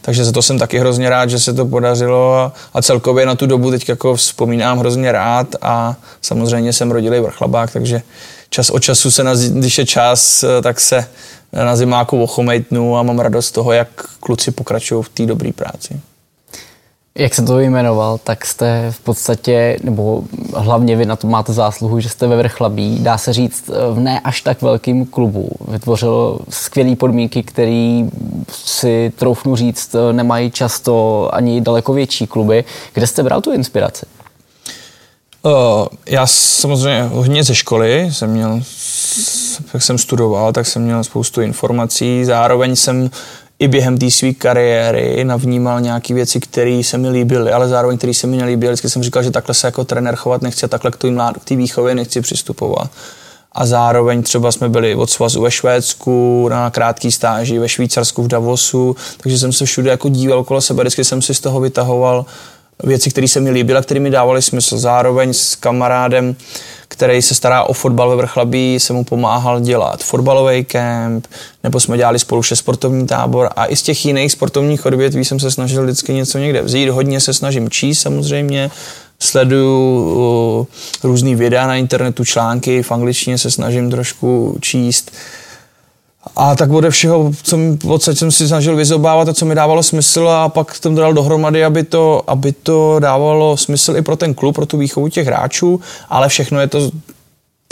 Takže 0.00 0.24
za 0.24 0.32
to 0.32 0.42
jsem 0.42 0.58
taky 0.58 0.78
hrozně 0.78 1.10
rád, 1.10 1.30
že 1.30 1.38
se 1.38 1.52
to 1.52 1.66
podařilo 1.66 2.52
a, 2.74 2.82
celkově 2.82 3.26
na 3.26 3.34
tu 3.34 3.46
dobu 3.46 3.70
teď 3.70 3.88
jako 3.88 4.16
vzpomínám 4.16 4.78
hrozně 4.78 5.12
rád 5.12 5.56
a 5.62 5.96
samozřejmě 6.20 6.72
jsem 6.72 6.90
rodilý 6.90 7.20
vrchlabák, 7.20 7.72
takže 7.72 8.02
čas 8.50 8.70
od 8.70 8.82
času 8.82 9.10
se, 9.10 9.24
na, 9.24 9.34
když 9.34 9.78
je 9.78 9.86
čas, 9.86 10.44
tak 10.62 10.80
se 10.80 11.06
na 11.52 11.76
zimáku 11.76 12.22
ochomejtnu 12.22 12.96
a 12.96 13.02
mám 13.02 13.18
radost 13.18 13.46
z 13.46 13.52
toho, 13.52 13.72
jak 13.72 13.88
kluci 14.20 14.50
pokračují 14.50 15.02
v 15.02 15.08
té 15.08 15.26
dobré 15.26 15.52
práci. 15.52 16.00
Jak 17.14 17.34
jsem 17.34 17.46
to 17.46 17.60
jmenoval, 17.60 18.18
tak 18.18 18.46
jste 18.46 18.86
v 18.90 19.00
podstatě, 19.00 19.78
nebo 19.82 20.22
hlavně 20.56 20.96
vy 20.96 21.06
na 21.06 21.16
to 21.16 21.26
máte 21.26 21.52
zásluhu, 21.52 22.00
že 22.00 22.08
jste 22.08 22.26
ve 22.26 22.36
Vrchlabí, 22.36 22.98
dá 23.00 23.18
se 23.18 23.32
říct, 23.32 23.70
v 23.92 24.00
ne 24.00 24.20
až 24.20 24.40
tak 24.40 24.62
velkým 24.62 25.06
klubu. 25.06 25.50
Vytvořil 25.68 26.38
skvělé 26.48 26.96
podmínky, 26.96 27.42
které 27.42 28.04
si 28.52 29.12
troufnu 29.16 29.56
říct, 29.56 29.96
nemají 30.12 30.50
často 30.50 31.28
ani 31.32 31.60
daleko 31.60 31.92
větší 31.92 32.26
kluby. 32.26 32.64
Kde 32.92 33.06
jste 33.06 33.22
bral 33.22 33.40
tu 33.40 33.52
inspiraci? 33.52 34.06
Uh, 35.42 35.52
já 36.06 36.26
samozřejmě 36.26 37.02
hodně 37.02 37.44
ze 37.44 37.54
školy 37.54 38.08
jsem 38.12 38.30
měl, 38.30 38.60
jak 39.74 39.82
jsem 39.82 39.98
studoval, 39.98 40.52
tak 40.52 40.66
jsem 40.66 40.82
měl 40.82 41.04
spoustu 41.04 41.40
informací. 41.40 42.24
Zároveň 42.24 42.76
jsem 42.76 43.10
i 43.62 43.68
během 43.68 43.98
té 43.98 44.10
své 44.10 44.32
kariéry 44.32 45.24
navnímal 45.24 45.80
nějaké 45.80 46.14
věci, 46.14 46.40
které 46.40 46.80
se 46.84 46.98
mi 46.98 47.08
líbily, 47.08 47.52
ale 47.52 47.68
zároveň 47.68 47.98
které 47.98 48.14
se 48.14 48.26
mi 48.26 48.36
nelíbily. 48.36 48.72
Vždycky 48.72 48.88
jsem 48.88 49.02
říkal, 49.02 49.22
že 49.22 49.30
takhle 49.30 49.54
se 49.54 49.66
jako 49.66 49.84
trenér 49.84 50.16
chovat 50.16 50.42
nechci 50.42 50.68
takhle 50.68 50.90
k 50.90 51.44
té 51.44 51.56
výchově 51.56 51.94
nechci 51.94 52.20
přistupovat. 52.20 52.90
A 53.52 53.66
zároveň 53.66 54.22
třeba 54.22 54.52
jsme 54.52 54.68
byli 54.68 54.94
od 54.94 55.10
svazu 55.10 55.42
ve 55.42 55.50
Švédsku, 55.50 56.48
na 56.48 56.70
krátký 56.70 57.12
stáži, 57.12 57.58
ve 57.58 57.68
Švýcarsku, 57.68 58.22
v 58.22 58.28
Davosu, 58.28 58.96
takže 59.16 59.38
jsem 59.38 59.52
se 59.52 59.64
všude 59.64 59.90
jako 59.90 60.08
díval 60.08 60.38
okolo 60.38 60.60
sebe, 60.60 60.82
vždycky 60.82 61.04
jsem 61.04 61.22
si 61.22 61.34
z 61.34 61.40
toho 61.40 61.60
vytahoval 61.60 62.26
věci, 62.84 63.10
které 63.10 63.28
se 63.28 63.40
mi 63.40 63.50
líbily 63.50 63.78
a 63.78 63.82
které 63.82 64.00
mi 64.00 64.10
dávaly 64.10 64.42
smysl. 64.42 64.78
Zároveň 64.78 65.32
s 65.32 65.56
kamarádem 65.56 66.36
který 66.92 67.22
se 67.22 67.34
stará 67.34 67.62
o 67.62 67.72
fotbal 67.72 68.10
ve 68.10 68.16
Vrchlabí, 68.16 68.80
se 68.80 68.92
mu 68.92 69.04
pomáhal 69.04 69.60
dělat 69.60 70.02
fotbalový 70.02 70.64
kemp, 70.64 71.26
nebo 71.64 71.80
jsme 71.80 71.96
dělali 71.96 72.18
spolu 72.18 72.42
še 72.42 72.56
sportovní 72.56 73.06
tábor 73.06 73.50
a 73.56 73.66
i 73.66 73.76
z 73.76 73.82
těch 73.82 74.06
jiných 74.06 74.32
sportovních 74.32 74.86
odvětví 74.86 75.24
jsem 75.24 75.40
se 75.40 75.50
snažil 75.50 75.84
vždycky 75.84 76.12
něco 76.12 76.38
někde 76.38 76.62
vzít. 76.62 76.88
Hodně 76.88 77.20
se 77.20 77.34
snažím 77.34 77.70
číst 77.70 78.00
samozřejmě, 78.00 78.70
sleduju 79.18 79.78
uh, 80.60 80.66
různý 81.02 81.34
videa 81.34 81.66
na 81.66 81.76
internetu, 81.76 82.24
články, 82.24 82.82
v 82.82 82.92
angličtině 82.92 83.38
se 83.38 83.50
snažím 83.50 83.90
trošku 83.90 84.58
číst. 84.60 85.12
A 86.36 86.54
tak 86.54 86.70
ode 86.70 86.90
všeho, 86.90 87.32
co 87.42 87.56
mi, 87.56 87.78
odsaď 87.86 88.18
jsem 88.18 88.30
si 88.30 88.48
snažil 88.48 88.76
vyzobávat 88.76 89.28
a 89.28 89.34
co 89.34 89.46
mi 89.46 89.54
dávalo 89.54 89.82
smysl 89.82 90.28
a 90.28 90.48
pak 90.48 90.74
jsem 90.74 90.94
to 90.94 91.00
dal 91.00 91.14
dohromady, 91.14 91.64
aby 91.64 91.82
to, 91.82 92.22
aby 92.26 92.52
to 92.52 92.96
dávalo 92.98 93.56
smysl 93.56 93.96
i 93.96 94.02
pro 94.02 94.16
ten 94.16 94.34
klub, 94.34 94.54
pro 94.54 94.66
tu 94.66 94.78
výchovu 94.78 95.08
těch 95.08 95.26
hráčů, 95.26 95.80
ale 96.08 96.28
všechno 96.28 96.60
je 96.60 96.66
to 96.66 96.90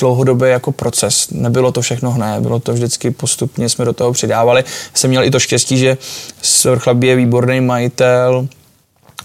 dlouhodobě 0.00 0.50
jako 0.50 0.72
proces. 0.72 1.28
Nebylo 1.30 1.72
to 1.72 1.80
všechno 1.80 2.10
hned, 2.10 2.40
bylo 2.40 2.60
to 2.60 2.72
vždycky 2.72 3.10
postupně, 3.10 3.68
jsme 3.68 3.84
do 3.84 3.92
toho 3.92 4.12
přidávali. 4.12 4.64
Jsem 4.94 5.10
měl 5.10 5.24
i 5.24 5.30
to 5.30 5.38
štěstí, 5.38 5.78
že 5.78 5.98
Svrchlabí 6.42 7.06
je 7.06 7.16
výborný 7.16 7.60
majitel, 7.60 8.48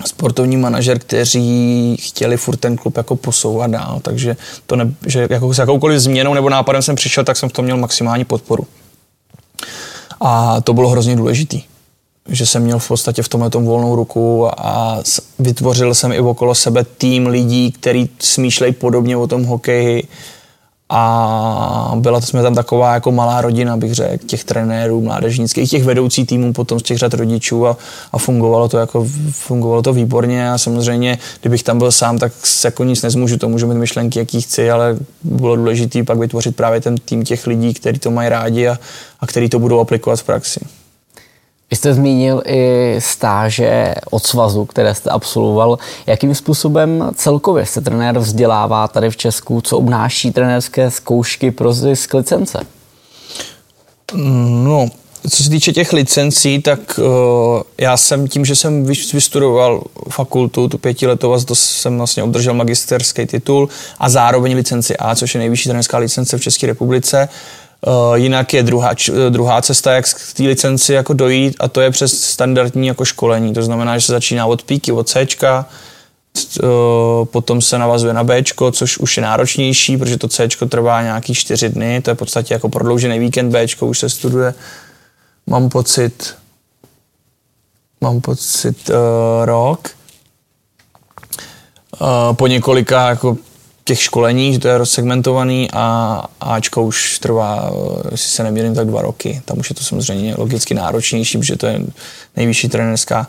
sportovní 0.05 0.57
manažer, 0.57 0.99
kteří 0.99 1.97
chtěli 2.01 2.38
furt 2.38 2.57
ten 2.57 2.78
klub 2.78 2.97
jako 2.97 3.15
posouvat 3.15 3.71
dál, 3.71 3.99
takže 4.01 4.38
to 4.65 4.76
ne, 4.76 4.93
že 5.05 5.28
jako 5.30 5.53
s 5.53 5.57
jakoukoliv 5.57 5.99
změnou 5.99 6.34
nebo 6.34 6.49
nápadem 6.49 6.82
jsem 6.82 6.95
přišel, 6.95 7.23
tak 7.23 7.38
jsem 7.38 7.49
v 7.49 7.53
tom 7.53 7.65
měl 7.65 7.78
maximální 7.78 8.26
podporu. 8.26 8.67
A 10.28 10.61
to 10.61 10.73
bylo 10.73 10.89
hrozně 10.89 11.15
důležitý 11.15 11.63
že 12.30 12.45
jsem 12.45 12.63
měl 12.63 12.80
v 12.80 12.88
podstatě 12.88 13.23
v 13.23 13.30
tomhle 13.30 13.49
tom 13.49 13.65
volnou 13.65 13.95
ruku 13.95 14.49
a 14.57 14.99
vytvořil 15.39 15.93
jsem 15.93 16.11
i 16.11 16.19
okolo 16.19 16.55
sebe 16.55 16.84
tým 16.84 17.28
lidí, 17.28 17.71
kteří 17.71 18.09
smýšlejí 18.19 18.73
podobně 18.73 19.17
o 19.17 19.28
tom 19.28 19.43
hokeji 19.43 20.07
a 20.90 21.92
byla 21.96 22.20
to 22.20 22.26
jsme 22.26 22.42
tam 22.42 22.56
taková 22.56 22.94
jako 22.94 23.12
malá 23.12 23.42
rodina, 23.42 23.78
bych 23.78 23.94
řekl, 23.94 24.26
těch 24.26 24.44
trenérů 24.44 25.02
mládežnických, 25.02 25.70
těch 25.70 25.84
vedoucí 25.84 26.26
týmů 26.26 26.54
potom 26.54 26.80
z 26.80 26.84
těch 26.84 26.98
řad 26.98 27.14
rodičů 27.14 27.68
a, 27.68 27.78
a 28.14 28.18
fungovalo 28.18 28.70
to 28.70 28.78
jako 28.78 29.08
fungovalo 29.32 29.82
to 29.82 29.94
výborně 29.94 30.52
a 30.52 30.58
samozřejmě, 30.58 31.18
kdybych 31.42 31.64
tam 31.64 31.78
byl 31.78 31.92
sám, 31.92 32.18
tak 32.18 32.32
se 32.44 32.68
jako 32.68 32.84
nic 32.84 33.02
nezmůžu, 33.02 33.38
to 33.38 33.50
můžu 33.50 33.68
mít 33.68 33.76
myšlenky, 33.76 34.20
jaký 34.20 34.42
chci, 34.42 34.72
ale 34.72 34.98
bylo 35.24 35.56
důležité 35.56 36.04
pak 36.04 36.18
vytvořit 36.18 36.56
právě 36.56 36.82
ten 36.82 36.98
tým 36.98 37.24
těch 37.24 37.48
lidí, 37.48 37.74
kteří 37.74 38.00
to 38.00 38.12
mají 38.12 38.30
rádi 38.30 38.68
a, 38.68 38.80
a 39.20 39.28
kteří 39.28 39.50
to 39.50 39.60
budou 39.60 39.80
aplikovat 39.80 40.20
v 40.20 40.24
praxi. 40.24 40.60
Vy 41.72 41.78
jste 41.78 41.93
zmínil 41.93 42.41
i 42.45 42.95
stáže 42.99 43.95
od 44.11 44.26
svazu, 44.26 44.66
které 44.66 44.95
jste 44.95 45.09
absolvoval. 45.09 45.80
Jakým 46.07 46.36
způsobem 46.36 47.11
celkově 47.16 47.66
se 47.66 47.82
trenér 47.82 48.20
vzdělává 48.20 48.88
tady 48.88 49.09
v 49.09 49.18
Česku? 49.18 49.61
Co 49.61 49.78
obnáší 49.78 50.32
trenérské 50.32 50.91
zkoušky 50.91 51.51
pro 51.51 51.74
zisk 51.74 52.13
licence? 52.13 52.59
No, 54.63 54.88
co 55.30 55.43
se 55.43 55.49
týče 55.49 55.74
těch 55.74 55.93
licencí, 55.93 56.61
tak 56.61 56.80
uh, 56.99 57.61
já 57.78 57.97
jsem 57.97 58.28
tím, 58.28 58.45
že 58.45 58.55
jsem 58.55 58.86
vystudoval 58.86 59.84
fakultu, 60.09 60.68
tu 60.68 60.78
pětiletou, 60.78 61.34
a 61.34 61.39
to 61.39 61.55
jsem 61.55 61.97
vlastně 61.97 62.24
obdržel 62.24 62.53
magisterský 62.53 63.26
titul 63.26 63.70
a 63.99 64.09
zároveň 64.09 64.55
licenci 64.55 64.97
A, 64.97 65.16
což 65.16 65.36
je 65.36 65.39
nejvyšší 65.39 65.70
trenerská 65.70 65.97
licence 65.97 66.38
v 66.38 66.41
České 66.41 66.68
republice. 66.68 67.30
Uh, 67.32 67.64
jinak 68.15 68.53
je 68.53 68.63
druhá, 68.63 68.93
č, 68.93 69.11
druhá 69.30 69.61
cesta, 69.61 69.93
jak 69.93 70.05
k 70.05 70.34
té 70.34 70.43
licenci 70.43 70.93
jako 70.93 71.13
dojít 71.13 71.55
a 71.59 71.67
to 71.67 71.82
je 71.82 71.91
přes 71.91 72.21
standardní 72.21 72.88
jako 72.88 73.05
školení. 73.05 73.53
To 73.53 73.63
znamená, 73.63 73.97
že 73.97 74.05
se 74.05 74.11
začíná 74.11 74.45
od 74.45 74.63
píky, 74.63 74.91
od 74.91 75.09
C, 75.09 75.28
potom 77.23 77.61
se 77.61 77.78
navazuje 77.78 78.13
na 78.13 78.23
B, 78.23 78.43
což 78.71 78.97
už 78.97 79.17
je 79.17 79.23
náročnější, 79.23 79.97
protože 79.97 80.17
to 80.17 80.28
C 80.28 80.47
trvá 80.69 81.01
nějaký 81.01 81.34
čtyři 81.34 81.69
dny, 81.69 82.01
to 82.01 82.09
je 82.09 82.13
v 82.13 82.17
podstatě 82.17 82.53
jako 82.53 82.69
prodloužený 82.69 83.19
víkend 83.19 83.51
B, 83.51 83.65
už 83.82 83.99
se 83.99 84.09
studuje, 84.09 84.53
mám 85.47 85.69
pocit, 85.69 86.36
mám 88.01 88.21
pocit 88.21 88.89
uh, 88.89 88.95
rok. 89.45 89.89
Uh, 92.01 92.36
po 92.36 92.47
několika 92.47 93.09
jako 93.09 93.38
těch 93.88 94.02
školení, 94.02 94.54
že 94.54 94.60
to 94.60 94.68
je 94.68 94.78
rozsegmentovaný 94.78 95.70
a 95.74 96.24
Ačko 96.42 96.84
už 96.84 97.20
trvá, 97.20 97.72
jestli 98.12 98.30
se 98.30 98.44
nemýlím, 98.44 98.76
tak 98.76 98.88
dva 98.88 99.02
roky. 99.02 99.42
Tam 99.46 99.60
už 99.60 99.70
je 99.70 99.76
to 99.76 99.84
samozřejmě 99.84 100.36
logicky 100.38 100.74
náročnější, 100.74 101.38
protože 101.38 101.56
to 101.56 101.68
je 101.68 101.80
nejvyšší 102.36 102.70
trenerská 102.70 103.28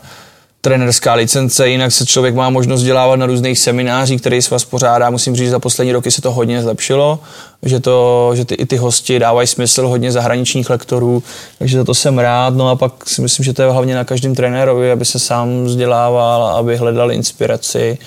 trenerská 0.61 1.13
licence, 1.13 1.69
jinak 1.69 1.91
se 1.91 2.05
člověk 2.05 2.35
má 2.35 2.49
možnost 2.49 2.83
dělávat 2.83 3.15
na 3.15 3.25
různých 3.25 3.59
seminářích, 3.59 4.21
který 4.21 4.41
se 4.41 4.49
vás 4.49 4.65
pořádá. 4.65 5.09
Musím 5.09 5.35
říct, 5.35 5.45
že 5.45 5.51
za 5.51 5.59
poslední 5.59 5.93
roky 5.93 6.11
se 6.11 6.21
to 6.21 6.31
hodně 6.31 6.61
zlepšilo, 6.61 7.19
že, 7.63 7.79
to, 7.79 8.31
že 8.35 8.45
ty, 8.45 8.55
i 8.55 8.65
ty 8.65 8.77
hosti 8.77 9.19
dávají 9.19 9.47
smysl, 9.47 9.87
hodně 9.87 10.11
zahraničních 10.11 10.69
lektorů, 10.69 11.23
takže 11.59 11.77
za 11.77 11.83
to 11.83 11.93
jsem 11.93 12.19
rád. 12.19 12.55
No 12.55 12.69
a 12.69 12.75
pak 12.75 13.09
si 13.09 13.21
myslím, 13.21 13.43
že 13.43 13.53
to 13.53 13.61
je 13.61 13.71
hlavně 13.71 13.95
na 13.95 14.03
každém 14.03 14.35
trenérovi, 14.35 14.91
aby 14.91 15.05
se 15.05 15.19
sám 15.19 15.63
vzdělával, 15.63 16.47
aby 16.47 16.77
hledal 16.77 17.11
inspiraci, 17.11 17.97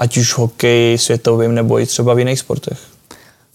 ať 0.00 0.16
už 0.16 0.34
hokej 0.34 0.98
světovým 0.98 1.54
nebo 1.54 1.80
i 1.80 1.86
třeba 1.86 2.14
v 2.14 2.18
jiných 2.18 2.38
sportech. 2.38 2.78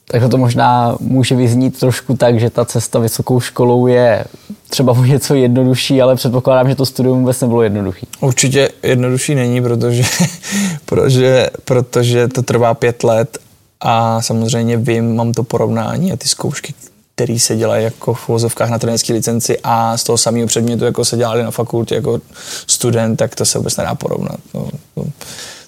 Takže 0.07 0.27
to 0.27 0.37
možná 0.37 0.97
může 0.99 1.35
vyznít 1.35 1.79
trošku 1.79 2.17
tak, 2.17 2.39
že 2.39 2.49
ta 2.49 2.65
cesta 2.65 2.99
vysokou 2.99 3.39
školou 3.39 3.87
je 3.87 4.25
třeba 4.69 4.91
o 4.93 5.05
něco 5.05 5.35
jednodušší, 5.35 6.01
ale 6.01 6.15
předpokládám, 6.15 6.69
že 6.69 6.75
to 6.75 6.85
studium 6.85 7.19
vůbec 7.19 7.41
nebylo 7.41 7.61
jednoduchý. 7.61 8.07
Určitě 8.21 8.69
jednodušší 8.83 9.35
není, 9.35 9.61
protože, 9.61 10.03
protože, 10.85 11.49
protože 11.65 12.27
to 12.27 12.41
trvá 12.41 12.73
pět 12.73 13.03
let 13.03 13.37
a 13.81 14.21
samozřejmě 14.21 14.77
vím, 14.77 15.15
mám 15.15 15.31
to 15.31 15.43
porovnání 15.43 16.13
a 16.13 16.17
ty 16.17 16.27
zkoušky, 16.27 16.73
které 17.15 17.39
se 17.39 17.55
dělají 17.55 17.83
jako 17.83 18.13
v 18.13 18.27
vozovkách 18.27 18.69
na 18.69 18.79
trenerské 18.79 19.13
licenci 19.13 19.57
a 19.63 19.97
z 19.97 20.03
toho 20.03 20.17
samého 20.17 20.47
předmětu, 20.47 20.85
jako 20.85 21.05
se 21.05 21.17
dělali 21.17 21.43
na 21.43 21.51
fakultě 21.51 21.95
jako 21.95 22.21
student, 22.67 23.17
tak 23.17 23.35
to 23.35 23.45
se 23.45 23.57
vůbec 23.57 23.77
nedá 23.77 23.95
porovnat. 23.95 24.39
No, 24.53 24.69
to, 24.95 25.05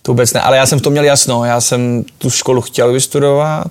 to 0.07 0.11
vůbec 0.11 0.33
ne. 0.33 0.41
Ale 0.41 0.57
já 0.57 0.65
jsem 0.65 0.79
to 0.79 0.89
měl 0.89 1.03
jasno, 1.03 1.45
já 1.45 1.61
jsem 1.61 2.03
tu 2.17 2.29
školu 2.29 2.61
chtěl 2.61 2.91
vystudovat, 2.91 3.67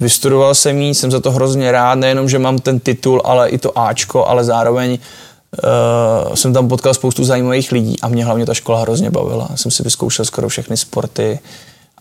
Vystudoval 0.00 0.54
jsem 0.54 0.80
ji, 0.82 0.94
jsem 0.94 1.10
za 1.10 1.20
to 1.20 1.30
hrozně 1.30 1.72
rád, 1.72 1.94
nejenom, 1.94 2.28
že 2.28 2.38
mám 2.38 2.58
ten 2.58 2.80
titul, 2.80 3.22
ale 3.24 3.48
i 3.48 3.58
to 3.58 3.78
Ačko, 3.78 4.26
ale 4.26 4.44
zároveň 4.44 4.90
uh, 4.90 6.34
jsem 6.34 6.52
tam 6.52 6.68
potkal 6.68 6.94
spoustu 6.94 7.24
zajímavých 7.24 7.72
lidí 7.72 8.00
a 8.00 8.08
mě 8.08 8.24
hlavně 8.24 8.46
ta 8.46 8.54
škola 8.54 8.80
hrozně 8.80 9.10
bavila. 9.10 9.48
Jsem 9.54 9.70
si 9.70 9.82
vyzkoušel 9.82 10.24
skoro 10.24 10.48
všechny 10.48 10.76
sporty 10.76 11.38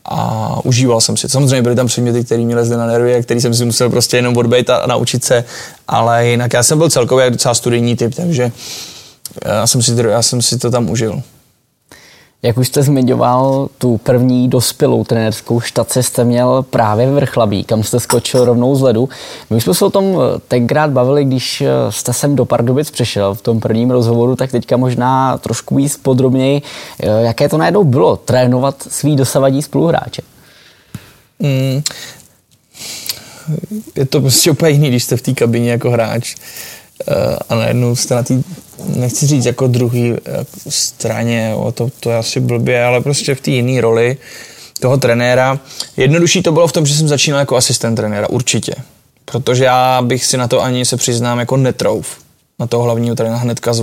a 0.05 0.59
užíval 0.63 1.01
jsem 1.01 1.17
si. 1.17 1.29
Samozřejmě 1.29 1.61
byly 1.61 1.75
tam 1.75 1.87
předměty, 1.87 2.23
které 2.23 2.43
mě 2.43 2.55
lezly 2.55 2.77
na 2.77 2.85
nervy 2.85 3.15
a 3.15 3.21
který 3.21 3.41
jsem 3.41 3.53
si 3.53 3.65
musel 3.65 3.89
prostě 3.89 4.17
jenom 4.17 4.37
odbejt 4.37 4.69
a, 4.69 4.87
naučit 4.87 5.23
se, 5.23 5.43
ale 5.87 6.27
jinak 6.27 6.53
já 6.53 6.63
jsem 6.63 6.77
byl 6.77 6.89
celkově 6.89 7.29
docela 7.29 7.53
studijní 7.53 7.95
typ, 7.95 8.15
takže 8.15 8.51
já 9.45 9.67
jsem 9.67 9.81
si, 9.81 9.95
já 10.09 10.21
jsem 10.21 10.41
si 10.41 10.57
to 10.57 10.71
tam 10.71 10.89
užil. 10.89 11.21
Jak 12.43 12.57
už 12.57 12.67
jste 12.67 12.83
zmiňoval, 12.83 13.69
tu 13.77 13.97
první 13.97 14.47
dospělou 14.47 15.03
trenérskou 15.03 15.59
štaci 15.59 16.03
jste 16.03 16.23
měl 16.23 16.63
právě 16.69 17.11
v 17.11 17.13
Vrchlabí, 17.13 17.63
kam 17.63 17.83
jste 17.83 17.99
skočil 17.99 18.45
rovnou 18.45 18.75
z 18.75 18.81
ledu. 18.81 19.09
My 19.49 19.61
jsme 19.61 19.73
se 19.73 19.85
o 19.85 19.89
tom 19.89 20.05
eh, 20.05 20.39
tenkrát 20.47 20.91
bavili, 20.91 21.25
když 21.25 21.61
eh, 21.61 21.67
jste 21.89 22.13
sem 22.13 22.35
do 22.35 22.45
Pardubic 22.45 22.91
přišel 22.91 23.35
v 23.35 23.41
tom 23.41 23.59
prvním 23.59 23.91
rozhovoru, 23.91 24.35
tak 24.35 24.51
teďka 24.51 24.77
možná 24.77 25.37
trošku 25.37 25.75
víc 25.75 25.97
podrobněji, 25.97 26.61
eh, 26.99 27.07
jaké 27.21 27.49
to 27.49 27.57
najednou 27.57 27.83
bylo 27.83 28.15
trénovat 28.15 28.83
svý 28.89 29.15
dosavadní 29.15 29.61
spoluhráče. 29.61 30.21
Mm, 31.39 31.81
je 33.95 34.05
to 34.05 34.21
prostě 34.21 34.51
úplně 34.51 34.71
jiný, 34.71 34.87
když 34.87 35.03
jste 35.03 35.17
v 35.17 35.21
té 35.21 35.33
kabině 35.33 35.71
jako 35.71 35.91
hráč 35.91 36.35
a 37.49 37.55
najednou 37.55 37.95
jste 37.95 38.15
na 38.15 38.23
té 38.23 38.33
nechci 38.95 39.27
říct 39.27 39.45
jako 39.45 39.67
druhý 39.67 40.07
jako 40.25 40.51
straně, 40.69 41.53
o 41.55 41.71
to, 41.71 41.89
to 41.99 42.09
je 42.09 42.17
asi 42.17 42.39
blbě, 42.39 42.83
ale 42.83 43.01
prostě 43.01 43.35
v 43.35 43.41
té 43.41 43.51
jiné 43.51 43.81
roli 43.81 44.17
toho 44.79 44.97
trenéra. 44.97 45.59
Jednodušší 45.97 46.43
to 46.43 46.51
bylo 46.51 46.67
v 46.67 46.71
tom, 46.71 46.85
že 46.85 46.95
jsem 46.95 47.07
začínal 47.07 47.39
jako 47.39 47.55
asistent 47.55 47.95
trenéra, 47.95 48.29
určitě. 48.29 48.75
Protože 49.25 49.63
já 49.63 50.01
bych 50.01 50.25
si 50.25 50.37
na 50.37 50.47
to 50.47 50.63
ani 50.63 50.85
se 50.85 50.97
přiznám 50.97 51.39
jako 51.39 51.57
netrouf. 51.57 52.17
Na 52.59 52.67
toho 52.67 52.83
hlavního 52.83 53.15
trenéra 53.15 53.37
hnedka 53.37 53.73
z 53.73 53.79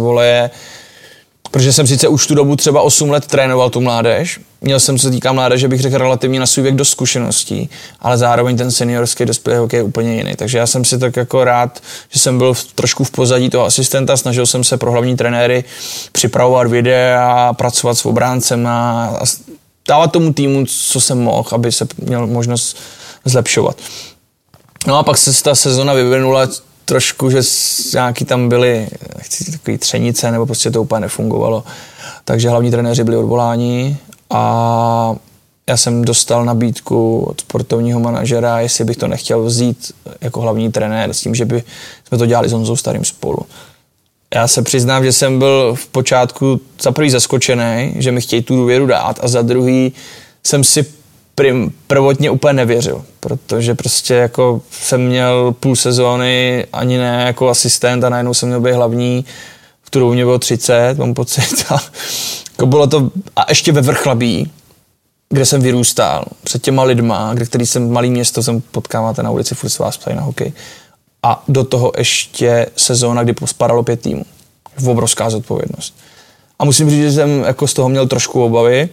protože 1.54 1.72
jsem 1.72 1.86
sice 1.86 2.08
už 2.08 2.26
tu 2.26 2.34
dobu 2.34 2.56
třeba 2.56 2.82
8 2.82 3.10
let 3.10 3.26
trénoval 3.26 3.70
tu 3.70 3.80
mládež, 3.80 4.40
měl 4.60 4.80
jsem, 4.80 4.98
co 4.98 5.02
se 5.02 5.10
týká 5.10 5.32
mládeže, 5.32 5.68
bych 5.68 5.80
řekl 5.80 5.98
relativně 5.98 6.40
na 6.40 6.46
svůj 6.46 6.62
věk 6.62 6.74
do 6.74 6.84
zkušeností, 6.84 7.70
ale 8.00 8.18
zároveň 8.18 8.56
ten 8.56 8.70
seniorský 8.70 9.24
dospělý 9.24 9.58
hokej 9.58 9.78
je 9.78 9.82
úplně 9.82 10.14
jiný. 10.16 10.36
Takže 10.36 10.58
já 10.58 10.66
jsem 10.66 10.84
si 10.84 10.98
tak 10.98 11.16
jako 11.16 11.44
rád, 11.44 11.80
že 12.10 12.20
jsem 12.20 12.38
byl 12.38 12.54
v, 12.54 12.64
trošku 12.64 13.04
v 13.04 13.10
pozadí 13.10 13.50
toho 13.50 13.64
asistenta, 13.64 14.16
snažil 14.16 14.46
jsem 14.46 14.64
se 14.64 14.76
pro 14.76 14.90
hlavní 14.90 15.16
trenéry 15.16 15.64
připravovat 16.12 16.66
videa, 16.66 17.52
pracovat 17.52 17.94
s 17.94 18.06
obráncem 18.06 18.66
a, 18.66 19.04
a 19.20 19.24
dávat 19.88 20.12
tomu 20.12 20.32
týmu, 20.32 20.66
co 20.66 21.00
jsem 21.00 21.18
mohl, 21.18 21.48
aby 21.52 21.72
se 21.72 21.86
měl 21.96 22.26
možnost 22.26 22.76
zlepšovat. 23.24 23.76
No 24.86 24.98
a 24.98 25.02
pak 25.02 25.18
se 25.18 25.42
ta 25.42 25.54
sezona 25.54 25.92
vyvinula 25.92 26.48
trošku, 26.84 27.30
že 27.30 27.40
nějaký 27.94 28.24
tam 28.24 28.48
byly 28.48 28.88
nechci 29.16 29.52
takový 29.52 29.78
třenice, 29.78 30.30
nebo 30.30 30.46
prostě 30.46 30.70
to 30.70 30.82
úplně 30.82 31.00
nefungovalo. 31.00 31.64
Takže 32.24 32.48
hlavní 32.48 32.70
trenéři 32.70 33.04
byli 33.04 33.16
odvoláni 33.16 33.96
a 34.30 35.14
já 35.68 35.76
jsem 35.76 36.04
dostal 36.04 36.44
nabídku 36.44 37.20
od 37.20 37.40
sportovního 37.40 38.00
manažera, 38.00 38.60
jestli 38.60 38.84
bych 38.84 38.96
to 38.96 39.08
nechtěl 39.08 39.44
vzít 39.44 39.92
jako 40.20 40.40
hlavní 40.40 40.72
trenér 40.72 41.10
s 41.10 41.20
tím, 41.20 41.34
že 41.34 41.44
by 41.44 41.62
jsme 42.08 42.18
to 42.18 42.26
dělali 42.26 42.48
s 42.48 42.52
Honzou 42.52 42.76
Starým 42.76 43.04
spolu. 43.04 43.38
Já 44.34 44.48
se 44.48 44.62
přiznám, 44.62 45.04
že 45.04 45.12
jsem 45.12 45.38
byl 45.38 45.74
v 45.74 45.86
počátku 45.86 46.60
za 46.80 46.92
prvý 46.92 47.10
zaskočený, 47.10 47.94
že 47.96 48.12
mi 48.12 48.20
chtějí 48.20 48.42
tu 48.42 48.56
důvěru 48.56 48.86
dát 48.86 49.18
a 49.22 49.28
za 49.28 49.42
druhý 49.42 49.92
jsem 50.46 50.64
si 50.64 50.86
prim, 51.34 51.72
prvotně 51.86 52.30
úplně 52.30 52.52
nevěřil, 52.52 53.04
protože 53.20 53.74
prostě 53.74 54.14
jako 54.14 54.62
jsem 54.70 55.06
měl 55.06 55.54
půl 55.60 55.76
sezóny 55.76 56.66
ani 56.72 56.98
ne 56.98 57.22
jako 57.26 57.48
asistent 57.48 58.04
a 58.04 58.08
najednou 58.08 58.34
jsem 58.34 58.48
měl 58.48 58.60
být 58.60 58.72
hlavní, 58.72 59.24
v 59.82 59.86
kterou 59.86 60.12
mě 60.12 60.24
bylo 60.24 60.38
30, 60.38 60.98
mám 60.98 61.14
pocit. 61.14 61.64
A 61.70 61.78
jako 62.52 62.66
bylo 62.66 62.86
to, 62.86 63.10
a 63.36 63.44
ještě 63.48 63.72
ve 63.72 63.80
Vrchlabí, 63.80 64.50
kde 65.28 65.46
jsem 65.46 65.62
vyrůstal, 65.62 66.24
před 66.44 66.62
těma 66.62 66.82
lidma, 66.82 67.34
kde 67.34 67.44
který 67.44 67.66
jsem 67.66 67.90
malý 67.90 68.10
město, 68.10 68.42
jsem 68.42 68.60
potkáváte 68.60 69.22
na 69.22 69.30
ulici, 69.30 69.54
furt 69.54 69.70
se 69.70 69.82
vás 69.82 69.96
ptají 69.96 70.16
na 70.16 70.22
hokej. 70.22 70.52
A 71.22 71.44
do 71.48 71.64
toho 71.64 71.92
ještě 71.98 72.66
sezóna, 72.76 73.22
kdy 73.22 73.32
pospadalo 73.32 73.82
pět 73.82 74.00
týmů. 74.00 74.24
Obrovská 74.86 75.30
zodpovědnost. 75.30 75.94
A 76.58 76.64
musím 76.64 76.90
říct, 76.90 77.02
že 77.02 77.12
jsem 77.12 77.44
jako 77.44 77.66
z 77.66 77.74
toho 77.74 77.88
měl 77.88 78.06
trošku 78.06 78.44
obavy, 78.44 78.88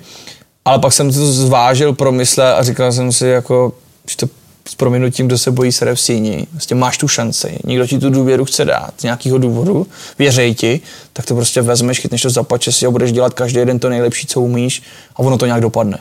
ale 0.65 0.79
pak 0.79 0.93
jsem 0.93 1.13
to 1.13 1.31
zvážil, 1.31 1.93
promyslel 1.93 2.55
a 2.55 2.63
říkal 2.63 2.91
jsem 2.91 3.11
si 3.11 3.27
jako, 3.27 3.73
že 4.09 4.17
to 4.17 4.27
s 4.69 4.75
prominutím, 4.75 5.27
kdo 5.27 5.37
se 5.37 5.51
bojí 5.51 5.71
sere 5.71 5.95
v 5.95 6.01
síni. 6.01 6.47
Vlastně 6.51 6.75
máš 6.75 6.97
tu 6.97 7.07
šanci. 7.07 7.59
Někdo 7.65 7.87
ti 7.87 7.99
tu 7.99 8.09
důvěru 8.09 8.45
chce 8.45 8.65
dát 8.65 8.93
z 8.97 9.03
nějakého 9.03 9.37
důvodu, 9.37 9.87
věřej 10.19 10.55
ti, 10.55 10.81
tak 11.13 11.25
to 11.25 11.35
prostě 11.35 11.61
vezmeš, 11.61 11.99
chytneš 11.99 12.21
to 12.21 12.29
za 12.29 12.43
pače 12.43 12.71
si 12.71 12.85
a 12.85 12.91
budeš 12.91 13.11
dělat 13.11 13.33
každý 13.33 13.65
den 13.65 13.79
to 13.79 13.89
nejlepší, 13.89 14.27
co 14.27 14.41
umíš 14.41 14.81
a 15.15 15.19
ono 15.19 15.37
to 15.37 15.45
nějak 15.45 15.61
dopadne. 15.61 15.99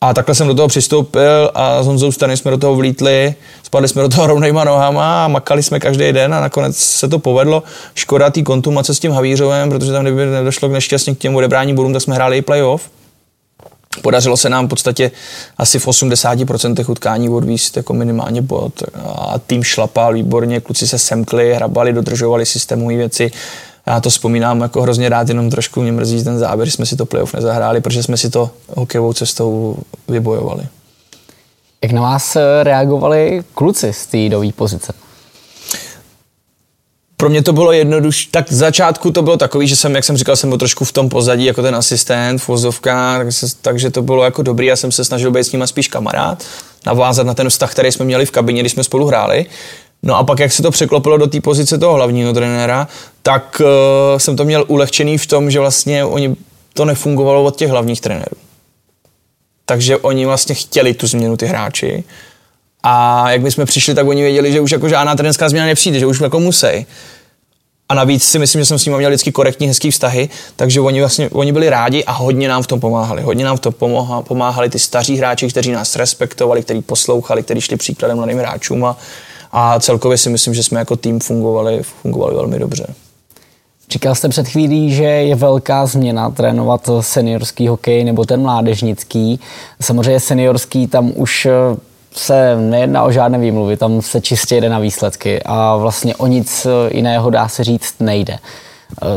A 0.00 0.14
takhle 0.14 0.34
jsem 0.34 0.46
do 0.46 0.54
toho 0.54 0.68
přistoupil 0.68 1.50
a 1.54 1.82
s 1.82 1.86
Honzou 1.86 2.12
Stany 2.12 2.36
jsme 2.36 2.50
do 2.50 2.58
toho 2.58 2.74
vlítli, 2.74 3.34
spadli 3.62 3.88
jsme 3.88 4.02
do 4.02 4.08
toho 4.08 4.26
rovnejma 4.26 4.64
nohama 4.64 5.24
a 5.24 5.28
makali 5.28 5.62
jsme 5.62 5.80
každý 5.80 6.12
den 6.12 6.34
a 6.34 6.40
nakonec 6.40 6.76
se 6.76 7.08
to 7.08 7.18
povedlo. 7.18 7.62
Škoda 7.94 8.30
tý 8.30 8.42
kontumace 8.42 8.94
s 8.94 8.98
tím 8.98 9.12
Havířovem, 9.12 9.70
protože 9.70 9.92
tam 9.92 10.02
kdyby 10.02 10.26
nedošlo 10.26 10.68
k 10.68 10.72
nešťastně 10.72 11.14
k 11.14 11.18
těm 11.18 11.36
odebrání 11.36 11.74
bodům, 11.74 11.92
tak 11.92 12.02
jsme 12.02 12.14
hráli 12.14 12.38
i 12.38 12.42
playoff 12.42 12.90
Podařilo 14.02 14.36
se 14.36 14.48
nám 14.48 14.66
v 14.66 14.68
podstatě 14.68 15.10
asi 15.58 15.78
v 15.78 15.86
80% 15.86 16.90
utkání 16.90 17.28
odvíst 17.28 17.76
jako 17.76 17.94
minimálně 17.94 18.42
bod 18.42 18.82
a 19.04 19.38
tým 19.38 19.64
šlapal 19.64 20.14
výborně, 20.14 20.60
kluci 20.60 20.88
se 20.88 20.98
semkli, 20.98 21.54
hrabali, 21.54 21.92
dodržovali 21.92 22.46
systémové 22.46 22.96
věci. 22.96 23.30
Já 23.86 24.00
to 24.00 24.10
vzpomínám 24.10 24.60
jako 24.60 24.82
hrozně 24.82 25.08
rád, 25.08 25.28
jenom 25.28 25.50
trošku 25.50 25.82
mě 25.82 25.92
mrzí 25.92 26.24
ten 26.24 26.38
závěr, 26.38 26.66
že 26.68 26.72
jsme 26.72 26.86
si 26.86 26.96
to 26.96 27.06
playoff 27.06 27.34
nezahráli, 27.34 27.80
protože 27.80 28.02
jsme 28.02 28.16
si 28.16 28.30
to 28.30 28.50
hokejovou 28.76 29.12
cestou 29.12 29.76
vybojovali. 30.08 30.66
Jak 31.82 31.92
na 31.92 32.02
vás 32.02 32.36
reagovali 32.62 33.44
kluci 33.54 33.92
z 33.92 34.06
té 34.06 34.28
dové 34.28 34.52
pozice? 34.52 34.92
Pro 37.16 37.28
mě 37.28 37.42
to 37.42 37.52
bylo 37.52 37.72
jednodušší. 37.72 38.28
Tak 38.30 38.52
z 38.52 38.56
začátku 38.56 39.10
to 39.10 39.22
bylo 39.22 39.36
takový, 39.36 39.68
že 39.68 39.76
jsem, 39.76 39.94
jak 39.94 40.04
jsem 40.04 40.16
říkal, 40.16 40.36
jsem 40.36 40.50
byl 40.50 40.58
trošku 40.58 40.84
v 40.84 40.92
tom 40.92 41.08
pozadí 41.08 41.44
jako 41.44 41.62
ten 41.62 41.74
asistent 41.74 42.40
v 42.40 42.48
vozovkách, 42.48 43.18
tak 43.18 43.50
takže 43.62 43.90
to 43.90 44.02
bylo 44.02 44.24
jako 44.24 44.42
dobrý. 44.42 44.66
Já 44.66 44.76
jsem 44.76 44.92
se 44.92 45.04
snažil 45.04 45.30
být 45.30 45.44
s 45.44 45.52
nima 45.52 45.66
spíš 45.66 45.88
kamarád, 45.88 46.44
navázat 46.86 47.26
na 47.26 47.34
ten 47.34 47.48
vztah, 47.48 47.70
který 47.70 47.92
jsme 47.92 48.04
měli 48.04 48.26
v 48.26 48.30
kabině, 48.30 48.60
když 48.60 48.72
jsme 48.72 48.84
spolu 48.84 49.06
hráli. 49.06 49.46
No 50.02 50.16
a 50.16 50.24
pak, 50.24 50.38
jak 50.38 50.52
se 50.52 50.62
to 50.62 50.70
překlopilo 50.70 51.18
do 51.18 51.26
té 51.26 51.40
pozice 51.40 51.78
toho 51.78 51.94
hlavního 51.94 52.32
trenéra, 52.32 52.88
tak 53.22 53.62
uh, 53.64 54.18
jsem 54.18 54.36
to 54.36 54.44
měl 54.44 54.64
ulehčený 54.68 55.18
v 55.18 55.26
tom, 55.26 55.50
že 55.50 55.60
vlastně 55.60 56.04
oni 56.04 56.36
to 56.74 56.84
nefungovalo 56.84 57.44
od 57.44 57.56
těch 57.56 57.70
hlavních 57.70 58.00
trenérů. 58.00 58.36
Takže 59.64 59.96
oni 59.96 60.26
vlastně 60.26 60.54
chtěli 60.54 60.94
tu 60.94 61.06
změnu 61.06 61.36
ty 61.36 61.46
hráči. 61.46 62.04
A 62.82 63.30
jak 63.30 63.42
my 63.42 63.50
jsme 63.50 63.64
přišli, 63.64 63.94
tak 63.94 64.06
oni 64.06 64.22
věděli, 64.22 64.52
že 64.52 64.60
už 64.60 64.70
jako 64.70 64.88
žádná 64.88 65.14
trenerská 65.14 65.48
změna 65.48 65.66
nepřijde, 65.66 65.98
že 65.98 66.06
už 66.06 66.20
jako 66.20 66.40
musí. 66.40 66.86
A 67.88 67.94
navíc 67.94 68.24
si 68.24 68.38
myslím, 68.38 68.60
že 68.60 68.64
jsem 68.64 68.78
s 68.78 68.84
nimi 68.84 68.96
měl 68.96 69.10
vždycky 69.10 69.32
korektní, 69.32 69.66
hezký 69.66 69.90
vztahy, 69.90 70.28
takže 70.56 70.80
oni, 70.80 71.00
vlastně, 71.00 71.30
oni 71.30 71.52
byli 71.52 71.70
rádi 71.70 72.04
a 72.04 72.12
hodně 72.12 72.48
nám 72.48 72.62
v 72.62 72.66
tom 72.66 72.80
pomáhali. 72.80 73.22
Hodně 73.22 73.44
nám 73.44 73.56
v 73.56 73.60
tom 73.60 73.72
pomáhali, 73.72 74.24
pomáhali 74.24 74.70
ty 74.70 74.78
staří 74.78 75.16
hráči, 75.16 75.48
kteří 75.48 75.72
nás 75.72 75.96
respektovali, 75.96 76.62
kteří 76.62 76.82
poslouchali, 76.82 77.42
kteří 77.42 77.60
šli 77.60 77.76
příkladem 77.76 78.16
mladým 78.16 78.38
hráčům 78.38 78.84
a, 78.84 78.96
a 79.52 79.80
celkově 79.80 80.18
si 80.18 80.30
myslím, 80.30 80.54
že 80.54 80.62
jsme 80.62 80.78
jako 80.78 80.96
tým 80.96 81.20
fungovali, 81.20 81.82
fungovali 81.82 82.34
velmi 82.34 82.58
dobře. 82.58 82.86
Říkal 83.90 84.14
jste 84.14 84.28
před 84.28 84.48
chvílí, 84.48 84.94
že 84.94 85.04
je 85.04 85.34
velká 85.34 85.86
změna 85.86 86.30
trénovat 86.30 86.90
seniorský 87.00 87.68
hokej 87.68 88.04
nebo 88.04 88.24
ten 88.24 88.42
mládežnický. 88.42 89.40
Samozřejmě 89.80 90.20
seniorský 90.20 90.86
tam 90.86 91.12
už 91.14 91.46
se 92.18 92.56
nejedná 92.56 93.02
o 93.02 93.12
žádné 93.12 93.38
výmluvy, 93.38 93.76
tam 93.76 94.02
se 94.02 94.20
čistě 94.20 94.56
jde 94.56 94.68
na 94.68 94.78
výsledky 94.78 95.42
a 95.42 95.76
vlastně 95.76 96.16
o 96.16 96.26
nic 96.26 96.66
jiného 96.90 97.30
dá 97.30 97.48
se 97.48 97.64
říct 97.64 97.94
nejde. 98.00 98.38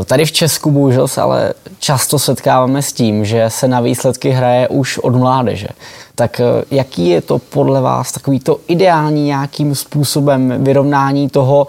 Tady 0.04 0.24
v 0.24 0.32
Česku 0.32 0.70
bohužel 0.70 1.08
se 1.08 1.20
ale 1.20 1.54
často 1.78 2.18
setkáváme 2.18 2.82
s 2.82 2.92
tím, 2.92 3.24
že 3.24 3.44
se 3.48 3.68
na 3.68 3.80
výsledky 3.80 4.30
hraje 4.30 4.68
už 4.68 4.98
od 4.98 5.16
mládeže. 5.16 5.68
Tak 6.14 6.40
jaký 6.70 7.08
je 7.08 7.20
to 7.20 7.38
podle 7.38 7.80
vás 7.80 8.12
takový 8.12 8.40
to 8.40 8.58
ideální 8.68 9.24
nějakým 9.24 9.74
způsobem 9.74 10.64
vyrovnání 10.64 11.28
toho, 11.28 11.66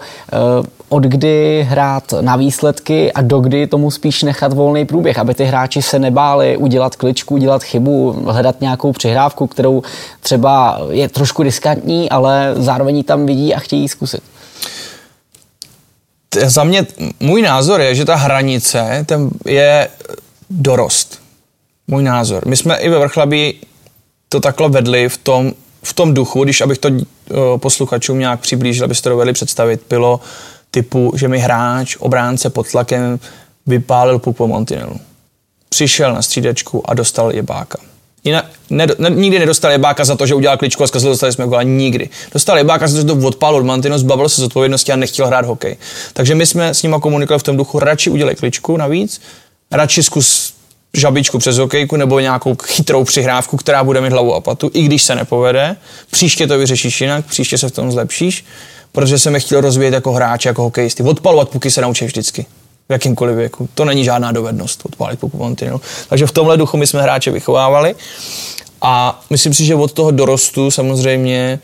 od 0.92 1.02
kdy 1.02 1.66
hrát 1.68 2.14
na 2.20 2.36
výsledky 2.36 3.12
a 3.12 3.22
dokdy 3.22 3.66
tomu 3.66 3.90
spíš 3.90 4.22
nechat 4.22 4.52
volný 4.52 4.84
průběh, 4.84 5.18
aby 5.18 5.34
ty 5.34 5.44
hráči 5.44 5.82
se 5.82 5.98
nebáli 5.98 6.56
udělat 6.56 6.96
kličku, 6.96 7.34
udělat 7.34 7.62
chybu, 7.62 8.12
hledat 8.26 8.60
nějakou 8.60 8.92
přihrávku, 8.92 9.46
kterou 9.46 9.82
třeba 10.20 10.80
je 10.90 11.08
trošku 11.08 11.42
riskantní, 11.42 12.10
ale 12.10 12.54
zároveň 12.56 13.04
tam 13.04 13.26
vidí 13.26 13.54
a 13.54 13.58
chtějí 13.58 13.88
zkusit. 13.88 14.22
Za 16.44 16.64
mě, 16.64 16.86
můj 17.20 17.42
názor 17.42 17.80
je, 17.80 17.94
že 17.94 18.04
ta 18.04 18.14
hranice 18.14 19.04
ten 19.08 19.30
je 19.46 19.88
dorost. 20.50 21.20
Můj 21.88 22.02
názor. 22.02 22.42
My 22.46 22.56
jsme 22.56 22.76
i 22.76 22.88
ve 22.88 22.98
Vrchlabí 22.98 23.54
to 24.28 24.40
takhle 24.40 24.68
vedli 24.68 25.08
v 25.08 25.16
tom, 25.16 25.52
v 25.82 25.92
tom 25.92 26.14
duchu, 26.14 26.44
když 26.44 26.60
abych 26.60 26.78
to 26.78 26.88
posluchačům 27.56 28.18
nějak 28.18 28.40
přiblížil, 28.40 28.84
abyste 28.84 29.02
to 29.02 29.10
dovedli 29.10 29.32
představit, 29.32 29.80
bylo 29.88 30.20
typu, 30.74 31.12
že 31.16 31.28
mi 31.28 31.38
hráč, 31.38 31.96
obránce 31.96 32.50
pod 32.50 32.70
tlakem 32.70 33.18
vypálil 33.66 34.18
puk 34.18 34.36
po 34.36 34.48
mantinelu. 34.48 35.00
Přišel 35.68 36.14
na 36.14 36.22
střídačku 36.22 36.90
a 36.90 36.94
dostal 36.94 37.32
jebáka. 37.32 37.78
Jinak, 38.24 38.46
ne, 38.70 38.86
ne, 38.98 39.10
nikdy 39.10 39.38
nedostal 39.38 39.70
jebáka 39.70 40.04
za 40.04 40.16
to, 40.16 40.26
že 40.26 40.34
udělal 40.34 40.56
kličku 40.56 40.84
a 40.84 40.86
zkazil, 40.86 41.10
dostali 41.10 41.32
jsme 41.32 41.46
gola. 41.46 41.62
Nikdy. 41.62 42.08
Dostal 42.32 42.58
jebáka 42.58 42.88
za 42.88 42.94
to, 42.94 43.00
že 43.00 43.20
to 43.20 43.26
odpálil 43.26 43.58
od 43.58 43.64
mantinu, 43.64 43.98
zbavil 43.98 44.28
se 44.28 44.40
z 44.40 44.44
odpovědnosti 44.44 44.92
a 44.92 44.96
nechtěl 44.96 45.26
hrát 45.26 45.44
hokej. 45.44 45.76
Takže 46.12 46.34
my 46.34 46.46
jsme 46.46 46.74
s 46.74 46.82
nima 46.82 47.00
komunikovali 47.00 47.40
v 47.40 47.42
tom 47.42 47.56
duchu, 47.56 47.78
radši 47.78 48.10
udělej 48.10 48.34
kličku 48.34 48.76
navíc, 48.76 49.20
radši 49.70 50.02
zkus 50.02 50.54
žabičku 50.94 51.38
přes 51.38 51.58
hokejku 51.58 51.96
nebo 51.96 52.20
nějakou 52.20 52.56
chytrou 52.62 53.04
přihrávku, 53.04 53.56
která 53.56 53.84
bude 53.84 54.00
mít 54.00 54.12
hlavu 54.12 54.34
a 54.34 54.40
patu, 54.40 54.70
i 54.74 54.82
když 54.82 55.02
se 55.02 55.14
nepovede. 55.14 55.76
Příště 56.10 56.46
to 56.46 56.58
vyřešíš 56.58 57.00
jinak, 57.00 57.26
příště 57.26 57.58
se 57.58 57.68
v 57.68 57.72
tom 57.72 57.92
zlepšíš 57.92 58.44
protože 58.92 59.18
jsem 59.18 59.34
je 59.34 59.40
chtěl 59.40 59.60
rozvíjet 59.60 59.94
jako 59.94 60.12
hráč, 60.12 60.44
jako 60.44 60.62
hokejisty. 60.62 61.02
Odpalovat 61.02 61.48
puky 61.48 61.70
se 61.70 61.80
naučí 61.80 62.04
vždycky. 62.04 62.46
V 62.88 62.92
jakýmkoliv 62.92 63.36
věku. 63.36 63.68
To 63.74 63.84
není 63.84 64.04
žádná 64.04 64.32
dovednost 64.32 64.82
odpálit 64.84 65.20
puku 65.20 65.38
mantinelu. 65.38 65.80
Takže 66.08 66.26
v 66.26 66.32
tomhle 66.32 66.56
duchu 66.56 66.76
my 66.76 66.86
jsme 66.86 67.02
hráče 67.02 67.30
vychovávali. 67.30 67.94
A 68.82 69.22
myslím 69.30 69.54
si, 69.54 69.64
že 69.64 69.74
od 69.74 69.92
toho 69.92 70.10
dorostu 70.10 70.70
samozřejmě 70.70 71.58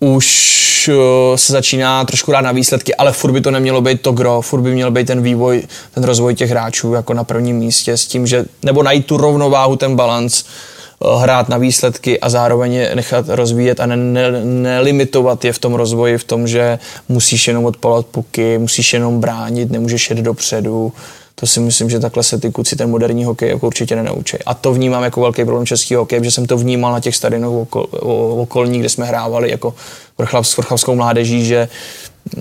už 0.00 0.90
eh, 0.92 1.38
se 1.38 1.52
začíná 1.52 2.04
trošku 2.04 2.32
rád 2.32 2.40
na 2.40 2.52
výsledky, 2.52 2.94
ale 2.94 3.12
furt 3.12 3.32
by 3.32 3.40
to 3.40 3.50
nemělo 3.50 3.80
být 3.80 4.00
to 4.00 4.12
gro, 4.12 4.42
furt 4.42 4.60
by 4.60 4.72
měl 4.72 4.90
být 4.90 5.06
ten 5.06 5.22
vývoj, 5.22 5.62
ten 5.94 6.04
rozvoj 6.04 6.34
těch 6.34 6.50
hráčů 6.50 6.92
jako 6.92 7.14
na 7.14 7.24
prvním 7.24 7.56
místě 7.56 7.96
s 7.96 8.06
tím, 8.06 8.26
že, 8.26 8.44
nebo 8.62 8.82
najít 8.82 9.06
tu 9.06 9.16
rovnováhu, 9.16 9.76
ten 9.76 9.96
balans, 9.96 10.44
hrát 11.18 11.48
na 11.48 11.58
výsledky 11.58 12.20
a 12.20 12.28
zároveň 12.28 12.72
je 12.72 12.94
nechat 12.94 13.28
rozvíjet 13.28 13.80
a 13.80 13.86
ne, 13.86 13.96
ne, 13.96 14.44
nelimitovat 14.44 15.44
je 15.44 15.52
v 15.52 15.58
tom 15.58 15.74
rozvoji, 15.74 16.18
v 16.18 16.24
tom, 16.24 16.48
že 16.48 16.78
musíš 17.08 17.48
jenom 17.48 17.64
odpalovat 17.64 18.06
puky, 18.06 18.58
musíš 18.58 18.92
jenom 18.92 19.20
bránit, 19.20 19.70
nemůžeš 19.70 20.10
jet 20.10 20.18
dopředu. 20.18 20.92
To 21.34 21.46
si 21.46 21.60
myslím, 21.60 21.90
že 21.90 22.00
takhle 22.00 22.22
se 22.22 22.38
ty 22.38 22.50
kluci 22.50 22.76
ten 22.76 22.90
moderní 22.90 23.24
hokej 23.24 23.48
jako 23.48 23.66
určitě 23.66 23.96
nenaučí. 23.96 24.36
A 24.46 24.54
to 24.54 24.72
vnímám 24.72 25.02
jako 25.02 25.20
velký 25.20 25.44
problém 25.44 25.66
českého 25.66 26.02
hokeje, 26.02 26.24
že 26.24 26.30
jsem 26.30 26.46
to 26.46 26.56
vnímal 26.56 26.92
na 26.92 27.00
těch 27.00 27.16
stadionech 27.16 27.50
okol, 27.50 27.86
okolních, 28.42 28.80
kde 28.80 28.88
jsme 28.88 29.06
hrávali 29.06 29.50
jako 29.50 29.74
vrchlav, 30.18 30.48
s 30.48 30.56
vrchavskou 30.56 30.94
mládeží, 30.94 31.44
že, 31.44 31.68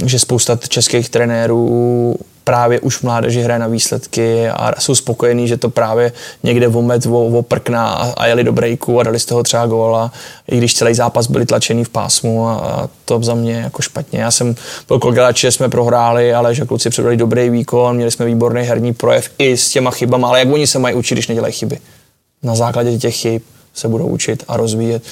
že 0.05 0.19
spousta 0.19 0.59
českých 0.67 1.09
trenérů 1.09 2.15
právě 2.47 2.79
už 2.79 3.01
mládeži 3.01 3.41
hraje 3.41 3.59
na 3.59 3.67
výsledky 3.67 4.49
a 4.49 4.81
jsou 4.81 4.95
spokojení, 4.95 5.47
že 5.47 5.57
to 5.57 5.69
právě 5.69 6.11
někde 6.43 6.67
vomet 6.67 7.05
oprkná 7.33 7.87
a, 7.87 8.25
jeli 8.25 8.43
do 8.43 8.53
breaku 8.53 8.99
a 8.99 9.03
dali 9.03 9.19
z 9.19 9.25
toho 9.25 9.43
třeba 9.43 9.65
góla, 9.65 10.11
i 10.47 10.57
když 10.57 10.75
celý 10.75 10.93
zápas 10.93 11.27
byli 11.27 11.45
tlačený 11.45 11.83
v 11.83 11.89
pásmu 11.89 12.47
a, 12.47 12.55
a 12.55 12.89
to 13.05 13.19
za 13.23 13.33
mě 13.33 13.53
jako 13.53 13.81
špatně. 13.81 14.19
Já 14.19 14.31
jsem 14.31 14.55
byl 14.87 14.99
kolikrát, 14.99 15.37
že 15.37 15.51
jsme 15.51 15.69
prohráli, 15.69 16.33
ale 16.33 16.55
že 16.55 16.65
kluci 16.65 16.89
předali 16.89 17.17
dobrý 17.17 17.49
výkon, 17.49 17.95
měli 17.95 18.11
jsme 18.11 18.25
výborný 18.25 18.61
herní 18.61 18.93
projev 18.93 19.29
i 19.37 19.57
s 19.57 19.69
těma 19.69 19.91
chybama, 19.91 20.27
ale 20.27 20.39
jak 20.39 20.51
oni 20.51 20.67
se 20.67 20.79
mají 20.79 20.95
učit, 20.95 21.15
když 21.15 21.27
nedělají 21.27 21.53
chyby. 21.53 21.79
Na 22.43 22.55
základě 22.55 22.97
těch 22.97 23.15
chyb 23.15 23.41
se 23.73 23.87
budou 23.87 24.07
učit 24.07 24.43
a 24.47 24.57
rozvíjet. 24.57 25.03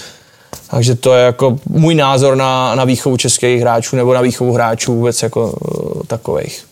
Takže 0.70 0.96
to 0.96 1.14
je 1.14 1.26
jako 1.26 1.58
můj 1.70 1.96
názor 1.96 2.36
na, 2.36 2.76
na 2.76 2.84
výchovu 2.84 3.18
českých 3.18 3.62
hráčů 3.62 3.96
nebo 3.96 4.14
na 4.14 4.22
výchovu 4.22 4.54
hráčů 4.54 4.96
vůbec 4.96 5.24
jako 5.24 5.52
uh, 5.52 6.02
takových. 6.08 6.66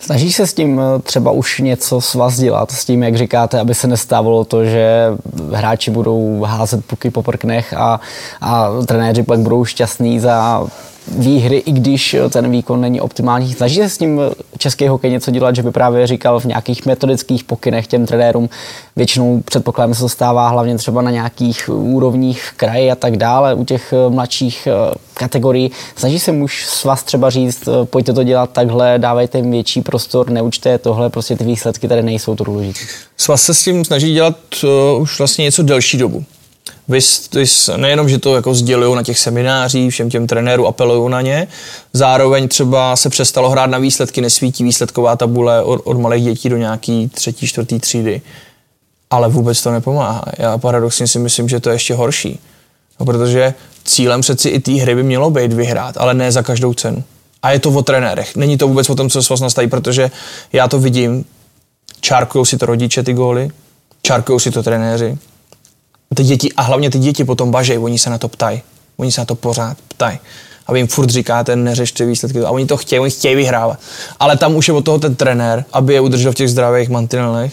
Snaží 0.00 0.32
se 0.32 0.46
s 0.46 0.54
tím 0.54 0.80
eh, 0.80 0.98
třeba 1.02 1.30
už 1.30 1.58
něco 1.58 2.00
s 2.00 2.14
vás 2.14 2.36
dělat, 2.36 2.70
s 2.70 2.84
tím, 2.84 3.02
jak 3.02 3.16
říkáte, 3.16 3.60
aby 3.60 3.74
se 3.74 3.86
nestávalo 3.86 4.44
to, 4.44 4.64
že 4.64 5.06
hráči 5.52 5.90
budou 5.90 6.42
házet 6.42 6.84
puky 6.84 7.10
po 7.10 7.22
prknech 7.22 7.74
a, 7.74 8.00
a 8.40 8.68
trenéři 8.86 9.22
pak 9.22 9.38
budou 9.38 9.64
šťastní 9.64 10.20
za 10.20 10.66
výhry, 11.08 11.56
i 11.56 11.72
když 11.72 12.16
ten 12.30 12.50
výkon 12.50 12.80
není 12.80 13.00
optimální. 13.00 13.54
Snaží 13.54 13.76
se 13.76 13.88
s 13.88 13.98
tím 13.98 14.20
český 14.58 14.88
hokej 14.88 15.10
něco 15.10 15.30
dělat, 15.30 15.56
že 15.56 15.62
by 15.62 15.70
právě 15.70 16.06
říkal 16.06 16.40
v 16.40 16.44
nějakých 16.44 16.86
metodických 16.86 17.44
pokynech 17.44 17.86
těm 17.86 18.06
trenérům, 18.06 18.48
většinou 18.96 19.42
předpokládám 19.44 19.94
se 19.94 20.00
to 20.00 20.08
stává 20.08 20.48
hlavně 20.48 20.78
třeba 20.78 21.02
na 21.02 21.10
nějakých 21.10 21.68
úrovních 21.72 22.42
v 22.42 22.52
kraji 22.52 22.90
a 22.90 22.94
tak 22.94 23.16
dále, 23.16 23.54
u 23.54 23.64
těch 23.64 23.94
mladších 24.08 24.66
eh, 24.66 24.94
kategorií. 25.14 25.70
Snaží 25.96 26.18
se 26.18 26.32
muž 26.32 26.66
s 26.66 26.84
vás 26.84 27.02
třeba 27.02 27.30
říct, 27.30 27.68
eh, 27.68 27.86
pojďte 27.86 28.12
to 28.12 28.22
dělat 28.22 28.50
takhle, 28.50 28.94
dávejte 28.98 29.38
jim 29.38 29.50
větší 29.50 29.82
prostor, 29.82 30.30
neučte 30.30 30.78
tohle, 30.78 31.10
prostě 31.10 31.36
ty 31.36 31.44
výsledky 31.44 31.88
tady 31.88 32.02
nejsou 32.02 32.36
to 32.36 32.44
důležité. 32.44 32.80
Svaz 33.16 33.42
se 33.42 33.54
s 33.54 33.62
tím 33.62 33.84
snaží 33.84 34.14
dělat 34.14 34.36
uh, 34.64 35.02
už 35.02 35.18
vlastně 35.18 35.42
něco 35.42 35.62
delší 35.62 35.98
dobu. 35.98 36.24
Vys, 36.90 37.28
vys, 37.34 37.70
nejenom, 37.76 38.08
že 38.08 38.18
to 38.18 38.34
jako 38.34 38.54
sdělují 38.54 38.96
na 38.96 39.02
těch 39.02 39.18
seminářích, 39.18 39.92
všem 39.92 40.10
těm 40.10 40.26
trenérům 40.26 40.66
apelují 40.66 41.10
na 41.10 41.20
ně, 41.20 41.48
zároveň 41.92 42.48
třeba 42.48 42.96
se 42.96 43.10
přestalo 43.10 43.50
hrát 43.50 43.66
na 43.66 43.78
výsledky, 43.78 44.20
nesvítí 44.20 44.64
výsledková 44.64 45.16
tabule 45.16 45.62
od, 45.62 45.80
od 45.84 45.98
malých 45.98 46.24
dětí 46.24 46.48
do 46.48 46.56
nějaký 46.56 47.08
třetí, 47.08 47.46
čtvrtý 47.46 47.78
třídy. 47.78 48.22
Ale 49.10 49.28
vůbec 49.28 49.62
to 49.62 49.70
nepomáhá. 49.70 50.24
Já 50.38 50.58
paradoxně 50.58 51.06
si 51.06 51.18
myslím, 51.18 51.48
že 51.48 51.60
to 51.60 51.70
je 51.70 51.74
ještě 51.74 51.94
horší. 51.94 52.38
No, 53.00 53.06
protože 53.06 53.54
cílem 53.84 54.20
přeci 54.20 54.48
i 54.48 54.60
té 54.60 54.72
hry 54.72 54.94
by 54.94 55.02
mělo 55.02 55.30
být 55.30 55.52
vyhrát, 55.52 55.96
ale 55.98 56.14
ne 56.14 56.32
za 56.32 56.42
každou 56.42 56.74
cenu. 56.74 57.04
A 57.42 57.50
je 57.50 57.58
to 57.58 57.70
o 57.70 57.82
trenérech. 57.82 58.36
Není 58.36 58.58
to 58.58 58.68
vůbec 58.68 58.90
o 58.90 58.94
tom, 58.94 59.10
co 59.10 59.22
se 59.22 59.32
vás 59.32 59.40
nastaví, 59.40 59.68
protože 59.68 60.10
já 60.52 60.68
to 60.68 60.78
vidím, 60.78 61.24
čárkují 62.00 62.46
si 62.46 62.58
to 62.58 62.66
rodiče 62.66 63.02
ty 63.02 63.12
góly, 63.12 63.50
čárkují 64.02 64.40
si 64.40 64.50
to 64.50 64.62
trenéři, 64.62 65.18
ty 66.14 66.24
děti, 66.24 66.52
a 66.52 66.62
hlavně 66.62 66.90
ty 66.90 66.98
děti 66.98 67.24
potom 67.24 67.50
bažej, 67.50 67.78
oni 67.78 67.98
se 67.98 68.10
na 68.10 68.18
to 68.18 68.28
ptají. 68.28 68.62
Oni 68.96 69.12
se 69.12 69.20
na 69.20 69.24
to 69.24 69.34
pořád 69.34 69.76
ptají. 69.88 70.18
A 70.66 70.72
vy 70.72 70.78
jim 70.78 70.86
furt 70.86 71.10
říkáte, 71.10 71.56
neřešte 71.56 72.04
výsledky. 72.06 72.40
A 72.40 72.50
oni 72.50 72.66
to 72.66 72.76
chtějí, 72.76 73.00
oni 73.00 73.10
chtějí 73.10 73.34
vyhrávat. 73.34 73.78
Ale 74.20 74.36
tam 74.36 74.56
už 74.56 74.68
je 74.68 74.74
od 74.74 74.84
toho 74.84 74.98
ten 74.98 75.14
trenér, 75.14 75.64
aby 75.72 75.94
je 75.94 76.00
udržel 76.00 76.32
v 76.32 76.34
těch 76.34 76.50
zdravých 76.50 76.88
mantinelech 76.88 77.52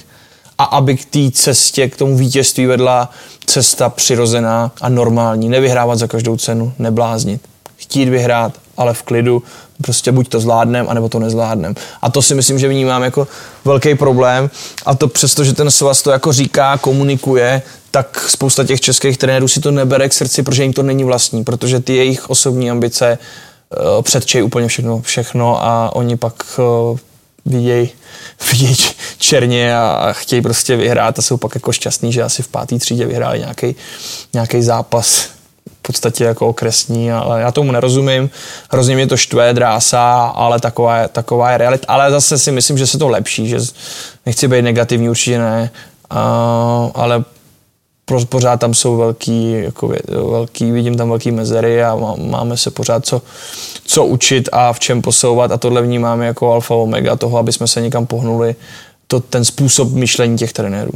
a 0.58 0.64
aby 0.64 0.98
k 0.98 1.06
té 1.06 1.32
cestě, 1.32 1.90
k 1.90 1.98
tomu 1.98 2.18
vítězství 2.18 2.66
vedla 2.66 3.12
cesta 3.46 3.90
přirozená 3.90 4.72
a 4.82 4.90
normální. 4.90 5.50
Nevyhrávat 5.50 6.00
za 6.00 6.08
každou 6.08 6.38
cenu, 6.38 6.74
nebláznit. 6.80 7.42
chtít 7.76 8.10
vyhrát, 8.10 8.54
ale 8.78 8.94
v 8.94 9.04
klidu, 9.04 9.44
prostě 9.82 10.12
buď 10.12 10.30
to 10.30 10.40
zvládnem, 10.40 10.86
anebo 10.90 11.10
to 11.10 11.20
nezvládnem. 11.20 11.76
A 12.02 12.12
to 12.12 12.22
si 12.22 12.36
myslím, 12.36 12.60
že 12.60 12.68
vnímám 12.68 13.04
jako 13.04 13.28
velký 13.66 13.96
problém 13.96 14.50
a 14.86 14.96
to 14.96 15.08
přesto, 15.08 15.44
že 15.44 15.54
ten 15.54 15.72
svaz 15.72 16.02
to 16.02 16.12
jako 16.12 16.34
říká, 16.34 16.78
komunikuje, 16.78 17.62
tak 17.98 18.30
spousta 18.30 18.64
těch 18.64 18.82
českých 18.82 19.18
trenérů 19.18 19.48
si 19.48 19.60
to 19.60 19.72
nebere 19.72 20.10
k 20.10 20.14
srdci, 20.14 20.44
protože 20.44 20.64
jim 20.64 20.74
to 20.74 20.84
není 20.84 21.04
vlastní, 21.04 21.44
protože 21.44 21.80
ty 21.80 21.96
jejich 21.96 22.30
osobní 22.30 22.72
ambice 22.72 23.18
uh, 23.18 24.02
předčejí 24.02 24.42
úplně 24.42 24.68
všechno, 24.68 25.02
všechno 25.02 25.66
a 25.66 25.96
oni 25.96 26.18
pak 26.18 26.60
uh, 26.60 26.98
vidějí 27.46 27.90
viděj 28.52 28.76
černě 29.18 29.78
a, 29.78 29.90
a 29.90 30.14
chtějí 30.14 30.42
prostě 30.42 30.76
vyhrát 30.76 31.20
a 31.20 31.22
jsou 31.22 31.38
pak 31.38 31.56
jako 31.56 31.72
šťastní, 31.72 32.14
že 32.14 32.24
asi 32.24 32.44
v 32.44 32.48
pátý 32.48 32.80
třídě 32.80 33.06
vyhráli 33.06 33.46
nějaký 34.34 34.64
zápas 34.64 35.30
podstatě 35.88 36.24
jako 36.24 36.48
okresní, 36.48 37.12
ale 37.12 37.42
já 37.42 37.52
tomu 37.52 37.72
nerozumím. 37.72 38.30
Hrozně 38.72 38.96
mě 38.96 39.08
to 39.08 39.18
štve, 39.18 39.54
drásá, 39.54 40.26
ale 40.36 40.60
taková 40.60 40.98
je, 40.98 41.08
taková 41.08 41.52
je 41.52 41.58
realita. 41.58 41.86
Ale 41.88 42.12
zase 42.12 42.38
si 42.38 42.52
myslím, 42.52 42.78
že 42.78 42.88
se 42.88 42.98
to 42.98 43.08
lepší, 43.08 43.48
že 43.48 43.58
nechci 44.26 44.48
být 44.48 44.62
negativní, 44.62 45.10
určitě 45.10 45.40
ne, 45.40 45.70
a, 46.10 46.92
ale 46.94 47.24
pořád 48.30 48.60
tam 48.60 48.74
jsou 48.74 48.98
velký, 48.98 49.52
jako 49.52 49.94
velký, 50.08 50.72
vidím 50.72 50.98
tam 50.98 51.10
velký 51.10 51.32
mezery 51.32 51.84
a 51.84 52.16
máme 52.18 52.58
se 52.58 52.72
pořád 52.72 53.06
co, 53.06 53.22
co 53.86 54.06
učit 54.06 54.50
a 54.52 54.74
v 54.74 54.80
čem 54.80 55.02
posouvat 55.02 55.52
a 55.52 55.58
tohle 55.58 55.82
vnímáme 55.82 56.26
jako 56.26 56.54
alfa 56.54 56.76
omega 56.76 57.16
toho, 57.16 57.38
aby 57.38 57.54
jsme 57.54 57.68
se 57.68 57.82
někam 57.82 58.06
pohnuli, 58.06 58.56
to, 59.08 59.20
ten 59.20 59.46
způsob 59.46 59.92
myšlení 59.92 60.38
těch 60.38 60.54
trenérů. 60.54 60.92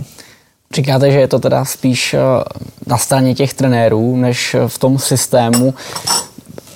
Říkáte, 0.74 1.12
že 1.12 1.20
je 1.20 1.28
to 1.28 1.40
teda 1.40 1.66
spíš 1.66 2.14
eh, 2.14 2.20
na 2.88 2.98
straně 2.98 3.36
těch 3.36 3.54
trenérů, 3.54 4.16
než 4.16 4.56
v 4.68 4.78
tom 4.78 5.00
systému. 5.00 5.74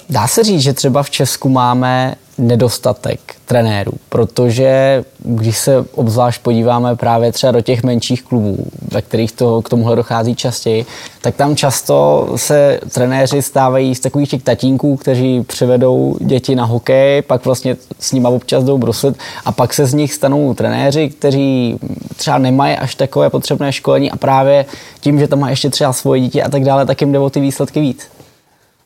Dá 0.09 0.27
se 0.27 0.43
říct, 0.43 0.61
že 0.61 0.73
třeba 0.73 1.03
v 1.03 1.09
Česku 1.09 1.49
máme 1.49 2.15
nedostatek 2.37 3.19
trenérů, 3.45 3.91
protože 4.09 5.03
když 5.19 5.57
se 5.57 5.85
obzvlášť 5.95 6.41
podíváme 6.41 6.95
právě 6.95 7.31
třeba 7.31 7.51
do 7.51 7.61
těch 7.61 7.83
menších 7.83 8.23
klubů, 8.23 8.67
ve 8.91 9.01
kterých 9.01 9.31
to, 9.31 9.61
k 9.61 9.69
tomuhle 9.69 9.95
dochází 9.95 10.35
častěji, 10.35 10.85
tak 11.21 11.35
tam 11.35 11.55
často 11.55 12.27
se 12.35 12.79
trenéři 12.93 13.41
stávají 13.41 13.95
z 13.95 13.99
takových 13.99 14.29
těch 14.29 14.43
tatínků, 14.43 14.95
kteří 14.95 15.43
přivedou 15.43 16.17
děti 16.21 16.55
na 16.55 16.65
hokej, 16.65 17.21
pak 17.21 17.45
vlastně 17.45 17.77
s 17.99 18.11
nimi 18.11 18.27
občas 18.27 18.63
jdou 18.63 18.77
bruslit 18.77 19.17
a 19.45 19.51
pak 19.51 19.73
se 19.73 19.85
z 19.85 19.93
nich 19.93 20.13
stanou 20.13 20.53
trenéři, 20.53 21.09
kteří 21.09 21.79
třeba 22.15 22.37
nemají 22.37 22.77
až 22.77 22.95
takové 22.95 23.29
potřebné 23.29 23.71
školení 23.71 24.11
a 24.11 24.17
právě 24.17 24.65
tím, 24.99 25.19
že 25.19 25.27
tam 25.27 25.39
má 25.39 25.49
ještě 25.49 25.69
třeba 25.69 25.93
svoje 25.93 26.21
dítě 26.21 26.43
a 26.43 26.49
tak 26.49 26.63
dále, 26.63 26.85
tak 26.85 27.01
jim 27.01 27.11
jde 27.11 27.19
o 27.19 27.29
ty 27.29 27.39
výsledky 27.39 27.79
víc. 27.79 28.07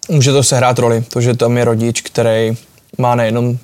Může 0.10 0.32
to 0.32 0.44
sehrát 0.44 0.80
roli, 0.80 1.04
to, 1.10 1.22
že 1.22 1.34
tam 1.34 1.58
je 1.58 1.66
rodič, 1.66 2.02
který 2.02 2.58
má 2.98 3.16
nejenom 3.16 3.58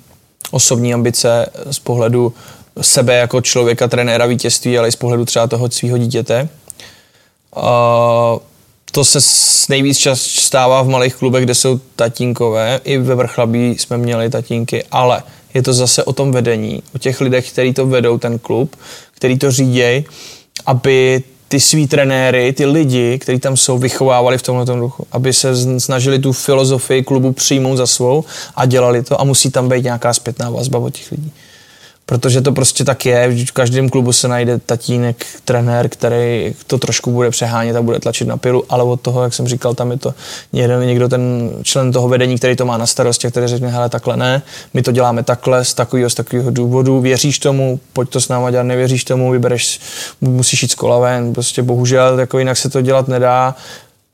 osobní 0.50 0.94
ambice 0.94 1.46
z 1.70 1.78
pohledu 1.78 2.34
sebe 2.80 3.16
jako 3.16 3.40
člověka, 3.40 3.88
trenéra 3.88 4.26
vítězství, 4.26 4.78
ale 4.78 4.88
i 4.88 4.92
z 4.92 4.96
pohledu 4.96 5.24
třeba 5.24 5.46
toho 5.46 5.70
svého 5.70 5.98
dítěte. 5.98 6.48
A 7.56 8.36
to 8.90 9.04
se 9.04 9.18
nejvíc 9.68 9.98
čas 9.98 10.20
stává 10.20 10.82
v 10.82 10.88
malých 10.88 11.14
klubech, 11.14 11.44
kde 11.44 11.54
jsou 11.54 11.80
tatínkové. 11.96 12.80
I 12.84 12.98
ve 12.98 13.14
Vrchlabí 13.14 13.70
jsme 13.78 13.98
měli 13.98 14.30
tatínky, 14.30 14.84
ale 14.90 15.22
je 15.54 15.62
to 15.62 15.72
zase 15.72 16.04
o 16.04 16.12
tom 16.12 16.32
vedení, 16.32 16.82
o 16.94 16.98
těch 16.98 17.20
lidech, 17.20 17.52
kteří 17.52 17.72
to 17.72 17.86
vedou, 17.86 18.18
ten 18.18 18.38
klub, 18.38 18.76
který 19.12 19.38
to 19.38 19.50
řídějí, 19.50 20.04
aby 20.66 21.22
ty 21.48 21.60
svý 21.60 21.86
trenéry, 21.86 22.52
ty 22.52 22.66
lidi, 22.66 23.18
kteří 23.18 23.38
tam 23.38 23.56
jsou, 23.56 23.78
vychovávali 23.78 24.38
v 24.38 24.42
tomhle 24.42 24.64
duchu, 24.64 25.06
aby 25.12 25.32
se 25.32 25.80
snažili 25.80 26.18
tu 26.18 26.32
filozofii 26.32 27.02
klubu 27.02 27.32
přijmout 27.32 27.76
za 27.76 27.86
svou 27.86 28.24
a 28.56 28.66
dělali 28.66 29.02
to 29.02 29.20
a 29.20 29.24
musí 29.24 29.50
tam 29.50 29.68
být 29.68 29.84
nějaká 29.84 30.12
zpětná 30.12 30.50
vazba 30.50 30.78
od 30.78 30.90
těch 30.90 31.10
lidí 31.12 31.32
protože 32.06 32.40
to 32.40 32.52
prostě 32.52 32.84
tak 32.84 33.06
je. 33.06 33.44
V 33.44 33.52
každém 33.52 33.88
klubu 33.88 34.12
se 34.12 34.28
najde 34.28 34.58
tatínek, 34.58 35.26
trenér, 35.44 35.88
který 35.88 36.54
to 36.66 36.78
trošku 36.78 37.10
bude 37.10 37.30
přehánět 37.30 37.76
a 37.76 37.82
bude 37.82 38.00
tlačit 38.00 38.28
na 38.28 38.36
pilu, 38.36 38.64
ale 38.68 38.82
od 38.82 39.00
toho, 39.00 39.22
jak 39.22 39.34
jsem 39.34 39.48
říkal, 39.48 39.74
tam 39.74 39.90
je 39.90 39.98
to 39.98 40.14
jeden, 40.52 40.86
někdo 40.86 41.08
ten 41.08 41.50
člen 41.62 41.92
toho 41.92 42.08
vedení, 42.08 42.38
který 42.38 42.56
to 42.56 42.66
má 42.66 42.76
na 42.76 42.86
starosti, 42.86 43.28
který 43.28 43.46
řekne, 43.46 43.68
hele, 43.68 43.88
takhle 43.88 44.16
ne, 44.16 44.42
my 44.74 44.82
to 44.82 44.92
děláme 44.92 45.22
takhle, 45.22 45.64
z 45.64 45.74
takového, 45.74 46.10
z 46.10 46.14
takového 46.14 46.50
důvodu, 46.50 47.00
věříš 47.00 47.38
tomu, 47.38 47.80
pojď 47.92 48.08
to 48.08 48.20
s 48.20 48.28
náma 48.28 48.50
dělat, 48.50 48.62
nevěříš 48.62 49.04
tomu, 49.04 49.30
vybereš, 49.30 49.80
musíš 50.20 50.62
jít 50.62 50.70
z 50.70 50.74
kola 50.74 50.98
ven, 50.98 51.32
prostě 51.32 51.62
bohužel, 51.62 52.20
jako 52.20 52.38
jinak 52.38 52.56
se 52.56 52.68
to 52.68 52.80
dělat 52.80 53.08
nedá, 53.08 53.54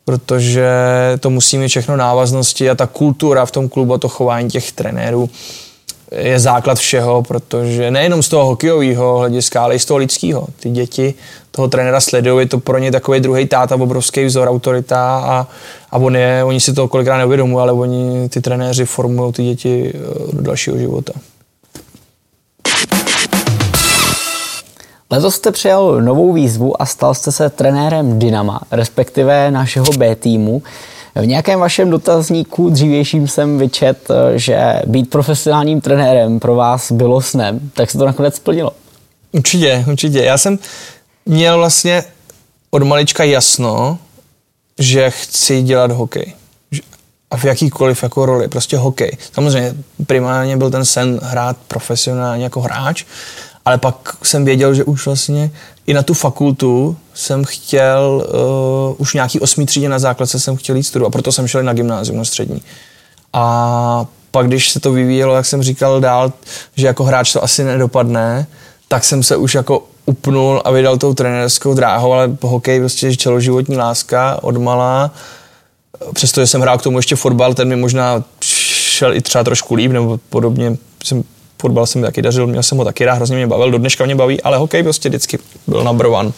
protože 0.05 0.69
to 1.21 1.31
musí 1.31 1.59
mít 1.59 1.69
všechno 1.69 1.97
návaznosti 1.97 2.71
a 2.71 2.75
ta 2.75 2.87
kultura 2.87 3.47
v 3.47 3.51
tom 3.51 3.69
klubu 3.69 3.95
a 3.95 3.99
to 3.99 4.09
chování 4.09 4.51
těch 4.51 4.73
trenérů 4.73 5.31
je 6.17 6.41
základ 6.41 6.79
všeho, 6.79 7.23
protože 7.23 7.91
nejenom 7.91 8.23
z 8.23 8.29
toho 8.29 8.45
hokejového 8.45 9.19
hlediska, 9.19 9.63
ale 9.63 9.75
i 9.75 9.79
z 9.79 9.85
toho 9.85 9.99
lidského. 9.99 10.47
Ty 10.61 10.71
děti 10.71 11.15
toho 11.51 11.69
trenéra 11.69 12.01
sledují, 12.01 12.43
je 12.43 12.49
to 12.49 12.59
pro 12.59 12.79
ně 12.79 12.93
takový 12.93 13.21
druhý 13.21 13.47
táta, 13.47 13.75
obrovský 13.75 14.25
vzor, 14.25 14.49
autorita 14.49 15.19
a, 15.19 15.47
a 15.91 15.99
on 15.99 16.17
je, 16.17 16.45
oni 16.45 16.61
si 16.61 16.73
to 16.73 16.89
kolikrát 16.89 17.19
neuvědomují, 17.19 17.63
ale 17.63 17.73
oni, 17.73 18.29
ty 18.29 18.41
trenéři 18.41 18.85
formují 18.85 19.33
ty 19.33 19.45
děti 19.45 19.93
eh, 19.95 20.37
do 20.37 20.43
dalšího 20.43 20.79
života. 20.79 21.13
Letos 25.11 25.35
jste 25.35 25.53
přijal 25.53 26.01
novou 26.01 26.33
výzvu 26.33 26.83
a 26.83 26.87
stal 26.87 27.15
jste 27.15 27.33
se 27.33 27.51
trenérem 27.51 28.19
Dynama, 28.19 28.61
respektive 28.71 29.51
našeho 29.51 29.87
B 29.97 30.17
týmu. 30.17 30.63
V 31.15 31.27
nějakém 31.27 31.61
vašem 31.61 31.91
dotazníku 31.91 32.71
dřívějším 32.71 33.29
jsem 33.29 33.59
vyčet, 33.59 34.11
eh, 34.11 34.39
že 34.39 34.83
být 34.87 35.11
profesionálním 35.11 35.81
trenérem 35.81 36.41
pro 36.41 36.55
vás 36.55 36.93
bylo 36.93 37.21
snem, 37.21 37.71
tak 37.75 37.91
se 37.91 37.99
to 37.99 38.07
nakonec 38.07 38.35
splnilo. 38.35 38.71
Určitě, 39.33 39.85
určitě. 39.89 40.19
Já 40.19 40.39
jsem 40.39 40.59
měl 41.27 41.59
vlastně 41.59 42.05
od 42.71 42.83
malička 42.83 43.25
jasno, 43.25 43.99
že 44.79 45.11
chci 45.11 45.63
dělat 45.63 45.93
hokej. 45.93 46.35
A 47.31 47.37
v 47.37 47.45
jakýkoliv 47.45 48.03
jako 48.03 48.27
roli, 48.27 48.49
prostě 48.49 48.77
hokej. 48.77 49.17
Samozřejmě 49.33 49.75
primárně 50.07 50.57
byl 50.57 50.71
ten 50.71 50.85
sen 50.85 51.21
hrát 51.23 51.57
profesionálně 51.69 52.45
jako 52.45 52.61
hráč, 52.61 53.05
ale 53.65 53.79
pak 53.79 54.17
jsem 54.23 54.45
věděl, 54.45 54.75
že 54.75 54.85
už 54.85 55.07
vlastně 55.07 55.51
i 55.87 55.95
na 55.95 56.03
tu 56.03 56.15
fakultu 56.15 56.97
jsem 57.15 57.45
chtěl, 57.45 58.27
uh, 58.89 58.95
už 58.99 59.15
nějaký 59.15 59.41
osmý 59.41 59.67
třídě 59.67 59.89
na 59.89 59.99
základce 59.99 60.41
jsem 60.41 60.57
chtěl 60.57 60.77
jít 60.77 60.83
studovat, 60.83 61.09
a 61.09 61.11
proto 61.11 61.33
jsem 61.33 61.49
šel 61.49 61.63
na 61.63 61.73
gymnázium, 61.73 62.19
na 62.19 62.25
střední. 62.25 62.63
A 63.33 64.07
pak, 64.31 64.47
když 64.47 64.71
se 64.71 64.81
to 64.81 64.93
vyvíjelo, 64.93 65.35
jak 65.35 65.47
jsem 65.47 65.63
říkal 65.63 66.01
dál, 66.01 66.33
že 66.77 66.87
jako 66.87 67.05
hráč 67.05 67.33
to 67.33 67.45
asi 67.45 67.65
nedopadne, 67.65 68.47
tak 68.89 69.05
jsem 69.05 69.23
se 69.23 69.37
už 69.37 69.55
jako 69.55 69.85
upnul 70.07 70.63
a 70.65 70.71
vydal 70.71 70.99
tou 70.99 71.15
trenérskou 71.15 71.75
dráhou, 71.75 72.13
ale 72.13 72.37
hokej 72.41 72.81
prostě 72.81 73.17
celoživotní 73.17 73.77
láska 73.77 74.39
od 74.43 74.57
malá. 74.57 75.11
Přestože 76.15 76.47
jsem 76.47 76.61
hrál 76.61 76.79
k 76.79 76.83
tomu 76.83 76.99
ještě 76.99 77.17
fotbal, 77.17 77.55
ten 77.55 77.69
mi 77.69 77.77
možná 77.77 78.25
šel 78.45 79.15
i 79.15 79.21
třeba 79.21 79.45
trošku 79.45 79.75
líp, 79.75 79.91
nebo 79.91 80.19
podobně 80.31 80.77
jsem 81.05 81.25
fotbal 81.63 81.87
se 81.87 81.99
mi 81.99 82.05
taky 82.05 82.23
dařil, 82.23 82.47
měl 82.47 82.63
jsem 82.63 82.79
ho 82.79 82.85
taky 82.85 83.05
rád, 83.05 83.15
hrozně 83.15 83.37
mě 83.37 83.47
bavil, 83.47 83.71
do 83.71 83.79
dneška 83.79 84.05
mě 84.05 84.15
baví, 84.15 84.43
ale 84.43 84.59
hokej 84.59 84.83
prostě 84.83 85.09
vždycky 85.09 85.39
byl 85.67 85.85
number 85.85 86.07
one. 86.07 86.33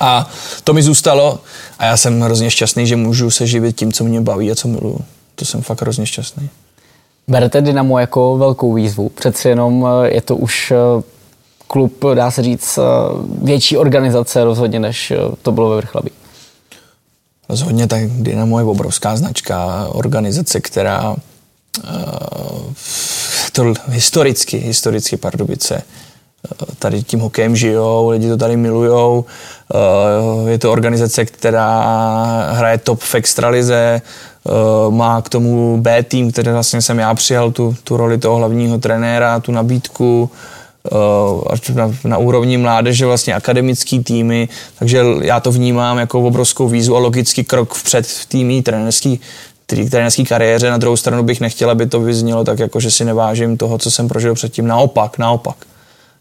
A 0.00 0.30
to 0.64 0.72
mi 0.72 0.82
zůstalo 0.82 1.38
a 1.78 1.84
já 1.84 1.96
jsem 1.96 2.20
hrozně 2.20 2.50
šťastný, 2.50 2.86
že 2.86 2.96
můžu 2.96 3.30
se 3.30 3.46
živit 3.46 3.76
tím, 3.76 3.92
co 3.92 4.04
mě 4.04 4.20
baví 4.20 4.50
a 4.50 4.54
co 4.54 4.68
miluju. 4.68 4.98
To 5.34 5.44
jsem 5.44 5.62
fakt 5.62 5.82
hrozně 5.82 6.06
šťastný. 6.06 6.48
Berete 7.28 7.60
Dynamo 7.60 7.98
jako 7.98 8.38
velkou 8.38 8.72
výzvu. 8.72 9.08
Přeci 9.08 9.48
jenom 9.48 9.86
eh, 9.86 10.14
je 10.14 10.20
to 10.20 10.36
už 10.36 10.70
eh, 10.70 11.02
klub, 11.66 12.04
dá 12.14 12.30
se 12.30 12.42
říct, 12.42 12.78
eh, 12.78 12.82
větší 13.42 13.76
organizace 13.76 14.44
rozhodně, 14.44 14.80
než 14.80 15.12
to 15.42 15.52
bylo 15.52 15.70
ve 15.70 15.76
Vrchlabí. 15.76 16.10
Rozhodně 17.48 17.86
tak 17.86 18.02
Dynamo 18.10 18.58
je 18.58 18.64
obrovská 18.64 19.16
značka, 19.16 19.88
organizace, 19.92 20.60
která 20.60 21.16
to 23.52 23.74
historicky, 23.88 24.58
historicky 24.58 25.16
Pardubice. 25.16 25.82
Tady 26.78 27.02
tím 27.02 27.20
hokejem 27.20 27.56
žijou, 27.56 28.08
lidi 28.08 28.28
to 28.28 28.36
tady 28.36 28.56
milujou. 28.56 29.24
Eh, 29.74 30.50
je 30.50 30.58
to 30.58 30.72
organizace, 30.72 31.24
která 31.24 32.50
hraje 32.52 32.78
top 32.78 33.00
v 33.00 33.14
extralize, 33.14 33.74
eh, 33.74 34.50
má 34.90 35.22
k 35.22 35.28
tomu 35.28 35.78
B 35.80 36.02
tým, 36.02 36.32
který 36.32 36.50
vlastně 36.50 36.82
jsem 36.82 36.98
já 36.98 37.14
přijal 37.14 37.50
tu, 37.50 37.76
tu 37.84 37.96
roli 37.96 38.18
toho 38.18 38.36
hlavního 38.36 38.78
trenéra, 38.78 39.40
tu 39.40 39.52
nabídku 39.52 40.30
eh, 40.92 41.72
na, 41.74 41.90
na 42.04 42.18
úrovni 42.18 42.56
mládeže, 42.56 43.06
vlastně 43.06 43.34
akademický 43.34 44.04
týmy, 44.04 44.48
takže 44.78 45.04
já 45.20 45.40
to 45.40 45.52
vnímám 45.52 45.98
jako 45.98 46.20
obrovskou 46.20 46.68
výzvu 46.68 46.96
a 46.96 46.98
logický 46.98 47.44
krok 47.44 47.74
vpřed 47.74 48.06
v 48.06 48.26
týmí 48.26 48.62
trenerský 48.62 49.20
trenerské 49.66 50.24
kariéře. 50.24 50.70
Na 50.70 50.78
druhou 50.78 50.96
stranu 50.96 51.22
bych 51.22 51.40
nechtěl, 51.40 51.70
aby 51.70 51.86
to 51.86 52.00
vyznělo 52.00 52.44
tak, 52.44 52.58
jako 52.58 52.80
že 52.80 52.90
si 52.90 53.04
nevážím 53.04 53.56
toho, 53.56 53.78
co 53.78 53.90
jsem 53.90 54.08
prožil 54.08 54.34
předtím. 54.34 54.66
Naopak, 54.66 55.18
naopak. 55.18 55.56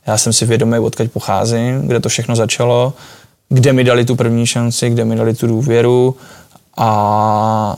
Já 0.07 0.17
jsem 0.17 0.33
si 0.33 0.45
vědomý, 0.45 0.79
odkud 0.79 1.11
pocházím, 1.11 1.87
kde 1.87 1.99
to 1.99 2.09
všechno 2.09 2.35
začalo, 2.35 2.93
kde 3.49 3.73
mi 3.73 3.83
dali 3.83 4.05
tu 4.05 4.15
první 4.15 4.47
šanci, 4.47 4.89
kde 4.89 5.05
mi 5.05 5.15
dali 5.15 5.33
tu 5.33 5.47
důvěru 5.47 6.15
a 6.77 7.77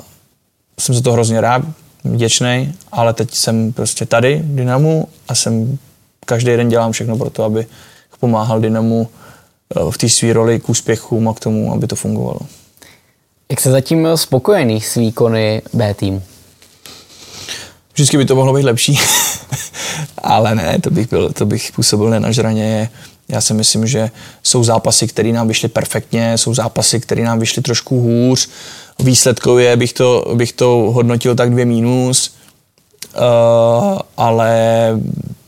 jsem 0.80 0.96
za 0.96 1.02
to 1.02 1.14
hrozně 1.14 1.42
rád. 1.42 1.62
vděčný, 2.04 2.74
ale 2.92 3.14
teď 3.14 3.34
jsem 3.34 3.74
prostě 3.74 4.06
tady 4.06 4.42
v 4.44 4.56
Dynamu 4.56 5.08
a 5.28 5.36
jsem 5.36 5.78
každý 6.26 6.52
den 6.52 6.70
dělám 6.70 6.92
všechno 6.92 7.18
pro 7.18 7.30
to, 7.30 7.44
aby 7.44 7.66
pomáhal 8.24 8.60
Dynamu 8.60 9.08
eh, 9.08 9.92
v 9.92 9.98
té 9.98 10.10
své 10.10 10.34
roli 10.34 10.60
k 10.60 10.70
úspěchům 10.70 11.28
a 11.28 11.34
k 11.34 11.40
tomu, 11.40 11.74
aby 11.74 11.88
to 11.88 11.96
fungovalo. 11.96 12.40
Jak 13.52 13.62
se 13.62 13.72
zatím 13.72 14.08
spokojený 14.16 14.82
s 14.82 14.96
výkony 14.96 15.62
B 15.74 15.94
týmu? 15.94 16.24
Vždycky 17.94 18.18
by 18.18 18.26
to 18.26 18.36
mohlo 18.36 18.54
být 18.54 18.64
lepší, 18.64 19.00
ale 20.18 20.56
ne, 20.56 20.80
to 20.82 20.90
bych, 20.90 21.10
byl, 21.10 21.32
to 21.34 21.46
bych 21.46 21.72
působil 21.72 22.10
nenažraně. 22.10 22.90
Já 23.30 23.42
si 23.42 23.54
myslím, 23.54 23.88
že 23.88 24.12
jsou 24.44 24.64
zápasy, 24.64 25.08
které 25.08 25.32
nám 25.32 25.48
vyšly 25.48 25.68
perfektně, 25.68 26.38
jsou 26.38 26.54
zápasy, 26.54 27.00
které 27.00 27.24
nám 27.24 27.40
vyšly 27.40 27.62
trošku 27.62 28.02
hůř. 28.02 28.50
Výsledkově 29.00 29.78
bych 29.78 29.94
to, 29.94 30.34
bych 30.34 30.54
to 30.54 30.68
hodnotil 30.68 31.36
tak 31.36 31.52
dvě 31.52 31.66
mínus, 31.66 32.36
uh, 33.16 34.00
ale 34.18 34.90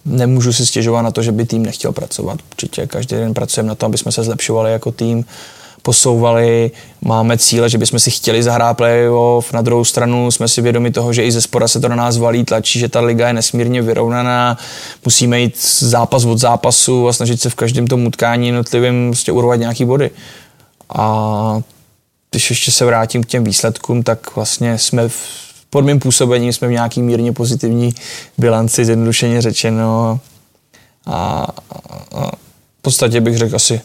nemůžu 0.06 0.54
si 0.54 0.66
stěžovat 0.66 1.02
na 1.02 1.12
to, 1.12 1.22
že 1.22 1.32
by 1.32 1.46
tým 1.46 1.64
nechtěl 1.64 1.91
pracovat. 1.91 2.39
Určitě 2.52 2.88
každý 2.88 3.16
den 3.16 3.34
pracujeme 3.34 3.70
na 3.70 3.76
to, 3.76 3.86
aby 3.86 3.98
jsme 3.98 4.12
se 4.12 4.24
zlepšovali 4.24 4.72
jako 4.72 4.91
tým, 4.91 5.26
posouvali, 5.86 6.71
máme 7.01 7.38
cíle, 7.38 7.69
že 7.69 7.77
bychom 7.77 7.99
si 7.99 8.11
chtěli 8.11 8.43
zahrát 8.43 8.77
playoff, 8.77 9.53
na 9.53 9.61
druhou 9.61 9.86
stranu 9.86 10.31
jsme 10.31 10.47
si 10.47 10.61
vědomi 10.61 10.91
toho, 10.91 11.13
že 11.13 11.23
i 11.23 11.31
ze 11.31 11.41
spora 11.41 11.67
se 11.67 11.79
to 11.79 11.88
na 11.88 11.95
nás 11.95 12.17
valí, 12.17 12.43
tlačí, 12.43 12.79
že 12.79 12.89
ta 12.89 13.01
liga 13.01 13.27
je 13.27 13.33
nesmírně 13.33 13.81
vyrovnaná, 13.81 14.57
musíme 15.05 15.39
jít 15.39 15.57
zápas 15.79 16.25
od 16.25 16.38
zápasu 16.38 17.07
a 17.07 17.13
snažit 17.13 17.41
se 17.41 17.49
v 17.49 17.55
každém 17.55 17.88
tom 17.88 18.05
utkání 18.05 18.47
jednotlivým 18.47 19.09
prostě 19.11 19.31
urovat 19.31 19.59
nějaký 19.59 19.86
body. 19.86 20.11
A 20.89 21.61
když 22.31 22.49
ještě 22.49 22.71
se 22.71 22.86
vrátím 22.86 23.23
k 23.23 23.27
těm 23.27 23.43
výsledkům, 23.43 24.03
tak 24.03 24.36
vlastně 24.36 24.77
jsme 24.77 25.09
v, 25.09 25.19
pod 25.69 25.86
mým 25.86 25.99
působením 25.99 26.53
jsme 26.53 26.67
v 26.67 26.71
nějaký 26.71 27.01
mírně 27.01 27.31
pozitivní 27.31 27.95
bilanci, 28.38 28.86
zjednodušeně 28.86 29.41
řečeno. 29.41 30.19
A, 31.05 31.13
a, 31.13 31.47
a 32.17 32.31
v 32.79 32.81
podstatě 32.81 33.21
bych 33.21 33.38
řekl 33.38 33.55
asi 33.55 33.81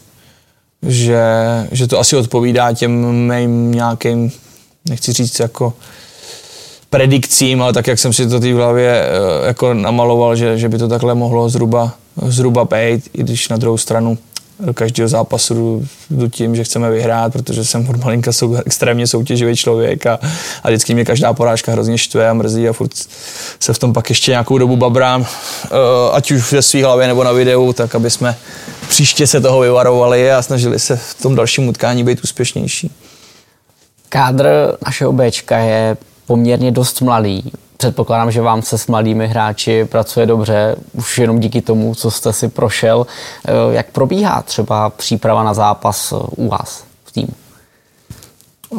že, 0.87 1.23
že 1.71 1.87
to 1.87 1.99
asi 1.99 2.17
odpovídá 2.17 2.73
těm 2.73 2.91
mým 3.27 3.71
nějakým, 3.71 4.31
nechci 4.89 5.13
říct 5.13 5.39
jako 5.39 5.73
predikcím, 6.89 7.61
ale 7.61 7.73
tak, 7.73 7.87
jak 7.87 7.99
jsem 7.99 8.13
si 8.13 8.27
to 8.27 8.39
v 8.39 8.53
hlavě 8.53 8.91
eh, 8.91 9.47
jako 9.47 9.73
namaloval, 9.73 10.35
že, 10.35 10.57
že 10.57 10.69
by 10.69 10.77
to 10.77 10.87
takhle 10.87 11.15
mohlo 11.15 11.49
zhruba, 11.49 11.93
zhruba 12.25 12.65
být, 12.65 13.09
i 13.13 13.23
když 13.23 13.49
na 13.49 13.57
druhou 13.57 13.77
stranu 13.77 14.17
každého 14.73 15.09
zápasu 15.09 15.87
jdu 16.09 16.29
tím, 16.29 16.55
že 16.55 16.63
chceme 16.63 16.91
vyhrát, 16.91 17.33
protože 17.33 17.65
jsem 17.65 17.89
od 17.89 18.03
malinka 18.03 18.31
sou, 18.31 18.55
extrémně 18.65 19.07
soutěživý 19.07 19.55
člověk 19.55 20.05
a, 20.05 20.19
a 20.63 20.67
vždycky 20.67 20.93
mě 20.93 21.05
každá 21.05 21.33
porážka 21.33 21.71
hrozně 21.71 21.97
štve 21.97 22.29
a 22.29 22.33
mrzí 22.33 22.69
a 22.69 22.73
furt 22.73 22.91
se 23.59 23.73
v 23.73 23.79
tom 23.79 23.93
pak 23.93 24.09
ještě 24.09 24.31
nějakou 24.31 24.57
dobu 24.57 24.75
babrám, 24.75 25.25
eh, 25.65 25.69
ať 26.11 26.31
už 26.31 26.51
ve 26.51 26.61
své 26.61 26.83
hlavě 26.83 27.07
nebo 27.07 27.23
na 27.23 27.31
videu, 27.31 27.73
tak 27.73 27.95
aby 27.95 28.09
jsme 28.09 28.35
příště 28.89 29.27
se 29.27 29.41
toho 29.41 29.59
vyvarovali 29.59 30.31
a 30.31 30.41
snažili 30.41 30.79
se 30.79 30.95
v 30.95 31.21
tom 31.21 31.35
dalším 31.35 31.67
utkání 31.67 32.03
být 32.03 32.23
úspěšnější. 32.23 32.91
Kádr 34.09 34.47
našeho 34.85 35.13
Bčka 35.13 35.57
je 35.57 35.97
poměrně 36.25 36.71
dost 36.71 37.01
mladý. 37.01 37.51
Předpokládám, 37.81 38.31
že 38.31 38.41
vám 38.41 38.61
se 38.61 38.77
s 38.77 38.87
mladými 38.87 39.27
hráči 39.27 39.85
pracuje 39.85 40.25
dobře, 40.25 40.75
už 40.93 41.17
jenom 41.17 41.39
díky 41.39 41.61
tomu, 41.61 41.95
co 41.95 42.11
jste 42.11 42.33
si 42.33 42.47
prošel. 42.47 43.07
Eh, 43.47 43.51
jak 43.71 43.91
probíhá 43.91 44.41
třeba 44.41 44.89
příprava 44.89 45.43
na 45.43 45.53
zápas 45.53 46.11
eh, 46.11 46.15
u 46.35 46.49
vás 46.49 46.83
v 47.05 47.11
týmu? 47.11 47.33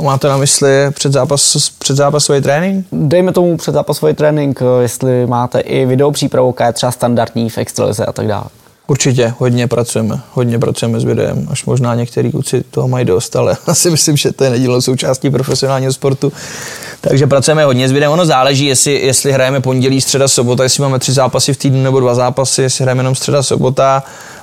Máte 0.03 0.28
na 0.28 0.36
mysli 0.36 0.70
předzápas, 0.90 1.70
předzápasový 1.78 2.40
trénink? 2.40 2.86
Dejme 2.92 3.32
tomu 3.32 3.57
předzápasový 3.57 4.14
trénink, 4.14 4.62
eh, 4.62 4.82
jestli 4.82 5.26
máte 5.26 5.61
i 5.61 5.86
video 5.86 6.11
přípravu, 6.11 6.48
jaká 6.48 6.66
je 6.66 6.72
třeba 6.72 6.92
standardní 6.92 7.50
v 7.50 7.59
Extralize 7.59 8.07
a 8.07 8.12
tak 8.12 8.26
dále. 8.26 8.44
Určitě, 8.93 9.34
hodně 9.38 9.68
pracujeme, 9.68 10.20
hodně 10.32 10.59
pracujeme 10.59 11.01
s 11.01 11.05
videem, 11.05 11.49
až 11.51 11.64
možná 11.64 11.95
některý 11.95 12.30
kluci 12.30 12.64
toho 12.70 12.88
mají 12.88 13.05
dost, 13.05 13.36
ale 13.36 13.57
asi 13.66 13.90
myslím, 13.90 14.16
že 14.16 14.32
to 14.32 14.45
je 14.45 14.51
nedílnou 14.51 14.80
součástí 14.80 15.30
profesionálního 15.30 15.93
sportu. 15.93 16.32
Takže 17.01 17.26
pracujeme 17.26 17.64
hodně 17.64 17.88
s 17.88 17.93
videem. 17.93 18.12
Ono 18.12 18.26
záleží, 18.26 18.66
jestli, 18.66 18.93
jestli 18.93 19.32
hrajeme 19.32 19.61
pondělí, 19.61 20.01
středa, 20.01 20.28
sobota, 20.28 20.62
jestli 20.62 20.82
máme 20.82 20.99
tři 20.99 21.12
zápasy 21.12 21.53
v 21.53 21.57
týdnu 21.57 21.82
nebo 21.82 22.01
dva 22.01 22.14
zápasy, 22.14 22.62
jestli 22.62 22.82
hrajeme 22.82 23.01
jenom 23.01 23.14
středa, 23.14 23.43
sobota. 23.43 24.03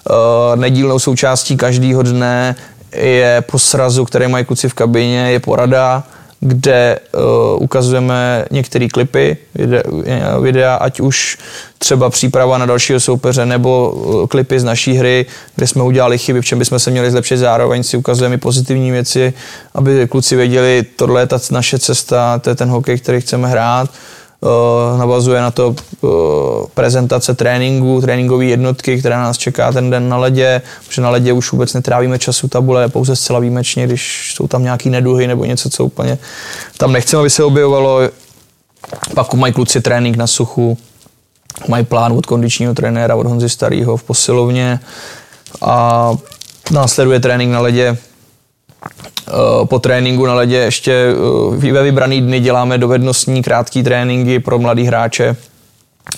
Uh, 0.10 0.16
nedílnou 0.60 1.00
součástí 1.00 1.58
každého 1.58 2.04
dne 2.04 2.56
je 2.96 3.44
po 3.52 3.60
srazu, 3.60 4.06
který 4.06 4.28
mají 4.28 4.46
kluci 4.46 4.70
v 4.70 4.74
kabině, 4.74 5.32
je 5.32 5.40
porada, 5.40 6.04
kde 6.40 7.00
uh, 7.14 7.22
ukazujeme 7.64 8.46
některé 8.52 8.88
klipy, 8.88 9.38
videa, 9.56 10.38
videa, 10.40 10.76
ať 10.76 11.00
už 11.00 11.38
třeba 11.78 12.10
příprava 12.10 12.58
na 12.58 12.66
dalšího 12.66 13.00
soupeře 13.00 13.46
nebo 13.46 13.92
uh, 13.92 14.28
klipy 14.28 14.60
z 14.60 14.64
naší 14.64 14.94
hry, 14.94 15.26
kde 15.56 15.68
jsme 15.68 15.84
udělali 15.84 16.18
chyby, 16.18 16.42
v 16.42 16.46
čem 16.46 16.60
bychom 16.60 16.80
se 16.80 16.92
měli 16.92 17.12
zlepšit, 17.12 17.38
zároveň 17.38 17.84
si 17.84 17.98
ukazujeme 17.98 18.38
pozitivní 18.38 18.92
věci, 18.92 19.34
aby 19.74 20.08
kluci 20.08 20.36
věděli, 20.36 20.84
tohle 20.96 21.22
je 21.22 21.28
ta 21.28 21.40
naše 21.52 21.80
cesta, 21.80 22.40
to 22.40 22.50
je 22.50 22.56
ten 22.56 22.70
hokej, 22.70 23.00
který 23.00 23.22
chceme 23.22 23.48
hrát. 23.48 23.90
Eh, 23.90 23.94
navazuje 24.98 25.42
na 25.42 25.52
to 25.52 25.76
eh, 25.76 26.08
prezentace 26.74 27.34
tréninku, 27.34 28.02
tréninkové 28.02 28.46
jednotky, 28.46 29.00
která 29.00 29.24
nás 29.24 29.38
čeká 29.38 29.72
ten 29.72 29.90
den 29.90 30.10
na 30.10 30.18
ledě, 30.18 30.62
protože 30.88 31.02
na 31.02 31.10
ledě 31.10 31.34
už 31.34 31.52
vůbec 31.52 31.74
netrávíme 31.74 32.20
času 32.20 32.48
tabule, 32.48 32.90
pouze 32.90 33.16
zcela 33.16 33.40
výjimečně, 33.40 33.88
když 33.88 34.34
jsou 34.36 34.48
tam 34.48 34.64
nějaký 34.64 34.90
neduhy 34.90 35.28
nebo 35.28 35.46
něco, 35.46 35.70
co 35.70 35.86
úplně 35.86 36.18
tam 36.78 36.92
nechceme, 36.92 37.20
aby 37.20 37.30
se 37.30 37.44
objevovalo. 37.44 38.00
Pak 39.14 39.34
mají 39.34 39.54
kluci 39.54 39.82
trénink 39.82 40.18
na 40.18 40.28
suchu, 40.28 40.78
mají 41.68 41.86
plán 41.86 42.14
od 42.14 42.26
kondičního 42.26 42.74
trenéra, 42.74 43.16
od 43.16 43.28
Honzy 43.28 43.50
Starého 43.50 43.98
v 43.98 44.04
posilovně 44.04 44.80
a 45.62 46.12
následuje 46.72 47.20
trénink 47.20 47.52
na 47.52 47.60
ledě 47.60 47.98
Eh, 48.82 49.19
po 49.66 49.80
tréninku 49.80 50.26
na 50.26 50.34
ledě 50.34 50.56
ještě 50.56 50.94
eh, 51.64 51.72
ve 51.72 51.84
vybraný 51.84 52.22
dny 52.22 52.40
děláme 52.40 52.78
dovednostní 52.78 53.44
krátké 53.44 53.84
tréninky 53.84 54.40
pro 54.40 54.60
mladý 54.60 54.84
hráče, 54.84 55.36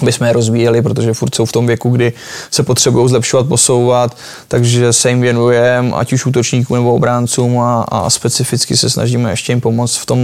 aby 0.02 0.12
jsme 0.12 0.30
je 0.30 0.34
rozvíjeli, 0.34 0.82
protože 0.82 1.14
furt 1.14 1.36
jsou 1.36 1.46
v 1.46 1.52
tom 1.52 1.68
věku, 1.68 1.90
kdy 1.90 2.14
se 2.52 2.64
potřebují 2.64 3.10
zlepšovat, 3.10 3.48
posouvat, 3.48 4.18
takže 4.48 4.94
se 4.94 5.10
jim 5.10 5.22
věnujeme, 5.22 5.92
ať 5.96 6.14
už 6.14 6.26
útočníkům 6.26 6.78
nebo 6.78 6.94
obráncům 6.94 7.60
a, 7.60 7.82
a 7.82 8.10
specificky 8.10 8.78
se 8.78 8.90
snažíme 8.90 9.32
ještě 9.32 9.52
jim 9.52 9.62
pomoct 9.62 9.98
v 9.98 10.06
tom 10.06 10.20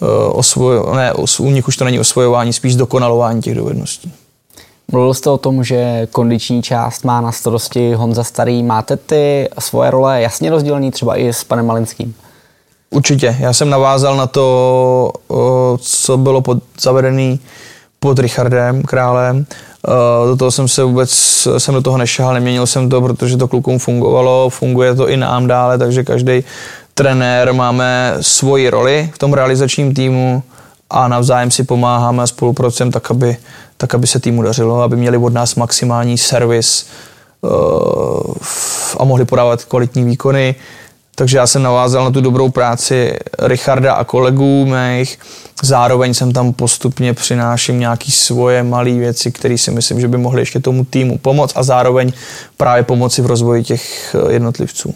uh, 0.00 0.08
osvoj, 0.32 0.76
ne, 0.96 1.12
u 1.38 1.50
nich 1.50 1.68
už 1.68 1.76
to 1.76 1.84
není 1.84 2.00
osvojování, 2.00 2.52
spíš 2.52 2.76
dokonalování 2.76 3.42
těch 3.42 3.54
dovedností. 3.54 4.12
Mluvil 4.92 5.14
jste 5.14 5.30
o 5.30 5.38
tom, 5.38 5.64
že 5.64 6.08
kondiční 6.12 6.62
část 6.62 7.04
má 7.04 7.20
na 7.20 7.32
starosti 7.32 7.94
Honza 7.94 8.24
Starý. 8.24 8.62
Máte 8.62 8.96
ty 8.96 9.48
svoje 9.58 9.90
role 9.90 10.22
jasně 10.22 10.50
rozdělený 10.50 10.90
třeba 10.90 11.16
i 11.16 11.28
s 11.28 11.44
panem 11.44 11.66
Malinským? 11.66 12.14
Určitě. 12.90 13.36
Já 13.40 13.52
jsem 13.52 13.70
navázal 13.70 14.16
na 14.16 14.26
to, 14.26 15.12
co 15.78 16.16
bylo 16.16 16.40
pod, 16.40 16.58
zavedený 16.80 17.40
pod 18.00 18.18
Richardem 18.18 18.82
Králem. 18.82 19.46
Do 20.26 20.36
toho 20.36 20.50
jsem 20.50 20.68
se 20.68 20.84
vůbec 20.84 21.10
jsem 21.58 21.74
do 21.74 21.82
toho 21.82 21.98
nešahal, 21.98 22.34
neměnil 22.34 22.66
jsem 22.66 22.88
to, 22.88 23.00
protože 23.00 23.36
to 23.36 23.48
klukům 23.48 23.78
fungovalo, 23.78 24.50
funguje 24.50 24.94
to 24.94 25.08
i 25.08 25.16
nám 25.16 25.46
dále, 25.46 25.78
takže 25.78 26.04
každý 26.04 26.44
trenér 26.94 27.52
máme 27.52 28.16
svoji 28.20 28.70
roli 28.70 29.10
v 29.14 29.18
tom 29.18 29.32
realizačním 29.32 29.94
týmu 29.94 30.42
a 30.90 31.08
navzájem 31.08 31.50
si 31.50 31.64
pomáháme 31.64 32.22
a 32.22 32.26
spolupracujeme 32.26 32.92
tak, 32.92 33.10
aby 33.10 33.36
tak 33.76 33.94
aby 33.94 34.06
se 34.06 34.20
týmu 34.20 34.42
dařilo, 34.42 34.82
aby 34.82 34.96
měli 34.96 35.16
od 35.16 35.32
nás 35.32 35.54
maximální 35.54 36.18
servis 36.18 36.86
uh, 37.40 38.34
a 38.98 39.04
mohli 39.04 39.24
podávat 39.24 39.64
kvalitní 39.64 40.04
výkony. 40.04 40.54
Takže 41.14 41.38
já 41.38 41.46
jsem 41.46 41.62
navázal 41.62 42.04
na 42.04 42.10
tu 42.10 42.20
dobrou 42.20 42.50
práci 42.50 43.16
Richarda 43.38 43.94
a 43.94 44.04
kolegů 44.04 44.66
mých. 44.66 45.18
Zároveň 45.62 46.14
jsem 46.14 46.32
tam 46.32 46.52
postupně 46.52 47.14
přináším 47.14 47.80
nějaké 47.80 48.10
svoje 48.10 48.62
malé 48.62 48.92
věci, 48.92 49.32
které 49.32 49.58
si 49.58 49.70
myslím, 49.70 50.00
že 50.00 50.08
by 50.08 50.18
mohly 50.18 50.42
ještě 50.42 50.60
tomu 50.60 50.84
týmu 50.84 51.18
pomoct 51.18 51.52
a 51.56 51.62
zároveň 51.62 52.12
právě 52.56 52.82
pomoci 52.82 53.22
v 53.22 53.26
rozvoji 53.26 53.64
těch 53.64 54.14
eh, 54.14 54.32
jednotlivců. 54.32 54.94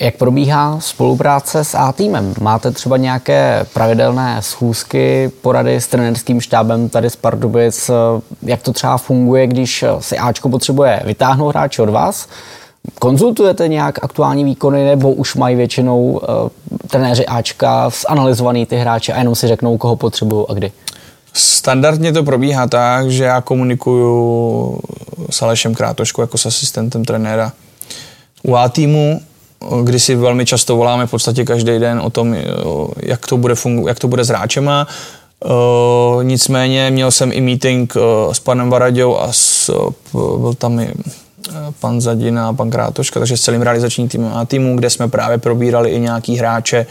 Jak 0.00 0.16
probíhá 0.16 0.80
spolupráce 0.80 1.64
s 1.64 1.74
A-týmem? 1.74 2.34
Máte 2.40 2.70
třeba 2.70 2.96
nějaké 2.96 3.66
pravidelné 3.72 4.42
schůzky, 4.42 5.30
porady 5.40 5.76
s 5.76 5.86
trenerským 5.86 6.40
štábem 6.40 6.88
tady 6.88 7.10
z 7.10 7.16
Pardubic? 7.16 7.90
Jak 8.42 8.62
to 8.62 8.72
třeba 8.72 8.98
funguje, 8.98 9.46
když 9.46 9.84
si 10.00 10.18
Ačko 10.18 10.48
potřebuje 10.48 11.02
vytáhnout 11.04 11.48
hráče 11.48 11.82
od 11.82 11.88
vás? 11.88 12.28
Konzultujete 12.98 13.68
nějak 13.68 14.04
aktuální 14.04 14.44
výkony 14.44 14.84
nebo 14.84 15.12
už 15.12 15.34
mají 15.34 15.56
většinou 15.56 16.02
uh, 16.02 16.20
trenéři 16.88 17.26
Ačka 17.26 17.90
zanalizovaný 18.08 18.66
ty 18.66 18.76
hráče 18.76 19.12
a 19.12 19.18
jenom 19.18 19.34
si 19.34 19.48
řeknou, 19.48 19.78
koho 19.78 19.96
potřebují 19.96 20.46
a 20.48 20.54
kdy? 20.54 20.72
Standardně 21.32 22.12
to 22.12 22.22
probíhá 22.22 22.66
tak, 22.66 23.10
že 23.10 23.24
já 23.24 23.40
komunikuju 23.40 24.80
s 25.30 25.42
Alešem 25.42 25.74
Krátoškou 25.74 26.20
jako 26.20 26.38
s 26.38 26.46
asistentem 26.46 27.04
trenéra 27.04 27.52
u 28.42 28.56
A 28.56 28.68
týmu 28.68 29.20
kdy 29.82 30.00
si 30.00 30.14
velmi 30.14 30.46
často 30.46 30.76
voláme 30.76 31.06
v 31.06 31.10
podstatě 31.10 31.44
každý 31.44 31.78
den 31.78 32.00
o 32.04 32.10
tom, 32.10 32.36
jak 32.96 33.26
to 33.26 33.36
bude, 33.36 33.54
fungu, 33.54 33.88
jak 33.88 33.98
to 33.98 34.08
bude 34.08 34.24
s 34.24 34.28
hráčema. 34.28 34.86
Uh, 35.44 36.24
nicméně 36.24 36.90
měl 36.90 37.10
jsem 37.10 37.32
i 37.32 37.40
meeting 37.40 37.94
uh, 37.96 38.32
s 38.32 38.40
panem 38.40 38.70
Varaďou 38.70 39.18
a 39.18 39.32
s, 39.32 39.70
byl 40.12 40.54
tam 40.58 40.80
i 40.80 40.88
pan 41.80 42.00
Zadina 42.00 42.48
a 42.48 42.52
pan 42.52 42.70
Krátoška, 42.70 43.20
takže 43.20 43.36
s 43.36 43.40
celým 43.40 43.62
realizačním 43.62 44.08
týmem 44.08 44.32
a 44.34 44.44
týmu, 44.44 44.76
kde 44.76 44.90
jsme 44.90 45.08
právě 45.08 45.38
probírali 45.38 45.90
i 45.90 46.00
nějaký 46.00 46.36
hráče, 46.36 46.86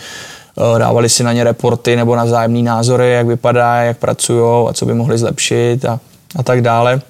dávali 0.77 1.09
si 1.09 1.23
na 1.23 1.33
ně 1.33 1.43
reporty 1.43 1.95
nebo 1.95 2.15
na 2.15 2.23
vzájemný 2.23 2.63
názory, 2.63 3.11
jak 3.11 3.27
vypadá, 3.27 3.75
jak 3.75 3.97
pracují 3.97 4.67
a 4.69 4.73
co 4.73 4.85
by 4.85 4.93
mohli 4.93 5.17
zlepšit 5.17 5.85
a, 5.85 5.99
a 6.35 6.43
tak 6.43 6.61
dále. 6.61 7.01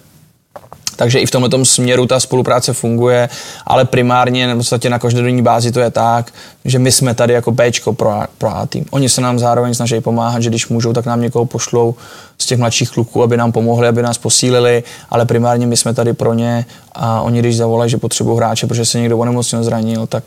Takže 0.95 1.19
i 1.19 1.25
v 1.25 1.31
tomto 1.31 1.65
směru 1.65 2.05
ta 2.05 2.19
spolupráce 2.19 2.73
funguje, 2.73 3.29
ale 3.65 3.85
primárně 3.85 4.47
nebo 4.47 4.63
podstatě 4.65 4.89
na 4.89 4.99
každodenní 4.99 5.41
bázi 5.41 5.71
to 5.71 5.79
je 5.79 5.91
tak, 5.91 6.33
že 6.65 6.79
my 6.79 6.91
jsme 6.91 7.13
tady 7.13 7.33
jako 7.33 7.51
Bčko 7.51 7.93
pro, 7.93 8.21
pro 8.37 8.49
A 8.57 8.65
tým. 8.65 8.85
Oni 8.91 9.09
se 9.09 9.21
nám 9.21 9.39
zároveň 9.39 9.73
snaží 9.73 10.01
pomáhat, 10.01 10.39
že 10.39 10.49
když 10.49 10.67
můžou, 10.67 10.93
tak 10.93 11.05
nám 11.05 11.21
někoho 11.21 11.45
pošlou 11.45 11.95
z 12.37 12.45
těch 12.45 12.59
mladších 12.59 12.89
kluků, 12.89 13.23
aby 13.23 13.37
nám 13.37 13.51
pomohli, 13.51 13.87
aby 13.87 14.01
nás 14.01 14.17
posílili, 14.17 14.83
ale 15.09 15.25
primárně 15.25 15.67
my 15.67 15.77
jsme 15.77 15.93
tady 15.93 16.13
pro 16.13 16.33
ně 16.33 16.65
a 16.91 17.21
oni, 17.21 17.39
když 17.39 17.57
zavolají, 17.57 17.91
že 17.91 17.97
potřebují 17.97 18.37
hráče, 18.37 18.67
protože 18.67 18.85
se 18.85 18.99
někdo 18.99 19.17
onemocnil, 19.17 19.63
zranil, 19.63 20.07
tak 20.07 20.23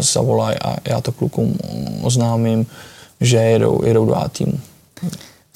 zavolají 0.00 0.56
a 0.64 0.76
já 0.84 1.00
to 1.00 1.12
klukům 1.12 1.58
oznámím, 2.02 2.66
že 3.20 3.36
jedou, 3.36 3.80
jedou 3.84 4.06
do 4.06 4.14
A 4.16 4.28
týmu. 4.28 4.60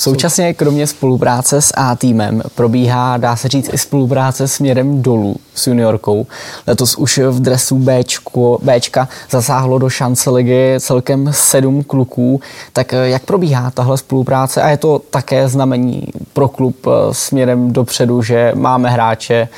Současně 0.02 0.54
kromě 0.54 0.86
spolupráce 0.86 1.62
s 1.62 1.72
A 1.76 1.96
týmem 1.96 2.42
probíhá, 2.54 3.16
dá 3.16 3.36
se 3.36 3.48
říct, 3.48 3.70
i 3.72 3.78
spolupráce 3.78 4.48
směrem 4.48 5.02
dolů 5.02 5.36
s 5.54 5.66
juniorkou. 5.66 6.26
Letos 6.66 6.96
už 6.96 7.18
v 7.18 7.40
dresu 7.40 7.78
Bčko, 7.78 8.58
Bčka 8.62 9.08
zasáhlo 9.30 9.78
do 9.78 9.90
šance 9.90 10.30
ligy 10.30 10.74
celkem 10.80 11.28
sedm 11.30 11.84
kluků. 11.84 12.40
Tak 12.72 12.92
eh, 12.92 13.08
jak 13.08 13.24
probíhá 13.24 13.70
tahle 13.70 13.98
spolupráce 13.98 14.62
a 14.62 14.68
je 14.68 14.76
to 14.76 14.98
také 14.98 15.48
znamení 15.48 16.06
pro 16.32 16.48
klub 16.48 16.86
eh, 16.86 17.14
směrem 17.14 17.72
dopředu, 17.72 18.22
že 18.22 18.52
máme 18.54 18.90
hráče, 18.90 19.48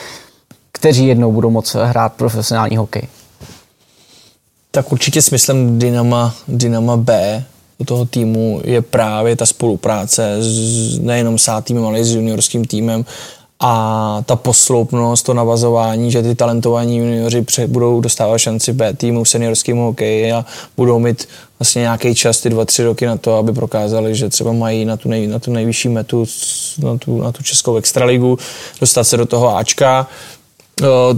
kteří 0.72 1.07
jednou 1.07 1.32
budou 1.32 1.51
moct 1.51 1.74
hrát 1.74 2.12
profesionální 2.12 2.76
hokej? 2.76 3.03
Tak 4.70 4.92
určitě 4.92 5.22
smyslem 5.22 5.78
Dynama, 5.78 6.34
Dynama 6.49 6.97
B 6.97 7.45
u 7.79 7.85
toho 7.85 8.05
týmu 8.05 8.61
je 8.64 8.83
právě 8.83 9.37
ta 9.37 9.47
spolupráce 9.47 10.37
s, 10.41 10.99
nejenom 10.99 11.39
s 11.39 11.61
týmem, 11.62 11.87
ale 11.87 12.01
i 12.01 12.05
s 12.05 12.14
juniorským 12.14 12.64
týmem 12.64 13.05
a 13.61 14.22
ta 14.27 14.37
posloupnost, 14.37 15.27
to 15.27 15.35
navazování, 15.35 16.11
že 16.11 16.22
ty 16.22 16.35
talentovaní 16.35 16.99
junioři 16.99 17.45
budou 17.66 18.01
dostávat 18.01 18.39
šanci 18.39 18.72
B 18.72 18.95
týmu 18.95 19.25
v 19.25 19.29
seniorském 19.29 19.77
hokeji 19.77 20.33
a 20.33 20.45
budou 20.77 20.99
mít 20.99 21.29
vlastně 21.59 21.81
nějaký 21.81 22.14
čas, 22.14 22.41
ty 22.41 22.51
dva, 22.51 22.64
tři 22.64 22.85
roky 22.85 23.07
na 23.07 23.16
to, 23.16 23.37
aby 23.37 23.53
prokázali, 23.53 24.14
že 24.14 24.29
třeba 24.29 24.53
mají 24.53 24.85
na 24.85 24.97
tu, 24.97 25.09
nej, 25.09 25.27
na 25.27 25.39
tu 25.39 25.53
nejvyšší 25.53 25.89
metu, 25.89 26.25
na 26.79 26.99
tu, 26.99 27.22
na 27.22 27.33
tu 27.33 27.43
českou 27.43 27.77
extraligu, 27.77 28.39
dostat 28.81 29.05
se 29.05 29.16
do 29.16 29.27
toho 29.27 29.57
Ačka. 29.57 30.07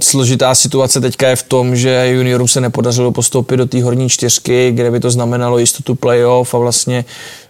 Složitá 0.03 0.55
situace 0.55 1.01
teďka 1.01 1.29
je 1.29 1.37
v 1.37 1.43
tom, 1.43 1.77
že 1.77 2.09
juniorům 2.09 2.49
se 2.49 2.61
nepodařilo 2.61 3.13
postoupit 3.13 3.57
do 3.57 3.67
té 3.67 3.83
horní 3.83 4.09
čtyřky, 4.09 4.73
kde 4.73 4.91
by 4.91 5.01
to 5.01 5.11
znamenalo 5.11 5.59
jistotu 5.59 5.95
playoff 5.95 6.55
a 6.55 6.59
vlastně 6.59 7.05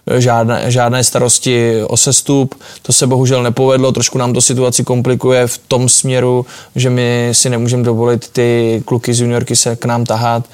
e, 0.07 0.21
žádné, 0.21 0.71
žádné 0.71 1.03
starosti 1.03 1.83
o 1.87 1.97
sestup. 1.97 2.55
To 2.81 2.93
se 2.93 3.07
bohužel 3.07 3.43
nepovedlo, 3.43 3.91
trošku 3.91 4.17
nám 4.17 4.33
to 4.33 4.41
situaci 4.41 4.83
komplikuje 4.83 5.47
v 5.47 5.57
tom 5.57 5.89
směru, 5.89 6.45
že 6.75 6.89
my 6.89 7.29
si 7.31 7.49
nemůžeme 7.49 7.83
dovolit 7.83 8.29
ty 8.29 8.81
kluky 8.85 9.13
z 9.13 9.21
juniorky 9.21 9.55
se 9.55 9.75
k 9.75 9.85
nám 9.85 10.05
tahat 10.05 10.45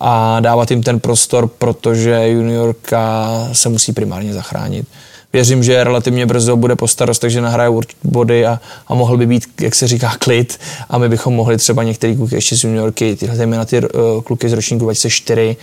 a 0.00 0.40
dávat 0.40 0.70
jim 0.70 0.82
ten 0.82 1.00
prostor, 1.00 1.48
protože 1.48 2.28
juniorka 2.28 3.28
se 3.52 3.68
musí 3.68 3.92
primárně 3.92 4.34
zachránit 4.34 4.86
věřím, 5.32 5.62
že 5.62 5.84
relativně 5.84 6.26
brzo 6.26 6.56
bude 6.56 6.76
po 6.76 6.88
starost, 6.88 7.18
takže 7.18 7.40
nahraje 7.40 7.70
body 8.04 8.46
a, 8.46 8.60
a 8.86 8.94
mohl 8.94 9.16
by 9.16 9.26
být, 9.26 9.44
jak 9.60 9.74
se 9.74 9.88
říká, 9.88 10.12
klid 10.18 10.58
a 10.88 10.98
my 10.98 11.08
bychom 11.08 11.34
mohli 11.34 11.56
třeba 11.56 11.82
některý 11.82 12.16
kluky 12.16 12.34
ještě 12.34 12.56
z 12.56 12.64
juniorky, 12.64 13.16
tyhle 13.16 13.46
na 13.46 13.64
ty 13.64 13.80
uh, 13.80 14.22
kluky 14.22 14.48
z 14.48 14.52
ročníku 14.52 14.84
2004 14.84 15.56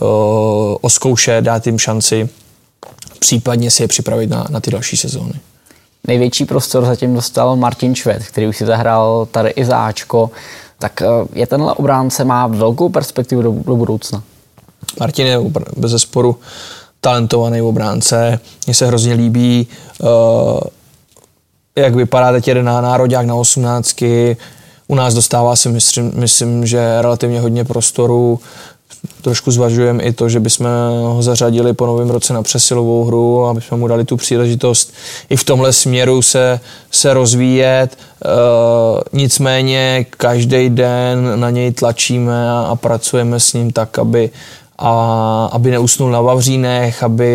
uh, 0.00 0.08
oskoušet, 0.80 1.44
dát 1.44 1.66
jim 1.66 1.78
šanci, 1.78 2.28
případně 3.18 3.70
si 3.70 3.82
je 3.82 3.88
připravit 3.88 4.30
na, 4.30 4.46
na 4.50 4.60
ty 4.60 4.70
další 4.70 4.96
sezóny. 4.96 5.34
Největší 6.06 6.44
prostor 6.44 6.84
zatím 6.84 7.14
dostal 7.14 7.56
Martin 7.56 7.94
Šved, 7.94 8.22
který 8.22 8.46
už 8.46 8.56
si 8.56 8.66
zahrál 8.66 9.26
tady 9.30 9.50
i 9.50 9.64
za 9.64 9.78
Ačko. 9.78 10.30
Tak 10.78 11.02
uh, 11.02 11.28
je 11.34 11.46
tenhle 11.46 11.74
obránce 11.74 12.24
má 12.24 12.46
velkou 12.46 12.88
perspektivu 12.88 13.42
do, 13.42 13.54
do 13.66 13.76
budoucna. 13.76 14.22
Martin 15.00 15.26
je 15.26 15.38
bez 15.76 15.90
zesporu 15.90 16.36
talentovaný 17.04 17.62
obránce. 17.62 18.40
Mně 18.66 18.74
se 18.74 18.86
hrozně 18.86 19.14
líbí, 19.14 19.66
uh, 19.98 20.08
jak 21.76 21.94
vypadá 21.94 22.32
teď 22.32 22.48
jeden 22.48 22.64
na 22.64 22.80
národák 22.80 23.26
na 23.26 23.34
18. 23.34 24.02
U 24.88 24.94
nás 24.94 25.14
dostává 25.14 25.56
si 25.56 25.68
myslím, 25.68 26.12
myslím, 26.14 26.66
že 26.66 27.02
relativně 27.02 27.40
hodně 27.40 27.64
prostoru. 27.64 28.40
Trošku 29.22 29.50
zvažujeme 29.50 30.02
i 30.02 30.12
to, 30.12 30.28
že 30.28 30.40
bychom 30.40 30.66
ho 31.04 31.22
zařadili 31.22 31.72
po 31.72 31.86
novém 31.86 32.10
roce 32.10 32.32
na 32.32 32.42
přesilovou 32.42 33.04
hru, 33.04 33.46
aby 33.46 33.60
jsme 33.60 33.76
mu 33.76 33.88
dali 33.88 34.04
tu 34.04 34.16
příležitost 34.16 34.92
i 35.30 35.36
v 35.36 35.44
tomhle 35.44 35.72
směru 35.72 36.22
se, 36.22 36.60
se 36.90 37.14
rozvíjet. 37.14 37.98
Uh, 38.24 39.00
nicméně 39.12 40.06
každý 40.10 40.70
den 40.70 41.40
na 41.40 41.50
něj 41.50 41.72
tlačíme 41.72 42.50
a, 42.50 42.66
a 42.70 42.76
pracujeme 42.76 43.40
s 43.40 43.52
ním 43.52 43.72
tak, 43.72 43.98
aby, 43.98 44.30
a 44.84 45.48
aby 45.52 45.70
neusnul 45.70 46.10
na 46.10 46.20
Vavřínech, 46.20 47.02
aby 47.02 47.26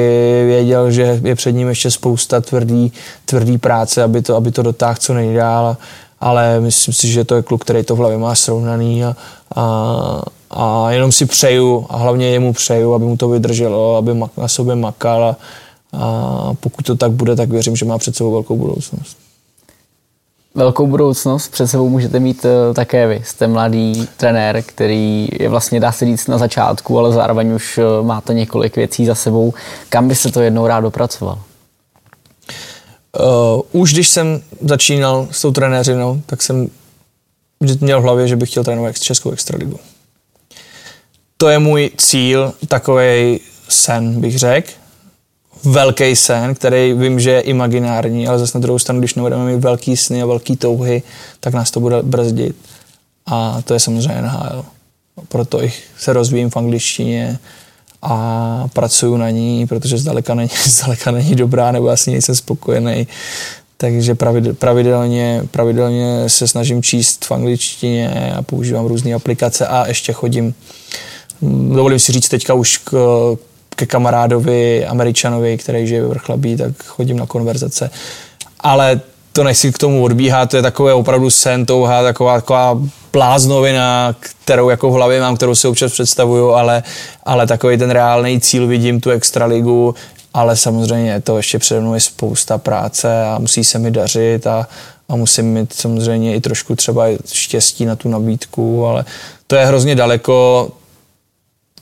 věděl, 0.45 0.91
že 0.91 1.22
je 1.24 1.36
před 1.36 1.52
ním 1.52 1.68
ještě 1.68 1.91
spousta 1.91 2.41
tvrdý, 2.41 2.91
tvrdý 3.26 3.58
práce, 3.58 4.04
aby 4.04 4.22
to, 4.22 4.36
aby 4.36 4.52
to 4.52 4.62
dotáhl 4.62 4.95
co 5.00 5.14
nejdál. 5.14 5.78
Ale 6.20 6.60
myslím 6.60 6.93
si, 6.93 7.08
že 7.08 7.24
to 7.24 7.36
je 7.36 7.41
kluk, 7.41 7.62
který 7.62 7.84
to 7.84 7.95
v 7.95 7.98
hlavě 7.98 8.18
má 8.18 8.36
srovnaný 8.36 9.06
a, 9.06 9.16
a, 9.56 10.22
a 10.52 10.91
jenom 10.91 11.12
si 11.12 11.26
přeju 11.26 11.86
a 11.89 11.98
hlavně 11.98 12.28
jemu 12.28 12.54
přeju, 12.54 12.93
aby 12.93 13.06
mu 13.06 13.18
to 13.18 13.30
vydrželo, 13.30 13.95
aby 13.95 14.14
na 14.38 14.48
sobě 14.48 14.76
makal 14.76 15.24
a, 15.24 15.36
a 15.93 16.54
pokud 16.60 16.86
to 16.86 16.95
tak 16.95 17.12
bude, 17.12 17.36
tak 17.36 17.50
věřím, 17.50 17.76
že 17.76 17.86
má 17.86 17.98
před 17.98 18.16
sebou 18.16 18.32
velkou 18.32 18.58
budoucnost 18.58 19.26
velkou 20.58 20.88
budoucnost 20.88 21.51
před 21.51 21.68
sebou 21.68 21.89
můžete 21.89 22.20
mít 22.20 22.45
uh, 22.45 22.74
také 22.74 23.08
vy. 23.08 23.22
Jste 23.26 23.47
mladý 23.47 24.08
trenér, 24.18 24.64
který 24.66 25.28
je 25.39 25.49
vlastně, 25.49 25.80
dá 25.80 25.91
se 25.91 26.05
říct, 26.05 26.28
na 26.28 26.38
začátku, 26.38 26.99
ale 26.99 27.12
zároveň 27.12 27.53
už 27.53 27.78
uh, 27.78 28.05
máte 28.05 28.34
několik 28.34 28.76
věcí 28.76 29.05
za 29.05 29.16
sebou. 29.16 29.53
Kam 29.89 30.08
byste 30.08 30.32
to 30.32 30.41
jednou 30.41 30.68
rád 30.68 30.80
dopracoval? 30.80 31.39
Uh, 33.20 33.82
už 33.82 33.93
když 33.93 34.10
jsem 34.10 34.41
začínal 34.62 35.28
s 35.32 35.41
tou 35.41 35.51
trenéřinou, 35.51 36.22
tak 36.26 36.41
jsem 36.41 36.70
měl 37.82 38.01
v 38.01 38.03
hlavě, 38.03 38.28
že 38.28 38.36
bych 38.36 38.49
chtěl 38.49 38.64
trénovat 38.64 38.99
Českou 38.99 39.32
extraligu. 39.32 39.80
To 41.38 41.49
je 41.49 41.60
můj 41.60 41.91
cíl, 41.97 42.53
takový 42.68 43.39
sen 43.70 44.22
bych 44.22 44.38
řekl 44.39 44.72
velký 45.72 46.15
sen, 46.15 46.55
který 46.55 46.93
vím, 46.93 47.20
že 47.20 47.32
je 47.32 47.41
imaginární, 47.41 48.28
ale 48.28 48.39
zase 48.39 48.57
na 48.57 48.61
druhou 48.61 48.80
stranu, 48.80 48.99
když 48.99 49.15
nebudeme 49.15 49.45
mít 49.45 49.63
velký 49.63 49.97
sny 49.97 50.22
a 50.22 50.26
velký 50.26 50.55
touhy, 50.55 51.03
tak 51.39 51.53
nás 51.53 51.72
to 51.72 51.80
bude 51.80 52.03
brzdit. 52.03 52.55
A 53.26 53.61
to 53.61 53.74
je 53.74 53.80
samozřejmě 53.80 54.22
NHL. 54.22 54.65
Proto 55.28 55.63
ich 55.63 55.84
se 55.99 56.13
rozvíjím 56.13 56.49
v 56.49 56.57
angličtině 56.57 57.39
a 58.01 58.68
pracuju 58.74 59.18
na 59.18 59.30
ní, 59.30 59.68
protože 59.68 59.97
zdaleka 59.97 60.34
není, 60.34 60.49
zdaleka 60.65 61.11
není 61.11 61.36
dobrá, 61.36 61.72
nebo 61.72 61.89
asi 61.89 62.11
nejsem 62.11 62.36
spokojený. 62.36 63.07
Takže 63.78 64.15
pravidelně, 64.53 65.43
pravidelně 65.51 66.30
se 66.30 66.47
snažím 66.47 66.84
číst 66.84 67.26
v 67.26 67.32
angličtině 67.32 68.34
a 68.38 68.41
používám 68.41 68.86
různé 68.86 69.13
aplikace 69.13 69.68
a 69.68 69.88
ještě 69.88 70.13
chodím, 70.13 70.53
dovolím 71.70 71.99
si 71.99 72.11
říct 72.11 72.30
teďka 72.30 72.53
už 72.53 72.78
k, 72.78 72.91
ke 73.78 73.86
kamarádovi, 73.86 74.86
američanovi, 74.86 75.57
který 75.57 75.88
žije 75.88 76.01
ve 76.01 76.07
Vrchlabí, 76.07 76.57
tak 76.57 76.71
chodím 76.86 77.17
na 77.19 77.25
konverzace. 77.25 77.89
Ale 78.59 79.01
to 79.34 79.43
nechci 79.43 79.71
k 79.71 79.78
tomu 79.78 80.03
odbíhat, 80.03 80.49
to 80.49 80.55
je 80.55 80.61
takové 80.61 80.93
opravdu 80.93 81.30
sen, 81.30 81.65
touha, 81.65 82.03
taková, 82.03 82.36
taková 82.36 82.80
pláznovina, 83.11 84.15
kterou 84.19 84.69
jako 84.69 84.89
v 84.89 84.93
hlavě 84.93 85.21
mám, 85.21 85.36
kterou 85.36 85.55
si 85.55 85.67
občas 85.67 85.91
představuju, 85.91 86.51
ale, 86.51 86.84
ale 87.23 87.47
takový 87.47 87.78
ten 87.78 87.91
reálný 87.91 88.41
cíl 88.41 88.67
vidím 88.67 89.01
tu 89.01 89.09
extraligu, 89.09 89.95
ale 90.34 90.55
samozřejmě 90.55 91.21
to 91.21 91.38
ještě 91.38 91.59
přede 91.59 91.82
mnou 91.82 91.93
je 91.93 91.99
spousta 91.99 92.57
práce 92.57 93.23
a 93.23 93.39
musí 93.39 93.63
se 93.63 93.80
mi 93.80 93.91
dařit 93.91 94.47
a, 94.47 94.67
a 95.09 95.15
musím 95.15 95.53
mít 95.53 95.73
samozřejmě 95.73 96.36
i 96.36 96.41
trošku 96.41 96.75
třeba 96.75 97.05
štěstí 97.34 97.86
na 97.86 97.95
tu 97.95 98.09
nabídku, 98.09 98.86
ale 98.86 99.05
to 99.47 99.55
je 99.55 99.65
hrozně 99.65 99.95
daleko, 99.95 100.69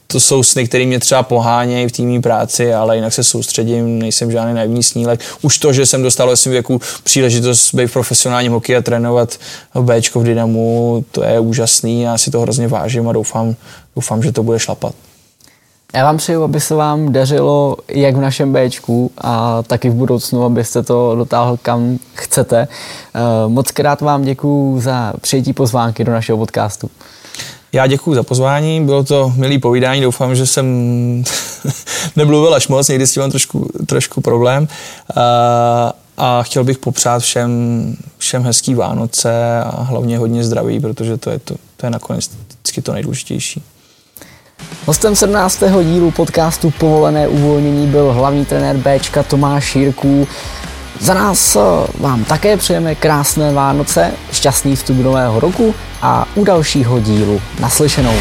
to 0.07 0.19
jsou 0.19 0.43
sny, 0.43 0.67
které 0.67 0.85
mě 0.85 0.99
třeba 0.99 1.23
pohánějí 1.23 1.87
v 1.87 1.91
týmní 1.91 2.21
práci, 2.21 2.73
ale 2.73 2.95
jinak 2.95 3.13
se 3.13 3.23
soustředím, 3.23 3.99
nejsem 3.99 4.31
žádný 4.31 4.53
naivní 4.53 4.83
snílek. 4.83 5.19
Už 5.41 5.57
to, 5.57 5.73
že 5.73 5.85
jsem 5.85 6.03
dostal 6.03 6.29
ve 6.29 6.37
svém 6.37 6.51
věku 6.51 6.81
příležitost 7.03 7.75
být 7.75 7.87
v 7.87 7.93
profesionálním 7.93 8.51
hokeji 8.51 8.77
a 8.77 8.81
trénovat 8.81 9.37
B 9.81 10.01
v 10.15 10.23
Dynamu, 10.23 11.05
to 11.11 11.23
je 11.23 11.39
úžasný, 11.39 12.01
já 12.01 12.17
si 12.17 12.31
to 12.31 12.41
hrozně 12.41 12.67
vážím 12.67 13.09
a 13.09 13.13
doufám, 13.13 13.55
doufám 13.95 14.23
že 14.23 14.31
to 14.31 14.43
bude 14.43 14.59
šlapat. 14.59 14.95
Já 15.93 16.03
vám 16.03 16.17
přeju, 16.17 16.43
aby 16.43 16.59
se 16.59 16.75
vám 16.75 17.11
dařilo 17.11 17.77
jak 17.87 18.15
v 18.15 18.21
našem 18.21 18.53
Bčku 18.53 19.11
a 19.17 19.63
taky 19.63 19.89
v 19.89 19.93
budoucnu, 19.93 20.43
abyste 20.43 20.83
to 20.83 21.15
dotáhl 21.15 21.57
kam 21.61 21.99
chcete. 22.13 22.67
Eh, 22.67 23.19
moc 23.47 23.71
krát 23.71 24.01
vám 24.01 24.23
děkuji 24.23 24.79
za 24.79 25.13
přijetí 25.21 25.53
pozvánky 25.53 26.03
do 26.03 26.11
našeho 26.11 26.37
podcastu. 26.37 26.89
Já 27.75 27.87
děkuji 27.87 28.15
za 28.15 28.23
pozvání, 28.23 28.85
bylo 28.85 29.03
to 29.03 29.33
milý 29.35 29.59
povídání, 29.59 30.01
doufám, 30.01 30.35
že 30.35 30.45
jsem 30.45 30.65
nemluvil 32.15 32.53
až 32.53 32.67
moc, 32.67 32.87
někdy 32.87 33.07
s 33.07 33.13
tím 33.13 33.21
mám 33.21 33.29
trošku, 33.29 33.69
trošku 33.85 34.21
problém. 34.21 34.67
A, 35.15 35.93
a 36.17 36.43
chtěl 36.43 36.63
bych 36.63 36.77
popřát 36.77 37.21
všem, 37.21 37.51
všem 38.17 38.43
hezký 38.43 38.75
Vánoce 38.75 39.61
a 39.63 39.83
hlavně 39.83 40.17
hodně 40.17 40.43
zdraví, 40.43 40.79
protože 40.79 41.17
to 41.17 41.29
je, 41.29 41.39
to, 41.39 41.55
to 41.77 41.85
je 41.85 41.89
nakonec 41.89 42.29
vždycky 42.47 42.81
to 42.81 42.93
nejdůležitější. 42.93 43.63
Hostem 44.85 45.15
17. 45.15 45.63
dílu 45.83 46.11
podcastu 46.11 46.71
Povolené 46.71 47.27
uvolnění 47.27 47.87
byl 47.87 48.13
hlavní 48.13 48.45
trenér 48.45 48.77
Bčka 48.77 49.23
Tomáš 49.23 49.75
Jirků. 49.75 50.27
Za 50.99 51.13
nás 51.13 51.57
vám 51.99 52.23
také 52.23 52.57
přejeme 52.57 52.95
krásné 52.95 53.53
Vánoce, 53.53 54.11
šťastný 54.31 54.75
vstup 54.75 54.97
nového 54.97 55.39
roku 55.39 55.75
a 56.01 56.27
u 56.35 56.43
dalšího 56.43 56.99
dílu 56.99 57.41
naslyšenou. 57.59 58.15